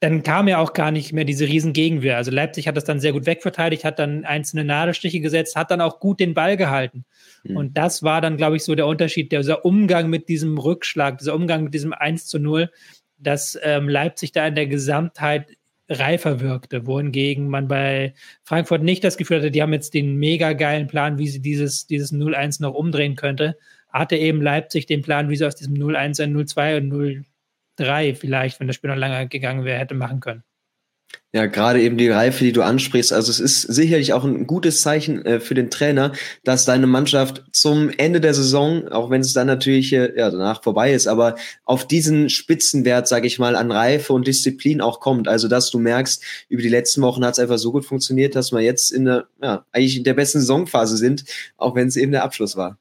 dann 0.00 0.22
kam 0.22 0.48
ja 0.48 0.58
auch 0.58 0.72
gar 0.72 0.90
nicht 0.90 1.12
mehr 1.12 1.24
diese 1.24 1.46
riesen 1.46 1.74
Gegenwehr. 1.74 2.16
Also 2.16 2.30
Leipzig 2.30 2.66
hat 2.66 2.76
das 2.76 2.84
dann 2.84 3.00
sehr 3.00 3.12
gut 3.12 3.26
wegverteidigt, 3.26 3.84
hat 3.84 3.98
dann 3.98 4.24
einzelne 4.24 4.64
Nadelstiche 4.64 5.20
gesetzt, 5.20 5.56
hat 5.56 5.70
dann 5.70 5.82
auch 5.82 6.00
gut 6.00 6.20
den 6.20 6.32
Ball 6.32 6.56
gehalten. 6.56 7.04
Mhm. 7.44 7.56
Und 7.56 7.76
das 7.76 8.02
war 8.02 8.22
dann, 8.22 8.38
glaube 8.38 8.56
ich, 8.56 8.64
so 8.64 8.74
der 8.74 8.86
Unterschied, 8.86 9.30
dieser 9.30 9.64
Umgang 9.66 10.08
mit 10.08 10.30
diesem 10.30 10.56
Rückschlag, 10.56 11.18
dieser 11.18 11.34
Umgang 11.34 11.64
mit 11.64 11.74
diesem 11.74 11.92
1 11.92 12.26
zu 12.26 12.38
0, 12.38 12.70
dass 13.18 13.58
ähm, 13.62 13.90
Leipzig 13.90 14.32
da 14.32 14.46
in 14.46 14.54
der 14.54 14.66
Gesamtheit 14.66 15.48
reifer 15.90 16.40
wirkte, 16.40 16.86
wohingegen 16.86 17.48
man 17.48 17.68
bei 17.68 18.14
Frankfurt 18.44 18.82
nicht 18.82 19.04
das 19.04 19.18
Gefühl 19.18 19.38
hatte, 19.38 19.50
die 19.50 19.60
haben 19.60 19.72
jetzt 19.74 19.92
den 19.92 20.16
mega 20.16 20.54
geilen 20.54 20.86
Plan, 20.86 21.18
wie 21.18 21.28
sie 21.28 21.42
dieses, 21.42 21.86
dieses 21.86 22.10
0-1 22.12 22.62
noch 22.62 22.74
umdrehen 22.74 23.16
könnte, 23.16 23.58
hatte 23.92 24.16
eben 24.16 24.40
Leipzig 24.40 24.86
den 24.86 25.02
Plan, 25.02 25.28
wie 25.28 25.36
sie 25.36 25.46
aus 25.46 25.56
diesem 25.56 25.74
0-1 25.74 26.22
ein 26.22 26.34
0-2 26.34 26.76
und 26.78 26.88
0 26.88 27.24
drei 27.80 28.14
vielleicht, 28.14 28.60
wenn 28.60 28.66
das 28.66 28.76
Spiel 28.76 28.90
noch 28.90 28.96
länger 28.96 29.26
gegangen 29.26 29.64
wäre, 29.64 29.78
hätte 29.78 29.94
machen 29.94 30.20
können. 30.20 30.44
Ja, 31.32 31.46
gerade 31.46 31.80
eben 31.80 31.96
die 31.96 32.08
Reife, 32.08 32.42
die 32.42 32.50
du 32.50 32.62
ansprichst. 32.62 33.12
Also 33.12 33.30
es 33.30 33.38
ist 33.38 33.62
sicherlich 33.62 34.12
auch 34.12 34.24
ein 34.24 34.48
gutes 34.48 34.80
Zeichen 34.80 35.24
äh, 35.24 35.38
für 35.38 35.54
den 35.54 35.70
Trainer, 35.70 36.10
dass 36.42 36.64
deine 36.64 36.88
Mannschaft 36.88 37.44
zum 37.52 37.88
Ende 37.88 38.20
der 38.20 38.34
Saison, 38.34 38.88
auch 38.88 39.10
wenn 39.10 39.20
es 39.20 39.32
dann 39.32 39.46
natürlich 39.46 39.92
äh, 39.92 40.12
ja, 40.16 40.28
danach 40.28 40.64
vorbei 40.64 40.92
ist, 40.92 41.06
aber 41.06 41.36
auf 41.64 41.86
diesen 41.86 42.30
Spitzenwert, 42.30 43.06
sage 43.06 43.28
ich 43.28 43.38
mal, 43.38 43.54
an 43.54 43.70
Reife 43.70 44.12
und 44.12 44.26
Disziplin 44.26 44.80
auch 44.80 44.98
kommt. 44.98 45.28
Also 45.28 45.46
dass 45.46 45.70
du 45.70 45.78
merkst, 45.78 46.20
über 46.48 46.62
die 46.62 46.68
letzten 46.68 47.00
Wochen 47.02 47.24
hat 47.24 47.34
es 47.34 47.38
einfach 47.38 47.58
so 47.58 47.70
gut 47.70 47.84
funktioniert, 47.84 48.34
dass 48.34 48.50
wir 48.50 48.60
jetzt 48.60 48.90
in 48.90 49.04
der, 49.04 49.28
ja, 49.40 49.64
eigentlich 49.70 49.96
in 49.96 50.04
der 50.04 50.14
besten 50.14 50.40
Saisonphase 50.40 50.96
sind, 50.96 51.24
auch 51.56 51.76
wenn 51.76 51.86
es 51.86 51.96
eben 51.96 52.10
der 52.10 52.24
Abschluss 52.24 52.56
war. 52.56 52.76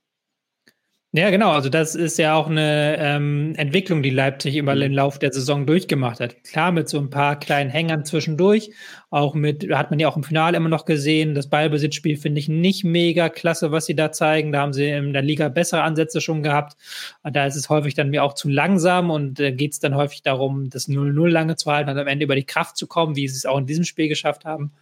Ja, 1.12 1.32
genau. 1.32 1.50
Also 1.50 1.70
das 1.70 1.96
ist 1.96 2.20
ja 2.20 2.36
auch 2.36 2.46
eine 2.46 2.96
ähm, 3.00 3.56
Entwicklung, 3.56 4.04
die 4.04 4.12
Leipzig 4.12 4.56
über 4.56 4.76
mhm. 4.76 4.80
den 4.82 4.94
Lauf 4.94 5.18
der 5.18 5.34
Saison 5.34 5.66
durchgemacht 5.66 6.20
hat. 6.20 6.44
Klar, 6.44 6.72
mit 6.72 6.88
so 6.88 7.00
ein 7.00 7.10
paar 7.10 7.40
kleinen 7.40 7.72
Hängern 7.72 8.06
zwischendurch. 8.06 8.70
Auch 9.10 9.34
mit, 9.34 9.68
hat 9.72 9.90
man 9.90 10.00
ja 10.00 10.08
auch 10.08 10.18
im 10.18 10.24
Finale 10.24 10.56
immer 10.56 10.70
noch 10.70 10.86
gesehen. 10.86 11.34
Das 11.34 11.50
Ballbesitzspiel 11.50 12.16
finde 12.16 12.38
ich 12.38 12.48
nicht 12.48 12.84
mega 12.84 13.30
klasse, 13.30 13.72
was 13.72 13.88
sie 13.88 13.96
da 13.96 14.12
zeigen. 14.12 14.52
Da 14.52 14.62
haben 14.62 14.74
sie 14.74 14.88
in 14.88 15.12
der 15.14 15.24
Liga 15.24 15.50
bessere 15.50 15.82
Ansätze 15.82 16.22
schon 16.22 16.44
gehabt. 16.44 16.78
Da 17.24 17.48
ist 17.48 17.56
es 17.56 17.70
häufig 17.70 17.96
dann 17.96 18.12
mir 18.12 18.24
auch 18.24 18.36
zu 18.36 18.48
langsam 18.48 19.10
und 19.10 19.40
äh, 19.40 19.52
geht 19.52 19.74
es 19.74 19.80
dann 19.80 19.96
häufig 19.96 20.22
darum, 20.22 20.70
das 20.70 20.88
0-0 20.88 21.28
lange 21.28 21.56
zu 21.56 21.72
halten 21.72 21.90
und 21.90 21.98
am 21.98 22.06
Ende 22.06 22.26
über 22.26 22.36
die 22.36 22.46
Kraft 22.46 22.78
zu 22.78 22.86
kommen, 22.86 23.16
wie 23.16 23.28
sie 23.28 23.38
es 23.38 23.48
auch 23.48 23.58
in 23.58 23.66
diesem 23.66 23.84
Spiel 23.84 24.10
geschafft 24.10 24.46
haben. 24.46 24.74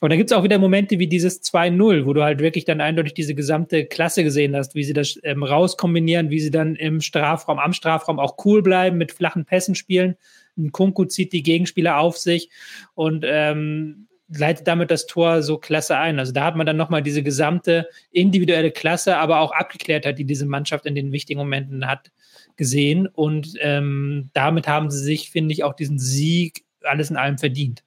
Und 0.00 0.10
dann 0.10 0.18
gibt 0.18 0.30
es 0.30 0.36
auch 0.36 0.44
wieder 0.44 0.58
Momente 0.58 0.98
wie 0.98 1.06
dieses 1.06 1.42
2-0, 1.42 2.04
wo 2.04 2.12
du 2.12 2.22
halt 2.22 2.40
wirklich 2.40 2.66
dann 2.66 2.82
eindeutig 2.82 3.14
diese 3.14 3.34
gesamte 3.34 3.86
Klasse 3.86 4.24
gesehen 4.24 4.54
hast, 4.54 4.74
wie 4.74 4.84
sie 4.84 4.92
das 4.92 5.18
ähm, 5.22 5.42
rauskombinieren, 5.42 6.28
wie 6.28 6.40
sie 6.40 6.50
dann 6.50 6.74
im 6.74 7.00
Strafraum, 7.00 7.58
am 7.58 7.72
Strafraum 7.72 8.18
auch 8.18 8.36
cool 8.44 8.62
bleiben, 8.62 8.98
mit 8.98 9.12
flachen 9.12 9.46
Pässen 9.46 9.74
spielen. 9.74 10.16
Ein 10.58 10.70
Kunku 10.70 11.06
zieht 11.06 11.32
die 11.32 11.42
Gegenspieler 11.42 11.98
auf 11.98 12.18
sich 12.18 12.50
und 12.94 13.24
ähm, 13.26 14.06
leitet 14.28 14.66
damit 14.66 14.90
das 14.90 15.06
Tor 15.06 15.42
so 15.42 15.56
klasse 15.56 15.96
ein. 15.96 16.18
Also 16.18 16.32
da 16.32 16.44
hat 16.44 16.56
man 16.56 16.66
dann 16.66 16.76
nochmal 16.76 17.02
diese 17.02 17.22
gesamte 17.22 17.88
individuelle 18.10 18.72
Klasse, 18.72 19.16
aber 19.16 19.40
auch 19.40 19.52
Abgeklärtheit, 19.52 20.18
die 20.18 20.24
diese 20.24 20.46
Mannschaft 20.46 20.84
in 20.84 20.94
den 20.94 21.12
wichtigen 21.12 21.38
Momenten 21.38 21.86
hat, 21.86 22.10
gesehen. 22.56 23.06
Und 23.06 23.54
ähm, 23.60 24.30
damit 24.34 24.68
haben 24.68 24.90
sie 24.90 25.02
sich, 25.02 25.30
finde 25.30 25.52
ich, 25.52 25.64
auch 25.64 25.74
diesen 25.74 25.98
Sieg 25.98 26.64
alles 26.82 27.10
in 27.10 27.16
allem 27.16 27.38
verdient. 27.38 27.85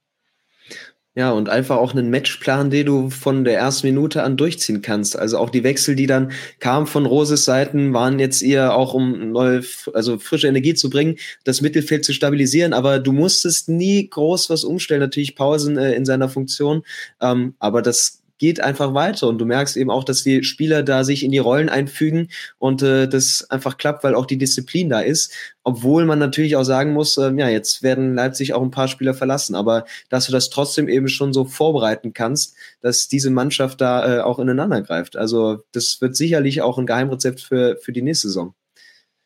Ja, 1.20 1.32
und 1.32 1.50
einfach 1.50 1.76
auch 1.76 1.92
einen 1.92 2.10
Matchplan, 2.10 2.70
den 2.70 2.86
du 2.86 3.10
von 3.10 3.44
der 3.44 3.58
ersten 3.58 3.88
Minute 3.88 4.24
an 4.24 4.38
durchziehen 4.38 4.82
kannst. 4.82 5.20
Also 5.20 5.38
auch 5.38 5.50
die 5.50 5.66
Wechsel, 5.66 5.98
die 5.98 6.08
dann 6.08 6.32
kamen 6.62 6.88
von 6.88 7.06
Roses 7.06 7.44
Seiten, 7.44 7.92
waren 7.94 8.20
jetzt 8.20 8.42
eher 8.42 8.74
auch, 8.74 8.94
um 8.94 9.34
neue, 9.34 9.62
also 9.94 10.18
frische 10.18 10.48
Energie 10.48 10.76
zu 10.76 10.90
bringen, 10.90 11.18
das 11.44 11.60
Mittelfeld 11.60 12.06
zu 12.06 12.14
stabilisieren. 12.14 12.72
Aber 12.72 13.00
du 13.00 13.12
musstest 13.12 13.68
nie 13.68 14.10
groß 14.10 14.50
was 14.50 14.64
umstellen. 14.64 15.02
Natürlich 15.02 15.36
Pausen 15.36 15.78
äh, 15.78 15.92
in 15.92 16.06
seiner 16.06 16.30
Funktion. 16.30 16.84
Ähm, 17.20 17.54
aber 17.60 17.82
das 17.82 18.19
geht 18.40 18.62
einfach 18.62 18.94
weiter 18.94 19.28
und 19.28 19.38
du 19.38 19.46
merkst 19.46 19.78
eben 19.78 19.92
auch, 19.92 20.04
dass 20.04 20.24
die 20.24 20.44
Spieler 20.44 20.82
da 20.82 21.04
sich 21.04 21.24
in 21.24 21.32
die 21.32 21.38
Rollen 21.38 21.70
einfügen 21.70 22.30
und 22.58 22.82
äh, 22.82 23.08
das 23.08 23.50
einfach 23.52 23.78
klappt, 23.78 24.04
weil 24.04 24.16
auch 24.16 24.26
die 24.26 24.38
Disziplin 24.38 24.90
da 24.90 25.02
ist, 25.02 25.34
obwohl 25.64 26.06
man 26.06 26.18
natürlich 26.18 26.56
auch 26.56 26.64
sagen 26.64 26.94
muss, 26.94 27.18
äh, 27.18 27.32
ja, 27.36 27.50
jetzt 27.50 27.84
werden 27.84 28.16
Leipzig 28.16 28.54
auch 28.54 28.64
ein 28.64 28.72
paar 28.72 28.88
Spieler 28.88 29.14
verlassen, 29.14 29.56
aber 29.56 29.86
dass 30.10 30.26
du 30.26 30.32
das 30.32 30.50
trotzdem 30.50 30.88
eben 30.88 31.10
schon 31.10 31.34
so 31.34 31.46
vorbereiten 31.46 32.14
kannst, 32.14 32.56
dass 32.82 33.08
diese 33.08 33.30
Mannschaft 33.30 33.82
da 33.82 34.18
äh, 34.18 34.22
auch 34.22 34.40
ineinander 34.40 34.82
greift. 34.82 35.16
Also 35.16 35.60
das 35.74 36.00
wird 36.02 36.16
sicherlich 36.16 36.62
auch 36.62 36.80
ein 36.80 36.88
Geheimrezept 36.88 37.42
für, 37.42 37.78
für 37.82 37.92
die 37.92 38.02
nächste 38.02 38.30
Saison. 38.30 38.56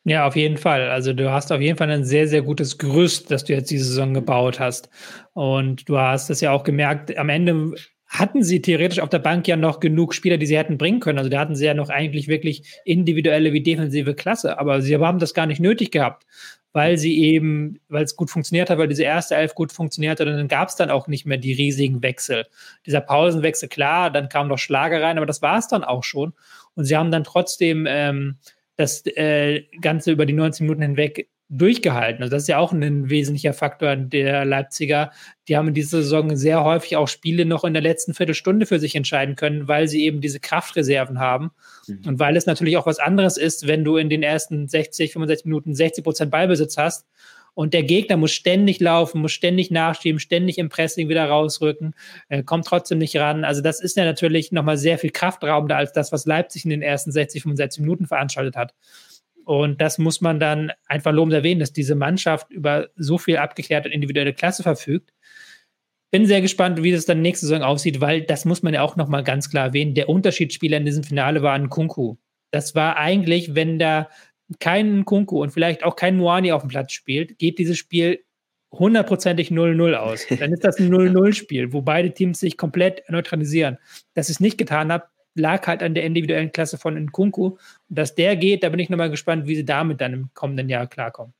Ja, 0.05 0.27
auf 0.27 0.35
jeden 0.35 0.57
Fall. 0.57 0.89
Also 0.89 1.13
du 1.13 1.31
hast 1.31 1.51
auf 1.53 1.61
jeden 1.61 1.77
Fall 1.77 1.89
ein 1.89 2.03
sehr, 2.03 2.27
sehr 2.27 2.41
gutes 2.41 2.77
Gerüst, 2.77 3.31
das 3.31 3.45
du 3.45 3.53
jetzt 3.53 3.71
diese 3.71 3.85
Saison 3.85 4.13
gebaut 4.13 4.59
hast. 4.59 4.89
Und 5.31 5.87
du 5.87 5.97
hast 5.97 6.29
es 6.29 6.41
ja 6.41 6.51
auch 6.51 6.65
gemerkt, 6.65 7.17
am 7.17 7.29
Ende 7.29 7.73
hatten 8.13 8.43
sie 8.43 8.61
theoretisch 8.61 8.99
auf 8.99 9.09
der 9.09 9.19
Bank 9.19 9.47
ja 9.47 9.55
noch 9.55 9.79
genug 9.79 10.13
Spieler, 10.13 10.37
die 10.37 10.45
sie 10.45 10.57
hätten 10.57 10.77
bringen 10.77 10.99
können. 10.99 11.17
Also 11.17 11.31
da 11.31 11.39
hatten 11.39 11.55
sie 11.55 11.65
ja 11.65 11.73
noch 11.73 11.89
eigentlich 11.89 12.27
wirklich 12.27 12.79
individuelle 12.85 13.53
wie 13.53 13.63
defensive 13.63 14.13
Klasse, 14.13 14.59
aber 14.59 14.83
sie 14.83 14.95
haben 14.95 15.17
das 15.17 15.33
gar 15.33 15.47
nicht 15.47 15.59
nötig 15.59 15.91
gehabt, 15.91 16.27
weil 16.73 16.99
sie 16.99 17.19
eben, 17.23 17.79
weil 17.89 18.03
es 18.03 18.15
gut 18.15 18.29
funktioniert 18.29 18.69
hat, 18.69 18.77
weil 18.77 18.87
diese 18.87 19.03
erste 19.03 19.35
Elf 19.35 19.55
gut 19.55 19.71
funktioniert 19.71 20.19
hat 20.19 20.27
und 20.27 20.37
dann 20.37 20.47
gab 20.47 20.69
es 20.69 20.75
dann 20.75 20.91
auch 20.91 21.07
nicht 21.07 21.25
mehr 21.25 21.39
die 21.39 21.53
riesigen 21.53 22.03
Wechsel. 22.03 22.45
Dieser 22.85 23.01
Pausenwechsel, 23.01 23.67
klar, 23.67 24.11
dann 24.11 24.29
kam 24.29 24.47
noch 24.47 24.59
Schlager 24.59 25.01
rein, 25.01 25.17
aber 25.17 25.25
das 25.25 25.41
war 25.41 25.57
es 25.57 25.67
dann 25.67 25.83
auch 25.83 26.03
schon. 26.03 26.33
Und 26.75 26.85
sie 26.85 26.95
haben 26.95 27.09
dann 27.09 27.23
trotzdem 27.23 27.87
ähm, 27.89 28.37
das 28.75 29.03
äh, 29.07 29.63
Ganze 29.81 30.11
über 30.11 30.27
die 30.27 30.33
90 30.33 30.61
Minuten 30.61 30.83
hinweg 30.83 31.29
durchgehalten. 31.57 32.23
Also 32.23 32.31
das 32.31 32.43
ist 32.43 32.47
ja 32.47 32.57
auch 32.57 32.71
ein 32.71 33.09
wesentlicher 33.09 33.53
Faktor 33.53 33.95
der 33.95 34.43
Leipziger. 34.43 35.11
Die 35.47 35.55
haben 35.55 35.67
in 35.67 35.73
dieser 35.73 36.01
Saison 36.01 36.35
sehr 36.35 36.63
häufig 36.63 36.97
auch 36.97 37.07
Spiele 37.07 37.45
noch 37.45 37.63
in 37.63 37.73
der 37.73 37.81
letzten 37.81 38.13
Viertelstunde 38.13 38.65
für 38.65 38.79
sich 38.79 38.95
entscheiden 38.95 39.35
können, 39.35 39.67
weil 39.67 39.87
sie 39.87 40.03
eben 40.03 40.19
diese 40.19 40.39
Kraftreserven 40.39 41.19
haben. 41.19 41.51
Mhm. 41.87 42.01
Und 42.07 42.19
weil 42.19 42.35
es 42.35 42.47
natürlich 42.47 42.77
auch 42.77 42.87
was 42.87 42.99
anderes 42.99 43.37
ist, 43.37 43.67
wenn 43.67 43.83
du 43.83 43.97
in 43.97 44.09
den 44.09 44.23
ersten 44.23 44.67
60, 44.67 45.13
65 45.13 45.45
Minuten 45.45 45.75
60 45.75 46.03
Prozent 46.03 46.31
Ballbesitz 46.31 46.77
hast 46.77 47.05
und 47.53 47.75
der 47.75 47.83
Gegner 47.83 48.17
muss 48.17 48.31
ständig 48.31 48.79
laufen, 48.79 49.21
muss 49.21 49.31
ständig 49.31 49.69
nachschieben, 49.69 50.19
ständig 50.19 50.57
im 50.57 50.69
Pressing 50.69 51.07
wieder 51.07 51.25
rausrücken, 51.25 51.93
äh, 52.29 52.41
kommt 52.41 52.65
trotzdem 52.65 52.97
nicht 52.97 53.15
ran. 53.17 53.43
Also 53.45 53.61
das 53.61 53.79
ist 53.79 53.95
ja 53.95 54.05
natürlich 54.05 54.51
nochmal 54.51 54.77
sehr 54.77 54.97
viel 54.97 55.11
kraftraubender 55.11 55.77
als 55.77 55.93
das, 55.93 56.11
was 56.11 56.25
Leipzig 56.25 56.63
in 56.63 56.71
den 56.71 56.81
ersten 56.81 57.11
60, 57.11 57.43
65 57.43 57.81
Minuten 57.81 58.07
veranstaltet 58.07 58.55
hat. 58.55 58.73
Und 59.45 59.81
das 59.81 59.97
muss 59.97 60.21
man 60.21 60.39
dann 60.39 60.71
einfach 60.87 61.11
lobend 61.11 61.33
erwähnen, 61.33 61.59
dass 61.59 61.73
diese 61.73 61.95
Mannschaft 61.95 62.49
über 62.51 62.89
so 62.95 63.17
viel 63.17 63.37
abgeklärte 63.37 63.89
individuelle 63.89 64.33
Klasse 64.33 64.63
verfügt. 64.63 65.13
Bin 66.11 66.25
sehr 66.25 66.41
gespannt, 66.41 66.83
wie 66.83 66.91
das 66.91 67.05
dann 67.05 67.21
nächste 67.21 67.47
Saison 67.47 67.63
aussieht, 67.63 67.99
weil 67.99 68.21
das 68.21 68.45
muss 68.45 68.61
man 68.61 68.73
ja 68.73 68.81
auch 68.81 68.95
nochmal 68.95 69.23
ganz 69.23 69.49
klar 69.49 69.67
erwähnen. 69.67 69.95
Der 69.95 70.09
Unterschiedsspieler 70.09 70.77
in 70.77 70.85
diesem 70.85 71.03
Finale 71.03 71.41
war 71.41 71.53
ein 71.53 71.69
Kunku. 71.69 72.17
Das 72.51 72.75
war 72.75 72.97
eigentlich, 72.97 73.55
wenn 73.55 73.79
da 73.79 74.09
kein 74.59 75.05
Kunku 75.05 75.41
und 75.41 75.51
vielleicht 75.51 75.83
auch 75.83 75.95
kein 75.95 76.17
Moani 76.17 76.51
auf 76.51 76.61
dem 76.61 76.69
Platz 76.69 76.93
spielt, 76.93 77.39
geht 77.39 77.57
dieses 77.57 77.77
Spiel 77.77 78.23
hundertprozentig 78.71 79.49
0-0 79.49 79.93
aus. 79.93 80.25
Dann 80.39 80.53
ist 80.53 80.63
das 80.63 80.79
ein 80.79 80.89
0-0-Spiel, 80.93 81.73
wo 81.73 81.81
beide 81.81 82.13
Teams 82.13 82.39
sich 82.39 82.57
komplett 82.57 83.03
neutralisieren. 83.09 83.77
Dass 84.13 84.29
ich 84.29 84.35
es 84.35 84.39
nicht 84.39 84.57
getan 84.57 84.91
habe, 84.91 85.05
lag 85.35 85.65
halt 85.67 85.83
an 85.83 85.95
der 85.95 86.03
individuellen 86.03 86.51
Klasse 86.51 86.77
von 86.77 86.95
Nkunku. 86.95 87.45
Und 87.45 87.59
dass 87.89 88.15
der 88.15 88.35
geht, 88.35 88.63
da 88.63 88.69
bin 88.69 88.79
ich 88.79 88.89
nochmal 88.89 89.09
gespannt, 89.09 89.47
wie 89.47 89.55
sie 89.55 89.65
damit 89.65 90.01
dann 90.01 90.13
im 90.13 90.29
kommenden 90.33 90.69
Jahr 90.69 90.87
klarkommen. 90.87 91.33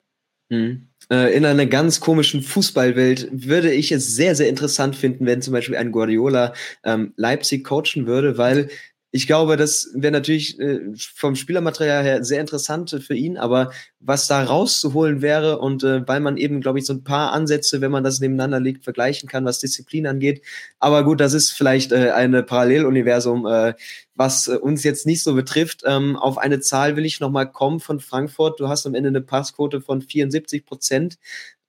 Mhm. 0.50 0.88
In 1.10 1.46
einer 1.46 1.66
ganz 1.66 2.00
komischen 2.00 2.42
Fußballwelt 2.42 3.30
würde 3.32 3.74
ich 3.74 3.92
es 3.92 4.16
sehr, 4.16 4.36
sehr 4.36 4.48
interessant 4.50 4.96
finden, 4.96 5.26
wenn 5.26 5.42
zum 5.42 5.54
Beispiel 5.54 5.76
ein 5.76 5.92
Guardiola 5.92 6.54
ähm, 6.84 7.14
Leipzig 7.18 7.64
coachen 7.66 8.08
würde, 8.08 8.38
weil 8.38 8.70
ich 9.16 9.28
glaube, 9.28 9.58
das 9.58 9.92
wäre 9.94 10.12
natürlich 10.12 10.60
äh, 10.60 10.80
vom 10.96 11.36
Spielermaterial 11.36 12.04
her 12.04 12.24
sehr 12.24 12.42
interessant 12.42 12.90
für 13.06 13.14
ihn, 13.14 13.38
aber 13.38 13.72
was 14.00 14.26
da 14.26 14.44
rauszuholen 14.44 15.22
wäre 15.22 15.60
und 15.60 15.84
äh, 15.84 16.06
weil 16.08 16.20
man 16.20 16.36
eben, 16.36 16.62
glaube 16.62 16.80
ich, 16.80 16.86
so 16.88 16.94
ein 16.94 17.04
paar 17.04 17.32
Ansätze, 17.32 17.80
wenn 17.80 17.92
man 17.92 18.04
das 18.04 18.20
nebeneinander 18.20 18.60
legt, 18.60 18.84
vergleichen 18.84 19.30
kann, 19.30 19.46
was 19.46 19.60
Disziplin 19.60 20.08
angeht. 20.08 20.42
Aber 20.80 21.04
gut, 21.04 21.20
das 21.22 21.34
ist 21.34 21.52
vielleicht 21.52 21.92
äh, 21.92 22.10
eine 22.10 22.42
Paralleluniversum, 22.42 23.46
äh, 23.46 23.76
was 24.16 24.48
äh, 24.48 24.56
uns 24.56 24.84
jetzt 24.84 25.06
nicht 25.06 25.22
so 25.22 25.36
betrifft. 25.36 25.84
Ähm, 25.86 26.16
auf 26.16 26.40
eine 26.40 26.60
Zahl 26.60 26.96
will 26.96 27.06
ich 27.06 27.20
nochmal 27.20 27.52
kommen 27.52 27.80
von 27.80 28.00
Frankfurt. 28.00 28.60
Du 28.60 28.68
hast 28.68 28.88
am 28.88 28.96
Ende 28.96 29.10
eine 29.10 29.22
Passquote 29.22 29.80
von 29.80 30.02
74 30.02 30.66
Prozent 30.66 31.20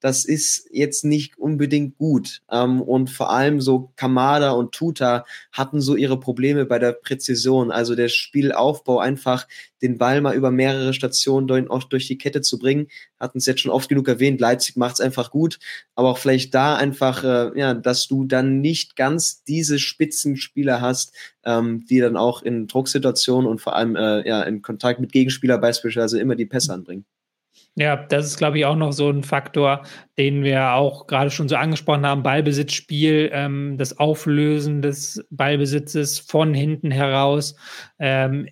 das 0.05 0.27
ist 0.27 0.69
jetzt 0.71 1.07
nicht 1.07 1.39
unbedingt 1.39 1.97
gut. 1.97 2.43
Ähm, 2.53 2.83
und 2.83 3.09
vor 3.09 3.31
allem 3.31 3.63
so 3.63 3.91
Kamada 3.97 4.51
und 4.51 4.73
Tuta 4.73 5.25
hatten 5.51 5.81
so 5.81 5.97
ihre 5.97 6.21
Probleme 6.21 6.67
bei 6.67 6.79
der 6.79 6.93
Präzision, 6.93 7.71
also 7.71 7.95
der 7.95 8.09
Spielaufbau 8.09 8.99
einfach 8.99 9.49
den 9.81 9.97
Ball 9.97 10.21
mal 10.21 10.35
über 10.35 10.51
mehrere 10.51 10.93
Stationen 10.93 11.47
durch, 11.47 11.67
durch 11.89 12.07
die 12.07 12.19
Kette 12.19 12.43
zu 12.43 12.59
bringen. 12.59 12.89
Hatten 13.19 13.39
es 13.39 13.47
jetzt 13.47 13.63
schon 13.63 13.71
oft 13.71 13.89
genug 13.89 14.07
erwähnt, 14.07 14.43
Leipzig 14.43 14.77
macht 14.77 14.97
es 14.97 15.01
einfach 15.01 15.31
gut, 15.31 15.59
aber 15.95 16.11
auch 16.11 16.19
vielleicht 16.19 16.55
da 16.55 16.77
einfach, 16.77 17.25
äh, 17.25 17.59
ja, 17.59 17.73
dass 17.73 18.07
du 18.07 18.27
dann 18.27 18.61
nicht 18.61 18.97
ganz 18.97 19.43
diese 19.45 19.79
Spitzenspieler 19.79 20.83
hast, 20.83 21.15
ähm, 21.47 21.87
die 21.89 22.01
dann 22.01 22.19
auch 22.19 22.43
in 22.43 22.67
Drucksituationen 22.67 23.49
und 23.49 23.63
vor 23.63 23.75
allem 23.75 23.97
äh, 23.97 24.29
ja, 24.29 24.43
in 24.43 24.61
Kontakt 24.61 25.01
mit 25.01 25.13
Gegenspieler 25.13 25.57
beispielsweise 25.57 26.21
immer 26.21 26.37
die 26.37 26.45
Pässe 26.45 26.75
anbringen. 26.75 27.07
Ja, 27.77 27.97
das 27.97 28.27
ist, 28.27 28.39
glaube 28.39 28.59
ich, 28.59 28.67
auch 28.67 28.77
noch 28.77 28.93
so 28.93 29.11
ein 29.11 29.25
Faktor, 29.25 29.83
den 30.17 30.45
wir 30.45 30.75
auch 30.75 31.09
gerade 31.09 31.31
schon 31.31 31.49
so 31.49 31.57
angesprochen 31.57 32.07
haben. 32.07 32.23
Ballbesitzspiel, 32.23 33.31
ähm, 33.33 33.77
das 33.79 33.99
Auflösen 33.99 34.81
des 34.81 35.27
Ballbesitzes 35.31 36.21
von 36.21 36.55
hinten 36.55 36.93
heraus. 36.93 37.57
Ähm, 37.99 38.49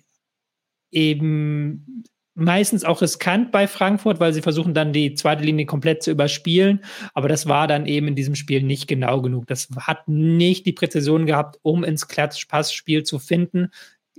eben 0.91 2.03
meistens 2.35 2.83
auch 2.83 3.01
riskant 3.01 3.51
bei 3.51 3.67
Frankfurt, 3.67 4.19
weil 4.19 4.33
sie 4.33 4.41
versuchen 4.41 4.73
dann 4.73 4.91
die 4.91 5.13
zweite 5.13 5.43
Linie 5.43 5.67
komplett 5.67 6.03
zu 6.03 6.11
überspielen. 6.11 6.83
Aber 7.13 7.29
das 7.29 7.47
war 7.47 7.67
dann 7.67 7.85
eben 7.85 8.09
in 8.09 8.15
diesem 8.15 8.35
Spiel 8.35 8.61
nicht 8.61 8.87
genau 8.87 9.21
genug. 9.21 9.47
Das 9.47 9.69
hat 9.77 10.07
nicht 10.07 10.65
die 10.65 10.73
Präzision 10.73 11.25
gehabt, 11.25 11.59
um 11.61 11.85
ins 11.85 12.09
Klatsch-Pass-Spiel 12.09 13.03
zu 13.03 13.19
finden 13.19 13.69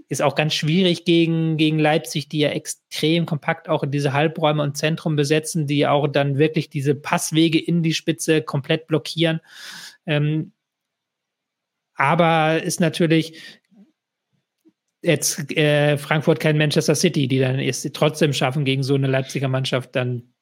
ist 0.09 0.23
auch 0.23 0.35
ganz 0.35 0.55
schwierig 0.55 1.05
gegen, 1.05 1.57
gegen 1.57 1.79
Leipzig, 1.79 2.29
die 2.29 2.39
ja 2.39 2.51
extrem 2.51 3.27
kompakt 3.27 3.69
auch 3.69 3.83
in 3.83 3.91
diese 3.91 4.13
Halbräume 4.13 4.63
und 4.63 4.77
Zentrum 4.77 5.17
besetzen, 5.17 5.67
die 5.67 5.87
auch 5.87 6.09
dann 6.09 6.39
wirklich 6.39 6.71
diese 6.71 6.95
Passwege 6.95 7.59
in 7.59 7.83
die 7.83 7.95
Spitze 7.95 8.43
komplett 8.43 8.87
blockieren. 8.87 9.41
Ähm, 10.07 10.53
aber 11.95 12.63
ist 12.63 12.81
natürlich 12.81 13.39
jetzt 15.03 15.51
äh, 15.57 15.97
Frankfurt 15.99 16.41
kein 16.41 16.59
Manchester 16.59 16.95
City, 16.95 17.29
die 17.29 17.39
dann 17.39 17.59
es 17.59 17.83
trotzdem 17.93 18.33
schaffen, 18.33 18.65
gegen 18.65 18.83
so 18.83 18.95
eine 18.95 19.07
Leipziger 19.07 19.49
Mannschaft 19.49 19.95
dann 19.95 20.35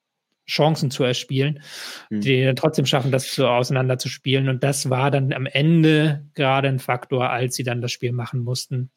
Chancen 0.48 0.90
zu 0.90 1.04
erspielen, 1.04 1.62
mhm. 2.10 2.20
die 2.20 2.44
dann 2.44 2.56
trotzdem 2.56 2.86
schaffen, 2.86 3.12
das 3.12 3.34
so 3.34 3.46
auseinanderzuspielen. 3.46 4.48
Und 4.48 4.64
das 4.64 4.90
war 4.90 5.10
dann 5.10 5.32
am 5.32 5.46
Ende 5.46 6.26
gerade 6.34 6.68
ein 6.68 6.78
Faktor, 6.78 7.30
als 7.30 7.54
sie 7.54 7.62
dann 7.62 7.80
das 7.80 7.92
Spiel 7.92 8.12
machen 8.12 8.40
mussten. 8.40 8.90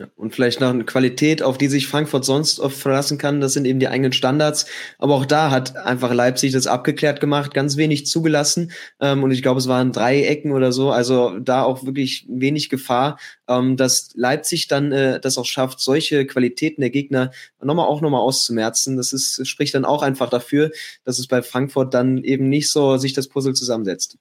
Ja. 0.00 0.08
Und 0.16 0.34
vielleicht 0.34 0.60
noch 0.60 0.70
eine 0.70 0.84
Qualität, 0.86 1.42
auf 1.42 1.58
die 1.58 1.68
sich 1.68 1.86
Frankfurt 1.86 2.24
sonst 2.24 2.58
oft 2.58 2.78
verlassen 2.78 3.18
kann, 3.18 3.42
das 3.42 3.52
sind 3.52 3.66
eben 3.66 3.80
die 3.80 3.88
eigenen 3.88 4.14
Standards. 4.14 4.64
Aber 4.98 5.14
auch 5.14 5.26
da 5.26 5.50
hat 5.50 5.76
einfach 5.76 6.14
Leipzig 6.14 6.52
das 6.52 6.66
abgeklärt 6.66 7.20
gemacht, 7.20 7.52
ganz 7.52 7.76
wenig 7.76 8.06
zugelassen. 8.06 8.72
Ähm, 8.98 9.22
und 9.22 9.30
ich 9.30 9.42
glaube, 9.42 9.60
es 9.60 9.68
waren 9.68 9.92
drei 9.92 10.22
Ecken 10.22 10.52
oder 10.52 10.72
so. 10.72 10.90
Also 10.90 11.38
da 11.38 11.64
auch 11.64 11.84
wirklich 11.84 12.26
wenig 12.30 12.70
Gefahr, 12.70 13.18
ähm, 13.46 13.76
dass 13.76 14.10
Leipzig 14.14 14.68
dann 14.68 14.90
äh, 14.90 15.20
das 15.20 15.36
auch 15.36 15.44
schafft, 15.44 15.80
solche 15.80 16.26
Qualitäten 16.26 16.80
der 16.80 16.90
Gegner 16.90 17.30
nochmal 17.62 17.86
auch 17.86 18.00
nochmal 18.00 18.22
auszumerzen. 18.22 18.96
Das 18.96 19.12
ist, 19.12 19.46
spricht 19.46 19.74
dann 19.74 19.84
auch 19.84 20.02
einfach 20.02 20.30
dafür, 20.30 20.70
dass 21.04 21.18
es 21.18 21.26
bei 21.26 21.42
Frankfurt 21.42 21.92
dann 21.92 22.24
eben 22.24 22.48
nicht 22.48 22.70
so 22.70 22.96
sich 22.96 23.12
das 23.12 23.28
Puzzle 23.28 23.52
zusammensetzt. 23.52 24.16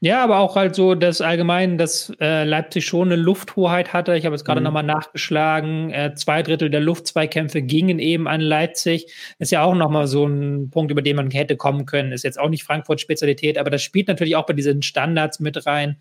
Ja, 0.00 0.22
aber 0.22 0.38
auch 0.38 0.56
halt 0.56 0.74
so, 0.74 0.94
dass 0.94 1.20
allgemein, 1.20 1.78
dass 1.78 2.12
äh, 2.20 2.44
Leipzig 2.44 2.86
schon 2.86 3.08
eine 3.08 3.20
Lufthoheit 3.20 3.92
hatte. 3.92 4.16
Ich 4.16 4.24
habe 4.24 4.34
jetzt 4.34 4.44
gerade 4.44 4.60
mhm. 4.60 4.64
nochmal 4.64 4.82
nachgeschlagen. 4.82 5.90
Äh, 5.90 6.14
zwei 6.14 6.42
Drittel 6.42 6.70
der 6.70 6.80
Luftzweikämpfe 6.80 7.62
gingen 7.62 7.98
eben 7.98 8.28
an 8.28 8.40
Leipzig. 8.40 9.12
Ist 9.38 9.52
ja 9.52 9.62
auch 9.62 9.74
nochmal 9.74 10.06
so 10.06 10.26
ein 10.26 10.70
Punkt, 10.70 10.90
über 10.90 11.02
den 11.02 11.16
man 11.16 11.30
hätte 11.30 11.56
kommen 11.56 11.86
können. 11.86 12.12
Ist 12.12 12.24
jetzt 12.24 12.38
auch 12.38 12.48
nicht 12.48 12.64
Frankfurts 12.64 13.02
Spezialität, 13.02 13.58
aber 13.58 13.70
das 13.70 13.82
spielt 13.82 14.08
natürlich 14.08 14.36
auch 14.36 14.46
bei 14.46 14.54
diesen 14.54 14.82
Standards 14.82 15.40
mit 15.40 15.66
rein, 15.66 16.00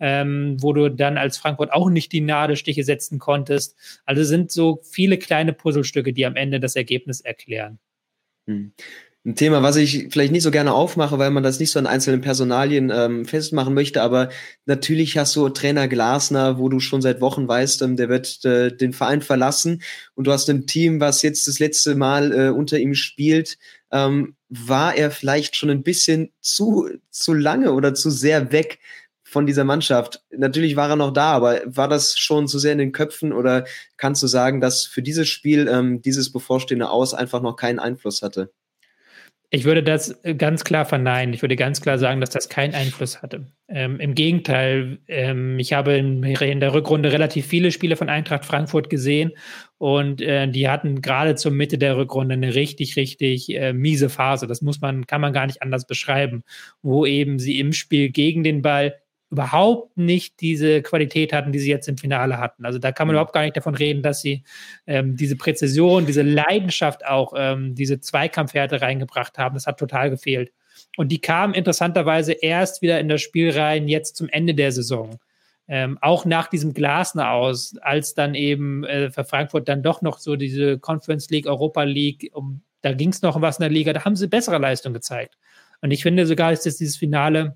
ähm, 0.00 0.56
wo 0.60 0.72
du 0.72 0.90
dann 0.90 1.18
als 1.18 1.38
Frankfurt 1.38 1.72
auch 1.72 1.90
nicht 1.90 2.12
die 2.12 2.20
Nadelstiche 2.20 2.84
setzen 2.84 3.18
konntest. 3.18 3.76
Also 4.04 4.24
sind 4.24 4.50
so 4.50 4.80
viele 4.82 5.18
kleine 5.18 5.52
Puzzlestücke, 5.52 6.12
die 6.12 6.26
am 6.26 6.36
Ende 6.36 6.60
das 6.60 6.76
Ergebnis 6.76 7.20
erklären. 7.20 7.78
Mhm 8.46 8.72
ein 9.24 9.34
Thema, 9.34 9.62
was 9.62 9.76
ich 9.76 10.08
vielleicht 10.10 10.32
nicht 10.32 10.44
so 10.44 10.50
gerne 10.50 10.72
aufmache, 10.72 11.18
weil 11.18 11.30
man 11.30 11.42
das 11.42 11.58
nicht 11.58 11.72
so 11.72 11.78
an 11.78 11.86
einzelnen 11.86 12.20
Personalien 12.20 12.90
ähm, 12.94 13.24
festmachen 13.26 13.74
möchte, 13.74 14.00
aber 14.00 14.30
natürlich 14.64 15.18
hast 15.18 15.34
du 15.36 15.48
Trainer 15.48 15.88
Glasner, 15.88 16.58
wo 16.58 16.68
du 16.68 16.80
schon 16.80 17.02
seit 17.02 17.20
Wochen 17.20 17.46
weißt, 17.48 17.82
ähm, 17.82 17.96
der 17.96 18.08
wird 18.08 18.44
äh, 18.44 18.74
den 18.74 18.92
Verein 18.92 19.20
verlassen 19.20 19.82
und 20.14 20.26
du 20.26 20.32
hast 20.32 20.48
ein 20.48 20.66
Team, 20.66 21.00
was 21.00 21.22
jetzt 21.22 21.48
das 21.48 21.58
letzte 21.58 21.94
Mal 21.94 22.32
äh, 22.32 22.48
unter 22.50 22.78
ihm 22.78 22.94
spielt. 22.94 23.58
Ähm, 23.90 24.36
war 24.48 24.94
er 24.94 25.10
vielleicht 25.10 25.56
schon 25.56 25.70
ein 25.70 25.82
bisschen 25.82 26.32
zu, 26.40 26.88
zu 27.10 27.34
lange 27.34 27.72
oder 27.72 27.94
zu 27.94 28.10
sehr 28.10 28.52
weg 28.52 28.78
von 29.24 29.46
dieser 29.46 29.64
Mannschaft? 29.64 30.22
Natürlich 30.30 30.76
war 30.76 30.90
er 30.90 30.96
noch 30.96 31.12
da, 31.12 31.32
aber 31.32 31.60
war 31.66 31.88
das 31.88 32.18
schon 32.18 32.48
zu 32.48 32.58
sehr 32.58 32.72
in 32.72 32.78
den 32.78 32.92
Köpfen 32.92 33.32
oder 33.32 33.66
kannst 33.96 34.22
du 34.22 34.26
sagen, 34.26 34.60
dass 34.60 34.86
für 34.86 35.02
dieses 35.02 35.28
Spiel 35.28 35.68
ähm, 35.68 36.00
dieses 36.02 36.32
bevorstehende 36.32 36.88
Aus 36.88 37.14
einfach 37.14 37.42
noch 37.42 37.56
keinen 37.56 37.78
Einfluss 37.78 38.22
hatte? 38.22 38.50
Ich 39.50 39.64
würde 39.64 39.82
das 39.82 40.20
ganz 40.36 40.62
klar 40.62 40.84
verneinen. 40.84 41.32
Ich 41.32 41.40
würde 41.40 41.56
ganz 41.56 41.80
klar 41.80 41.96
sagen, 41.96 42.20
dass 42.20 42.28
das 42.28 42.50
keinen 42.50 42.74
Einfluss 42.74 43.22
hatte. 43.22 43.46
Ähm, 43.66 43.98
Im 43.98 44.14
Gegenteil, 44.14 44.98
ähm, 45.08 45.58
ich 45.58 45.72
habe 45.72 45.96
in, 45.96 46.20
der 46.60 46.74
Rückrunde 46.74 47.12
relativ 47.12 47.46
viele 47.46 47.72
Spiele 47.72 47.96
von 47.96 48.10
Eintracht 48.10 48.44
Frankfurt 48.44 48.90
gesehen 48.90 49.32
und 49.78 50.20
äh, 50.20 50.48
die 50.48 50.68
hatten 50.68 51.00
gerade 51.00 51.34
zur 51.34 51.52
Mitte 51.52 51.78
der 51.78 51.96
Rückrunde 51.96 52.34
eine 52.34 52.54
richtig, 52.54 52.96
richtig 52.96 53.54
äh, 53.54 53.72
miese 53.72 54.10
Phase. 54.10 54.46
Das 54.46 54.60
muss 54.60 54.82
man, 54.82 55.06
kann 55.06 55.22
man 55.22 55.32
gar 55.32 55.46
nicht 55.46 55.62
anders 55.62 55.86
beschreiben, 55.86 56.44
wo 56.82 57.06
eben 57.06 57.38
sie 57.38 57.58
im 57.58 57.72
Spiel 57.72 58.10
gegen 58.10 58.42
den 58.42 58.60
Ball 58.60 58.96
überhaupt 59.30 59.96
nicht 59.96 60.40
diese 60.40 60.82
Qualität 60.82 61.32
hatten, 61.32 61.52
die 61.52 61.58
sie 61.58 61.70
jetzt 61.70 61.88
im 61.88 61.98
Finale 61.98 62.38
hatten. 62.38 62.64
Also 62.64 62.78
da 62.78 62.92
kann 62.92 63.06
man 63.06 63.14
mhm. 63.14 63.18
überhaupt 63.18 63.34
gar 63.34 63.42
nicht 63.42 63.56
davon 63.56 63.74
reden, 63.74 64.02
dass 64.02 64.22
sie 64.22 64.42
ähm, 64.86 65.16
diese 65.16 65.36
Präzision, 65.36 66.06
diese 66.06 66.22
Leidenschaft 66.22 67.04
auch, 67.04 67.34
ähm, 67.36 67.74
diese 67.74 68.00
Zweikampfhärte 68.00 68.80
reingebracht 68.80 69.36
haben. 69.38 69.54
Das 69.54 69.66
hat 69.66 69.78
total 69.78 70.10
gefehlt. 70.10 70.52
Und 70.96 71.10
die 71.10 71.20
kam 71.20 71.54
interessanterweise 71.54 72.32
erst 72.32 72.82
wieder 72.82 73.00
in 73.00 73.08
das 73.08 73.20
Spiel 73.20 73.50
rein, 73.50 73.88
jetzt 73.88 74.16
zum 74.16 74.28
Ende 74.28 74.54
der 74.54 74.72
Saison. 74.72 75.18
ähm, 75.68 75.98
auch 76.00 76.24
nach 76.24 76.48
diesem 76.48 76.72
Glasner 76.72 77.30
aus, 77.30 77.76
als 77.82 78.14
dann 78.14 78.34
eben 78.34 78.84
äh, 78.84 79.10
für 79.10 79.24
Frankfurt 79.24 79.68
dann 79.68 79.82
doch 79.82 80.00
noch 80.00 80.18
so 80.18 80.34
diese 80.34 80.78
Conference 80.78 81.28
League, 81.28 81.46
Europa 81.46 81.82
League, 81.82 82.30
um, 82.32 82.62
da 82.80 82.92
ging 82.94 83.10
es 83.10 83.20
noch 83.20 83.36
um 83.36 83.42
was 83.42 83.58
in 83.58 83.62
der 83.62 83.70
Liga, 83.70 83.92
da 83.92 84.04
haben 84.04 84.16
sie 84.16 84.28
bessere 84.28 84.58
Leistung 84.58 84.94
gezeigt. 84.94 85.36
Und 85.82 85.90
ich 85.90 86.02
finde 86.02 86.26
sogar, 86.26 86.52
ist 86.52 86.64
jetzt 86.64 86.80
dieses 86.80 86.96
Finale 86.96 87.54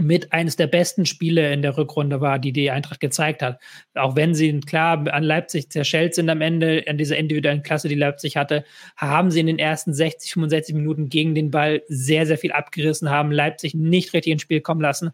mit 0.00 0.32
eines 0.32 0.56
der 0.56 0.66
besten 0.66 1.06
Spiele 1.06 1.52
in 1.52 1.62
der 1.62 1.76
Rückrunde 1.76 2.20
war, 2.20 2.38
die 2.38 2.52
die 2.52 2.70
Eintracht 2.70 2.98
gezeigt 2.98 3.42
hat. 3.42 3.60
Auch 3.94 4.16
wenn 4.16 4.34
sie 4.34 4.60
klar 4.60 5.06
an 5.12 5.22
Leipzig 5.22 5.70
zerschellt 5.70 6.14
sind 6.14 6.28
am 6.28 6.40
Ende, 6.40 6.84
an 6.88 6.98
dieser 6.98 7.16
individuellen 7.16 7.62
Klasse, 7.62 7.88
die 7.88 7.94
Leipzig 7.94 8.36
hatte, 8.36 8.64
haben 8.96 9.30
sie 9.30 9.40
in 9.40 9.46
den 9.46 9.58
ersten 9.58 9.94
60, 9.94 10.32
65 10.32 10.74
Minuten 10.74 11.08
gegen 11.08 11.34
den 11.34 11.50
Ball 11.50 11.82
sehr, 11.86 12.26
sehr 12.26 12.38
viel 12.38 12.52
abgerissen, 12.52 13.10
haben 13.10 13.30
Leipzig 13.30 13.74
nicht 13.74 14.12
richtig 14.14 14.32
ins 14.32 14.42
Spiel 14.42 14.60
kommen 14.60 14.80
lassen. 14.80 15.12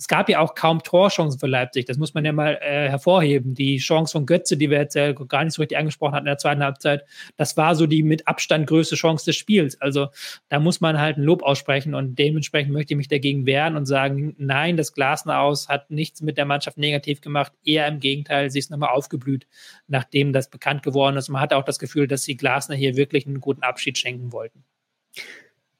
Es 0.00 0.08
gab 0.08 0.30
ja 0.30 0.40
auch 0.40 0.54
kaum 0.54 0.82
Torchancen 0.82 1.38
für 1.38 1.46
Leipzig. 1.46 1.84
Das 1.84 1.98
muss 1.98 2.14
man 2.14 2.24
ja 2.24 2.32
mal 2.32 2.58
äh, 2.62 2.88
hervorheben. 2.88 3.52
Die 3.52 3.76
Chance 3.76 4.12
von 4.12 4.24
Götze, 4.24 4.56
die 4.56 4.70
wir 4.70 4.78
jetzt 4.78 4.96
äh, 4.96 5.14
gar 5.28 5.44
nicht 5.44 5.52
so 5.52 5.60
richtig 5.60 5.76
angesprochen 5.76 6.14
hatten 6.14 6.24
in 6.24 6.30
der 6.30 6.38
zweiten 6.38 6.62
Halbzeit, 6.62 7.04
das 7.36 7.58
war 7.58 7.74
so 7.74 7.86
die 7.86 8.02
mit 8.02 8.26
Abstand 8.26 8.66
größte 8.66 8.96
Chance 8.96 9.26
des 9.26 9.36
Spiels. 9.36 9.78
Also 9.78 10.08
da 10.48 10.58
muss 10.58 10.80
man 10.80 10.98
halt 10.98 11.18
ein 11.18 11.22
Lob 11.22 11.42
aussprechen 11.42 11.94
und 11.94 12.18
dementsprechend 12.18 12.72
möchte 12.72 12.94
ich 12.94 12.96
mich 12.96 13.08
dagegen 13.08 13.44
wehren 13.44 13.76
und 13.76 13.84
sagen, 13.84 14.34
nein, 14.38 14.78
das 14.78 14.94
Glasner 14.94 15.40
aus 15.40 15.68
hat 15.68 15.90
nichts 15.90 16.22
mit 16.22 16.38
der 16.38 16.46
Mannschaft 16.46 16.78
negativ 16.78 17.20
gemacht. 17.20 17.52
Eher 17.62 17.86
im 17.86 18.00
Gegenteil, 18.00 18.50
sie 18.50 18.58
ist 18.58 18.70
nochmal 18.70 18.94
aufgeblüht, 18.94 19.46
nachdem 19.86 20.32
das 20.32 20.48
bekannt 20.48 20.82
geworden 20.82 21.18
ist. 21.18 21.28
Man 21.28 21.42
hatte 21.42 21.58
auch 21.58 21.64
das 21.64 21.78
Gefühl, 21.78 22.06
dass 22.06 22.22
sie 22.22 22.38
Glasner 22.38 22.74
hier 22.74 22.96
wirklich 22.96 23.26
einen 23.26 23.42
guten 23.42 23.62
Abschied 23.62 23.98
schenken 23.98 24.32
wollten. 24.32 24.64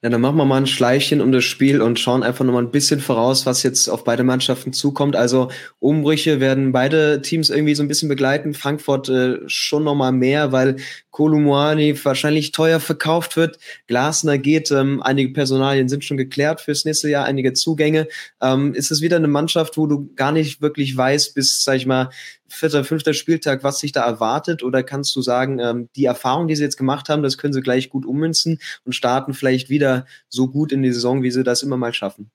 Ja, 0.02 0.08
dann 0.08 0.22
machen 0.22 0.38
wir 0.38 0.46
mal 0.46 0.56
ein 0.56 0.66
Schleichchen 0.66 1.20
um 1.20 1.30
das 1.30 1.44
Spiel 1.44 1.82
und 1.82 2.00
schauen 2.00 2.22
einfach 2.22 2.42
nochmal 2.42 2.62
ein 2.62 2.70
bisschen 2.70 3.00
voraus, 3.00 3.44
was 3.44 3.62
jetzt 3.62 3.86
auf 3.88 4.02
beide 4.02 4.24
Mannschaften 4.24 4.72
zukommt. 4.72 5.14
Also 5.14 5.50
Umbrüche 5.78 6.40
werden 6.40 6.72
beide 6.72 7.20
Teams 7.20 7.50
irgendwie 7.50 7.74
so 7.74 7.82
ein 7.82 7.88
bisschen 7.88 8.08
begleiten. 8.08 8.54
Frankfurt 8.54 9.10
äh, 9.10 9.40
schon 9.46 9.84
nochmal 9.84 10.12
mehr, 10.12 10.52
weil 10.52 10.76
Kolumuani 11.10 12.02
wahrscheinlich 12.02 12.52
teuer 12.52 12.80
verkauft 12.80 13.36
wird. 13.36 13.58
Glasner 13.88 14.38
geht, 14.38 14.70
ähm, 14.70 15.02
einige 15.02 15.34
Personalien 15.34 15.90
sind 15.90 16.02
schon 16.02 16.16
geklärt 16.16 16.62
fürs 16.62 16.86
nächste 16.86 17.10
Jahr, 17.10 17.26
einige 17.26 17.52
Zugänge. 17.52 18.08
Ähm, 18.40 18.72
ist 18.72 18.90
es 18.90 19.02
wieder 19.02 19.16
eine 19.16 19.28
Mannschaft, 19.28 19.76
wo 19.76 19.86
du 19.86 20.08
gar 20.16 20.32
nicht 20.32 20.62
wirklich 20.62 20.96
weißt, 20.96 21.34
bis, 21.34 21.62
sag 21.62 21.76
ich 21.76 21.84
mal, 21.84 22.08
vierter, 22.50 22.84
fünfter 22.84 23.14
Spieltag, 23.14 23.64
was 23.64 23.78
sich 23.78 23.92
da 23.92 24.04
erwartet? 24.04 24.62
Oder 24.62 24.82
kannst 24.82 25.14
du 25.16 25.22
sagen, 25.22 25.58
ähm, 25.58 25.88
die 25.96 26.04
Erfahrung, 26.04 26.48
die 26.48 26.56
sie 26.56 26.64
jetzt 26.64 26.76
gemacht 26.76 27.08
haben, 27.08 27.22
das 27.22 27.38
können 27.38 27.52
sie 27.52 27.62
gleich 27.62 27.90
gut 27.90 28.06
ummünzen 28.06 28.58
und 28.84 28.92
starten 28.92 29.34
vielleicht 29.34 29.70
wieder 29.70 30.06
so 30.28 30.48
gut 30.48 30.72
in 30.72 30.82
die 30.82 30.92
Saison, 30.92 31.22
wie 31.22 31.30
sie 31.30 31.44
das 31.44 31.62
immer 31.62 31.76
mal 31.76 31.94
schaffen? 31.94 32.30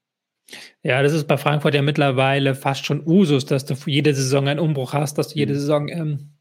Ja, 0.83 1.01
das 1.01 1.13
ist 1.13 1.27
bei 1.27 1.37
Frankfurt 1.37 1.73
ja 1.73 1.81
mittlerweile 1.81 2.55
fast 2.55 2.85
schon 2.85 3.05
Usus, 3.05 3.45
dass 3.45 3.65
du 3.65 3.75
jede 3.85 4.13
Saison 4.13 4.47
einen 4.47 4.59
Umbruch 4.59 4.93
hast, 4.93 5.17
dass 5.17 5.29
du 5.29 5.39
jede 5.39 5.53
mhm. 5.53 5.57
Saison 5.57 5.89
ähm, 5.89 6.35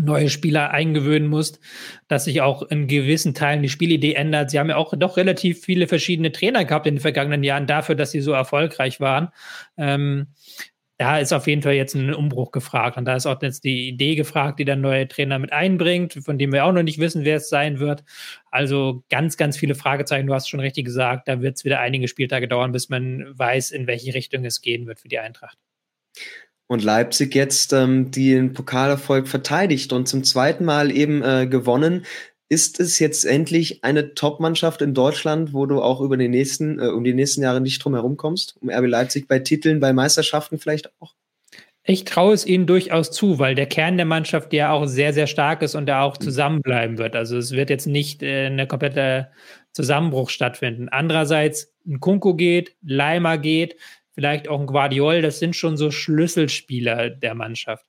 neue 0.00 0.30
Spieler 0.30 0.70
eingewöhnen 0.70 1.28
musst, 1.28 1.60
dass 2.08 2.24
sich 2.24 2.40
auch 2.40 2.62
in 2.62 2.86
gewissen 2.86 3.34
Teilen 3.34 3.62
die 3.62 3.68
Spielidee 3.68 4.14
ändert. 4.14 4.50
Sie 4.50 4.58
haben 4.58 4.70
ja 4.70 4.76
auch 4.76 4.94
doch 4.96 5.18
relativ 5.18 5.60
viele 5.60 5.86
verschiedene 5.86 6.32
Trainer 6.32 6.64
gehabt 6.64 6.86
in 6.86 6.94
den 6.94 7.00
vergangenen 7.00 7.44
Jahren 7.44 7.66
dafür, 7.66 7.94
dass 7.94 8.10
sie 8.10 8.22
so 8.22 8.32
erfolgreich 8.32 9.00
waren. 9.00 9.28
Ähm, 9.76 10.28
da 11.02 11.18
ist 11.18 11.32
auf 11.32 11.48
jeden 11.48 11.62
Fall 11.62 11.72
jetzt 11.72 11.96
ein 11.96 12.14
Umbruch 12.14 12.52
gefragt. 12.52 12.96
Und 12.96 13.06
da 13.06 13.16
ist 13.16 13.26
auch 13.26 13.42
jetzt 13.42 13.64
die 13.64 13.88
Idee 13.88 14.14
gefragt, 14.14 14.60
die 14.60 14.64
der 14.64 14.76
neue 14.76 15.08
Trainer 15.08 15.40
mit 15.40 15.52
einbringt, 15.52 16.12
von 16.24 16.38
dem 16.38 16.52
wir 16.52 16.64
auch 16.64 16.70
noch 16.70 16.84
nicht 16.84 17.00
wissen, 17.00 17.24
wer 17.24 17.38
es 17.38 17.48
sein 17.48 17.80
wird. 17.80 18.04
Also 18.52 19.02
ganz, 19.10 19.36
ganz 19.36 19.56
viele 19.56 19.74
Fragezeichen. 19.74 20.28
Du 20.28 20.34
hast 20.34 20.48
schon 20.48 20.60
richtig 20.60 20.84
gesagt, 20.84 21.26
da 21.26 21.42
wird 21.42 21.56
es 21.56 21.64
wieder 21.64 21.80
einige 21.80 22.06
Spieltage 22.06 22.46
dauern, 22.46 22.70
bis 22.70 22.88
man 22.88 23.36
weiß, 23.36 23.72
in 23.72 23.88
welche 23.88 24.14
Richtung 24.14 24.44
es 24.44 24.60
gehen 24.60 24.86
wird 24.86 25.00
für 25.00 25.08
die 25.08 25.18
Eintracht. 25.18 25.58
Und 26.68 26.84
Leipzig 26.84 27.34
jetzt 27.34 27.72
ähm, 27.72 28.12
den 28.12 28.52
Pokalerfolg 28.52 29.26
verteidigt 29.26 29.92
und 29.92 30.06
zum 30.06 30.22
zweiten 30.22 30.64
Mal 30.64 30.92
eben 30.92 31.20
äh, 31.24 31.48
gewonnen. 31.48 32.06
Ist 32.52 32.80
es 32.80 32.98
jetzt 32.98 33.24
endlich 33.24 33.82
eine 33.82 34.12
Top-Mannschaft 34.12 34.82
in 34.82 34.92
Deutschland, 34.92 35.54
wo 35.54 35.64
du 35.64 35.80
auch 35.80 36.02
über 36.02 36.18
die 36.18 36.28
nächsten, 36.28 36.78
äh, 36.78 36.88
um 36.88 37.02
die 37.02 37.14
nächsten 37.14 37.40
Jahre 37.40 37.62
nicht 37.62 37.82
drum 37.82 37.94
herum 37.94 38.18
kommst? 38.18 38.58
Um 38.60 38.68
RB 38.68 38.88
Leipzig 38.88 39.26
bei 39.26 39.38
Titeln, 39.38 39.80
bei 39.80 39.94
Meisterschaften 39.94 40.58
vielleicht 40.58 40.92
auch? 41.00 41.14
Ich 41.82 42.04
traue 42.04 42.34
es 42.34 42.44
ihnen 42.44 42.66
durchaus 42.66 43.10
zu, 43.10 43.38
weil 43.38 43.54
der 43.54 43.64
Kern 43.64 43.96
der 43.96 44.04
Mannschaft 44.04 44.52
ja 44.52 44.70
auch 44.70 44.84
sehr, 44.84 45.14
sehr 45.14 45.28
stark 45.28 45.62
ist 45.62 45.74
und 45.74 45.86
da 45.86 46.02
auch 46.02 46.18
zusammenbleiben 46.18 46.98
wird. 46.98 47.16
Also 47.16 47.38
es 47.38 47.52
wird 47.52 47.70
jetzt 47.70 47.86
nicht 47.86 48.22
äh, 48.22 48.44
eine 48.44 48.66
komplette 48.66 49.30
Zusammenbruch 49.72 50.28
stattfinden. 50.28 50.90
Andererseits, 50.90 51.72
ein 51.86 52.00
Kunko 52.00 52.34
geht, 52.34 52.76
Leimer 52.82 53.38
geht, 53.38 53.76
vielleicht 54.14 54.46
auch 54.48 54.60
ein 54.60 54.66
Guardiol, 54.66 55.22
das 55.22 55.38
sind 55.38 55.56
schon 55.56 55.78
so 55.78 55.90
Schlüsselspieler 55.90 57.08
der 57.08 57.34
Mannschaft. 57.34 57.86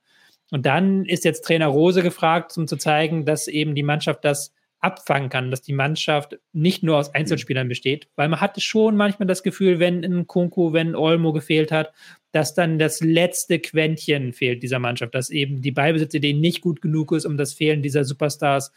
Und 0.53 0.67
dann 0.67 1.05
ist 1.05 1.25
jetzt 1.25 1.45
Trainer 1.45 1.65
Rose 1.65 2.03
gefragt, 2.03 2.55
um 2.59 2.67
zu 2.67 2.77
zeigen, 2.77 3.25
dass 3.25 3.47
eben 3.47 3.73
die 3.73 3.81
Mannschaft 3.81 4.23
das 4.23 4.53
abfangen 4.81 5.29
kann, 5.29 5.49
dass 5.49 5.63
die 5.63 5.73
Mannschaft 5.73 6.37
nicht 6.51 6.83
nur 6.83 6.97
aus 6.97 7.15
Einzelspielern 7.15 7.67
besteht, 7.67 8.07
weil 8.15 8.29
man 8.29 8.39
hatte 8.39 8.61
schon 8.61 8.95
manchmal 8.95 9.25
das 9.25 9.41
Gefühl, 9.41 9.79
wenn 9.79 10.03
ein 10.03 10.27
Kunku, 10.27 10.71
wenn 10.71 10.95
Olmo 10.95 11.33
gefehlt 11.33 11.71
hat, 11.71 11.91
dass 12.33 12.53
dann 12.53 12.77
das 12.77 13.01
letzte 13.01 13.57
Quäntchen 13.57 14.31
fehlt 14.31 14.61
dieser 14.61 14.77
Mannschaft, 14.77 15.15
dass 15.15 15.31
eben 15.31 15.63
die 15.63 15.71
Ballbesitzidee 15.71 16.33
nicht 16.33 16.61
gut 16.61 16.83
genug 16.83 17.13
ist, 17.13 17.25
um 17.25 17.35
das 17.35 17.53
Fehlen 17.53 17.81
dieser 17.81 18.03
Superstars 18.03 18.71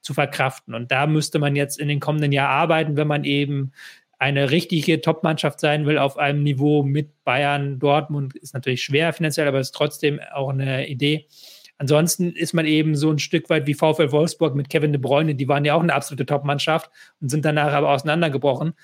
zu 0.00 0.14
verkraften. 0.14 0.74
Und 0.74 0.90
da 0.90 1.06
müsste 1.06 1.38
man 1.38 1.54
jetzt 1.54 1.78
in 1.78 1.86
den 1.86 2.00
kommenden 2.00 2.32
Jahren 2.32 2.50
arbeiten, 2.50 2.96
wenn 2.96 3.06
man 3.06 3.22
eben 3.22 3.70
eine 4.22 4.52
richtige 4.52 5.00
Top-Mannschaft 5.00 5.58
sein 5.58 5.84
will 5.84 5.98
auf 5.98 6.16
einem 6.16 6.44
Niveau 6.44 6.84
mit 6.84 7.24
Bayern, 7.24 7.80
Dortmund, 7.80 8.36
ist 8.36 8.54
natürlich 8.54 8.84
schwer 8.84 9.12
finanziell, 9.12 9.48
aber 9.48 9.58
ist 9.58 9.72
trotzdem 9.72 10.20
auch 10.32 10.50
eine 10.50 10.86
Idee. 10.86 11.26
Ansonsten 11.76 12.30
ist 12.30 12.52
man 12.52 12.64
eben 12.64 12.94
so 12.94 13.10
ein 13.10 13.18
Stück 13.18 13.50
weit 13.50 13.66
wie 13.66 13.74
VfL 13.74 14.12
Wolfsburg 14.12 14.54
mit 14.54 14.68
Kevin 14.68 14.92
de 14.92 15.00
Bruyne, 15.00 15.34
die 15.34 15.48
waren 15.48 15.64
ja 15.64 15.74
auch 15.74 15.82
eine 15.82 15.92
absolute 15.92 16.24
Top-Mannschaft 16.24 16.88
und 17.20 17.30
sind 17.30 17.44
danach 17.44 17.72
aber 17.72 17.90
auseinandergebrochen. 17.90 18.74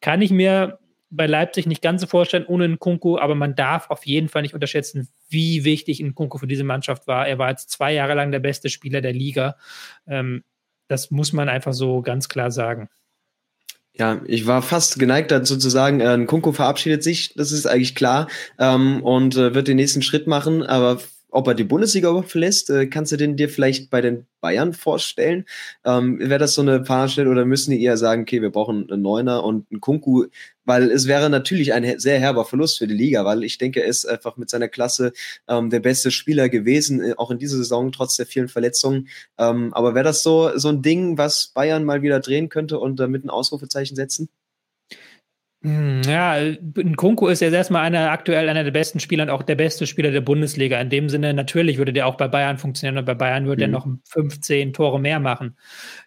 Kann 0.00 0.22
ich 0.22 0.32
mir 0.32 0.80
bei 1.08 1.28
Leipzig 1.28 1.66
nicht 1.66 1.82
ganz 1.82 2.00
so 2.00 2.08
vorstellen 2.08 2.46
ohne 2.46 2.64
einen 2.64 2.80
aber 3.16 3.36
man 3.36 3.54
darf 3.54 3.90
auf 3.90 4.04
jeden 4.06 4.28
Fall 4.28 4.42
nicht 4.42 4.54
unterschätzen, 4.54 5.08
wie 5.28 5.62
wichtig 5.62 6.00
ein 6.00 6.16
für 6.40 6.48
diese 6.48 6.64
Mannschaft 6.64 7.06
war. 7.06 7.28
Er 7.28 7.38
war 7.38 7.50
jetzt 7.50 7.70
zwei 7.70 7.92
Jahre 7.94 8.14
lang 8.14 8.32
der 8.32 8.40
beste 8.40 8.68
Spieler 8.68 9.00
der 9.00 9.12
Liga. 9.12 9.56
Ähm, 10.08 10.42
das 10.88 11.12
muss 11.12 11.32
man 11.32 11.48
einfach 11.48 11.74
so 11.74 12.02
ganz 12.02 12.28
klar 12.28 12.50
sagen. 12.50 12.88
Ja, 13.92 14.20
ich 14.24 14.46
war 14.46 14.62
fast 14.62 14.98
geneigt 14.98 15.30
dazu 15.30 15.56
zu 15.58 15.68
sagen, 15.68 16.00
äh, 16.00 16.24
Kunko 16.26 16.52
verabschiedet 16.52 17.02
sich, 17.02 17.34
das 17.34 17.52
ist 17.52 17.66
eigentlich 17.66 17.94
klar, 17.94 18.28
ähm, 18.58 19.02
und 19.02 19.36
äh, 19.36 19.54
wird 19.54 19.68
den 19.68 19.76
nächsten 19.76 20.02
Schritt 20.02 20.26
machen, 20.26 20.62
aber 20.62 21.00
ob 21.30 21.46
er 21.46 21.54
die 21.54 21.64
Bundesliga 21.64 22.08
überhaupt 22.08 22.30
verlässt, 22.30 22.70
äh, 22.70 22.86
kannst 22.86 23.12
du 23.12 23.16
den 23.16 23.36
dir 23.36 23.48
vielleicht 23.48 23.90
bei 23.90 24.00
den 24.00 24.26
Bayern 24.40 24.72
vorstellen? 24.72 25.44
Ähm, 25.84 26.18
Wäre 26.18 26.38
das 26.38 26.54
so 26.54 26.62
eine 26.62 26.84
Fahrstelle 26.84 27.30
oder 27.30 27.44
müssen 27.44 27.70
die 27.72 27.82
eher 27.82 27.96
sagen, 27.96 28.22
okay, 28.22 28.42
wir 28.42 28.50
brauchen 28.50 28.90
einen 28.90 29.02
Neuner 29.02 29.44
und 29.44 29.70
einen 29.70 29.80
Kunku, 29.80 30.26
weil 30.64 30.90
es 30.90 31.06
wäre 31.06 31.30
natürlich 31.30 31.72
ein 31.72 31.98
sehr 31.98 32.18
herber 32.18 32.44
Verlust 32.44 32.78
für 32.78 32.86
die 32.86 32.94
Liga, 32.94 33.24
weil 33.24 33.44
ich 33.44 33.58
denke, 33.58 33.80
er 33.82 33.88
ist 33.88 34.06
einfach 34.06 34.36
mit 34.36 34.50
seiner 34.50 34.68
Klasse 34.68 35.12
ähm, 35.48 35.70
der 35.70 35.80
beste 35.80 36.10
Spieler 36.10 36.48
gewesen, 36.48 37.00
äh, 37.00 37.14
auch 37.16 37.30
in 37.30 37.38
dieser 37.38 37.58
Saison, 37.58 37.92
trotz 37.92 38.16
der 38.16 38.26
vielen 38.26 38.48
Verletzungen. 38.48 39.08
Ähm, 39.38 39.74
aber 39.74 39.94
wäre 39.94 40.04
das 40.04 40.22
so, 40.22 40.56
so 40.56 40.68
ein 40.68 40.82
Ding, 40.82 41.18
was 41.18 41.48
Bayern 41.54 41.84
mal 41.84 42.02
wieder 42.02 42.20
drehen 42.20 42.48
könnte 42.48 42.78
und 42.78 43.00
damit 43.00 43.24
ein 43.24 43.30
Ausrufezeichen 43.30 43.96
setzen? 43.96 44.28
Hm, 45.62 46.00
ja, 46.08 46.38
Kunku 46.96 47.26
ist 47.28 47.40
jetzt 47.40 47.52
erstmal 47.52 47.82
einer, 47.82 48.12
aktuell 48.12 48.48
einer 48.48 48.64
der 48.64 48.70
besten 48.70 48.98
Spieler 48.98 49.24
und 49.24 49.28
auch 49.30 49.42
der 49.42 49.56
beste 49.56 49.86
Spieler 49.86 50.10
der 50.10 50.22
Bundesliga. 50.22 50.80
In 50.80 50.88
dem 50.88 51.10
Sinne, 51.10 51.34
natürlich 51.34 51.76
würde 51.76 51.92
der 51.92 52.06
auch 52.06 52.14
bei 52.14 52.28
Bayern 52.28 52.56
funktionieren 52.56 52.96
und 52.96 53.04
bei 53.04 53.12
Bayern 53.12 53.44
würde 53.44 53.66
mhm. 53.66 53.74
er 53.74 53.78
noch 53.78 53.86
15 54.08 54.72
Tore 54.72 54.98
mehr 54.98 55.20
machen. 55.20 55.58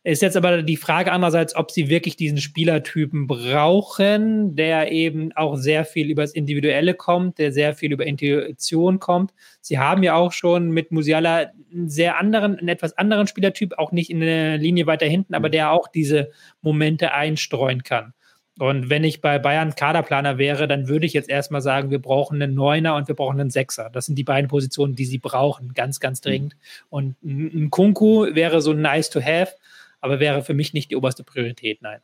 Ist 0.03 0.23
jetzt 0.23 0.37
aber 0.37 0.63
die 0.63 0.75
Frage 0.75 1.11
andererseits, 1.11 1.55
ob 1.55 1.69
sie 1.69 1.87
wirklich 1.87 2.15
diesen 2.15 2.39
Spielertypen 2.39 3.27
brauchen, 3.27 4.55
der 4.55 4.91
eben 4.91 5.31
auch 5.33 5.55
sehr 5.55 5.85
viel 5.85 6.09
über 6.09 6.23
das 6.23 6.33
Individuelle 6.33 6.95
kommt, 6.95 7.37
der 7.37 7.51
sehr 7.51 7.75
viel 7.75 7.93
über 7.93 8.07
Intuition 8.07 8.99
kommt. 8.99 9.35
Sie 9.61 9.77
haben 9.77 10.01
ja 10.01 10.15
auch 10.15 10.31
schon 10.31 10.71
mit 10.71 10.91
Musiala 10.91 11.51
einen 11.71 11.89
sehr 11.89 12.17
anderen, 12.17 12.57
einen 12.57 12.69
etwas 12.69 12.97
anderen 12.97 13.27
Spielertyp, 13.27 13.77
auch 13.77 13.91
nicht 13.91 14.09
in 14.09 14.19
der 14.19 14.57
Linie 14.57 14.87
weiter 14.87 15.05
hinten, 15.05 15.35
aber 15.35 15.49
mhm. 15.49 15.51
der 15.51 15.71
auch 15.71 15.87
diese 15.87 16.31
Momente 16.63 17.13
einstreuen 17.13 17.83
kann. 17.83 18.13
Und 18.59 18.89
wenn 18.89 19.03
ich 19.03 19.21
bei 19.21 19.39
Bayern 19.39 19.73
Kaderplaner 19.73 20.37
wäre, 20.37 20.67
dann 20.67 20.87
würde 20.87 21.07
ich 21.07 21.13
jetzt 21.13 21.29
erstmal 21.29 21.61
sagen, 21.61 21.89
wir 21.89 21.99
brauchen 21.99 22.41
einen 22.41 22.53
Neuner 22.53 22.95
und 22.95 23.07
wir 23.07 23.15
brauchen 23.15 23.39
einen 23.39 23.49
Sechser. 23.49 23.89
Das 23.91 24.05
sind 24.05 24.15
die 24.15 24.23
beiden 24.23 24.47
Positionen, 24.47 24.95
die 24.95 25.05
sie 25.05 25.17
brauchen, 25.17 25.73
ganz, 25.73 25.99
ganz 25.99 26.19
mhm. 26.21 26.29
dringend. 26.29 26.55
Und 26.89 27.15
ein 27.23 27.69
Kunku 27.71 28.27
wäre 28.35 28.61
so 28.61 28.73
nice 28.73 29.09
to 29.09 29.21
have, 29.21 29.53
aber 30.01 30.19
wäre 30.19 30.43
für 30.43 30.53
mich 30.53 30.73
nicht 30.73 30.91
die 30.91 30.95
oberste 30.95 31.23
Priorität, 31.23 31.81
nein. 31.81 31.99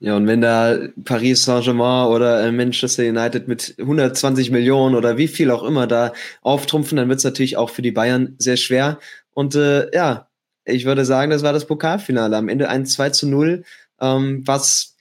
Ja, 0.00 0.16
und 0.16 0.26
wenn 0.26 0.40
da 0.40 0.78
Paris 1.04 1.44
Saint-Germain 1.44 2.08
oder 2.08 2.50
Manchester 2.50 3.04
United 3.04 3.46
mit 3.46 3.76
120 3.78 4.50
Millionen 4.50 4.96
oder 4.96 5.16
wie 5.16 5.28
viel 5.28 5.48
auch 5.52 5.62
immer 5.62 5.86
da 5.86 6.12
auftrumpfen, 6.40 6.96
dann 6.96 7.08
wird 7.08 7.18
es 7.18 7.24
natürlich 7.24 7.56
auch 7.56 7.70
für 7.70 7.82
die 7.82 7.92
Bayern 7.92 8.34
sehr 8.38 8.56
schwer. 8.56 8.98
Und 9.32 9.54
äh, 9.54 9.94
ja, 9.94 10.26
ich 10.64 10.86
würde 10.86 11.04
sagen, 11.04 11.30
das 11.30 11.44
war 11.44 11.52
das 11.52 11.66
Pokalfinale. 11.68 12.36
Am 12.36 12.48
Ende 12.48 12.68
ein 12.68 12.84
2 12.84 13.10
zu 13.10 13.28
0, 13.28 13.62
ähm, 14.00 14.42
was 14.44 14.91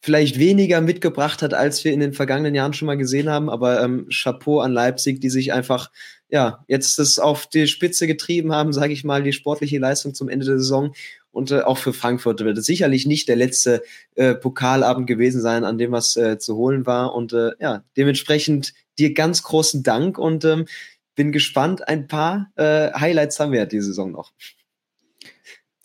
vielleicht 0.00 0.38
weniger 0.38 0.80
mitgebracht 0.80 1.42
hat, 1.42 1.54
als 1.54 1.84
wir 1.84 1.92
in 1.92 2.00
den 2.00 2.12
vergangenen 2.12 2.54
Jahren 2.54 2.72
schon 2.72 2.86
mal 2.86 2.96
gesehen 2.96 3.28
haben. 3.28 3.50
Aber 3.50 3.82
ähm, 3.82 4.06
Chapeau 4.10 4.60
an 4.60 4.72
Leipzig, 4.72 5.20
die 5.20 5.30
sich 5.30 5.52
einfach 5.52 5.90
ja 6.30 6.64
jetzt 6.68 6.98
das 6.98 7.18
auf 7.18 7.46
die 7.46 7.66
Spitze 7.66 8.06
getrieben 8.06 8.52
haben, 8.52 8.72
sage 8.72 8.92
ich 8.92 9.04
mal, 9.04 9.22
die 9.22 9.32
sportliche 9.32 9.78
Leistung 9.78 10.14
zum 10.14 10.28
Ende 10.28 10.46
der 10.46 10.58
Saison. 10.58 10.94
Und 11.32 11.50
äh, 11.50 11.60
auch 11.60 11.78
für 11.78 11.92
Frankfurt 11.92 12.40
wird 12.40 12.58
es 12.58 12.66
sicherlich 12.66 13.06
nicht 13.06 13.28
der 13.28 13.36
letzte 13.36 13.82
äh, 14.16 14.34
Pokalabend 14.34 15.06
gewesen 15.06 15.40
sein, 15.40 15.64
an 15.64 15.78
dem 15.78 15.92
was 15.92 16.16
äh, 16.16 16.38
zu 16.38 16.56
holen 16.56 16.86
war. 16.86 17.14
Und 17.14 17.32
äh, 17.32 17.50
ja, 17.60 17.84
dementsprechend 17.96 18.72
dir 18.98 19.14
ganz 19.14 19.42
großen 19.42 19.82
Dank 19.82 20.18
und 20.18 20.44
ähm, 20.44 20.66
bin 21.14 21.30
gespannt. 21.30 21.86
Ein 21.86 22.08
paar 22.08 22.50
äh, 22.56 22.90
Highlights 22.92 23.38
haben 23.38 23.52
wir 23.52 23.60
ja 23.60 23.66
diese 23.66 23.86
Saison 23.86 24.10
noch. 24.10 24.32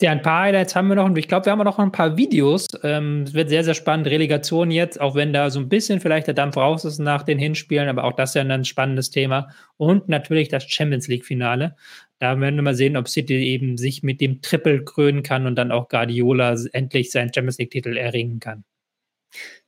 Ja, 0.02 0.12
ein 0.12 0.20
paar 0.20 0.42
Highlights 0.42 0.76
haben 0.76 0.88
wir 0.88 0.94
noch 0.94 1.06
und 1.06 1.16
ich 1.16 1.26
glaube, 1.26 1.46
wir 1.46 1.52
haben 1.52 1.60
auch 1.62 1.64
noch 1.64 1.78
ein 1.78 1.90
paar 1.90 2.18
Videos. 2.18 2.66
Ähm, 2.82 3.22
es 3.22 3.32
wird 3.32 3.48
sehr, 3.48 3.64
sehr 3.64 3.72
spannend. 3.72 4.06
Relegation 4.06 4.70
jetzt, 4.70 5.00
auch 5.00 5.14
wenn 5.14 5.32
da 5.32 5.48
so 5.48 5.58
ein 5.58 5.70
bisschen 5.70 6.00
vielleicht 6.00 6.26
der 6.26 6.34
Dampf 6.34 6.58
raus 6.58 6.84
ist 6.84 6.98
nach 6.98 7.22
den 7.22 7.38
Hinspielen, 7.38 7.88
aber 7.88 8.04
auch 8.04 8.12
das 8.12 8.30
ist 8.30 8.34
ja 8.34 8.42
ein 8.42 8.64
spannendes 8.66 9.08
Thema. 9.08 9.48
Und 9.78 10.10
natürlich 10.10 10.48
das 10.48 10.64
Champions 10.64 11.08
League-Finale. 11.08 11.76
Da 12.18 12.38
werden 12.38 12.56
wir 12.56 12.62
mal 12.62 12.74
sehen, 12.74 12.98
ob 12.98 13.08
City 13.08 13.36
eben 13.36 13.78
sich 13.78 14.02
mit 14.02 14.20
dem 14.20 14.42
Triple 14.42 14.84
krönen 14.84 15.22
kann 15.22 15.46
und 15.46 15.54
dann 15.56 15.72
auch 15.72 15.88
Guardiola 15.88 16.56
endlich 16.72 17.10
seinen 17.10 17.32
Champions 17.32 17.56
League-Titel 17.56 17.96
erringen 17.96 18.38
kann. 18.38 18.64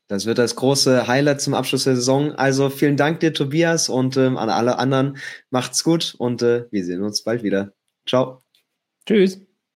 Das 0.08 0.26
wird 0.26 0.38
das 0.38 0.56
große 0.56 1.06
Highlight 1.06 1.40
zum 1.40 1.54
Abschluss 1.54 1.84
der 1.84 1.96
Saison. 1.96 2.32
Also 2.32 2.68
vielen 2.68 2.98
Dank 2.98 3.20
dir, 3.20 3.32
Tobias, 3.32 3.88
und 3.88 4.18
ähm, 4.18 4.36
an 4.36 4.50
alle 4.50 4.78
anderen. 4.78 5.16
Macht's 5.48 5.84
gut 5.84 6.14
und 6.18 6.42
äh, 6.42 6.64
wir 6.70 6.84
sehen 6.84 7.02
uns 7.02 7.22
bald 7.22 7.42
wieder. 7.42 7.72
Ciao. 8.06 8.42
Tschüss. 9.06 9.47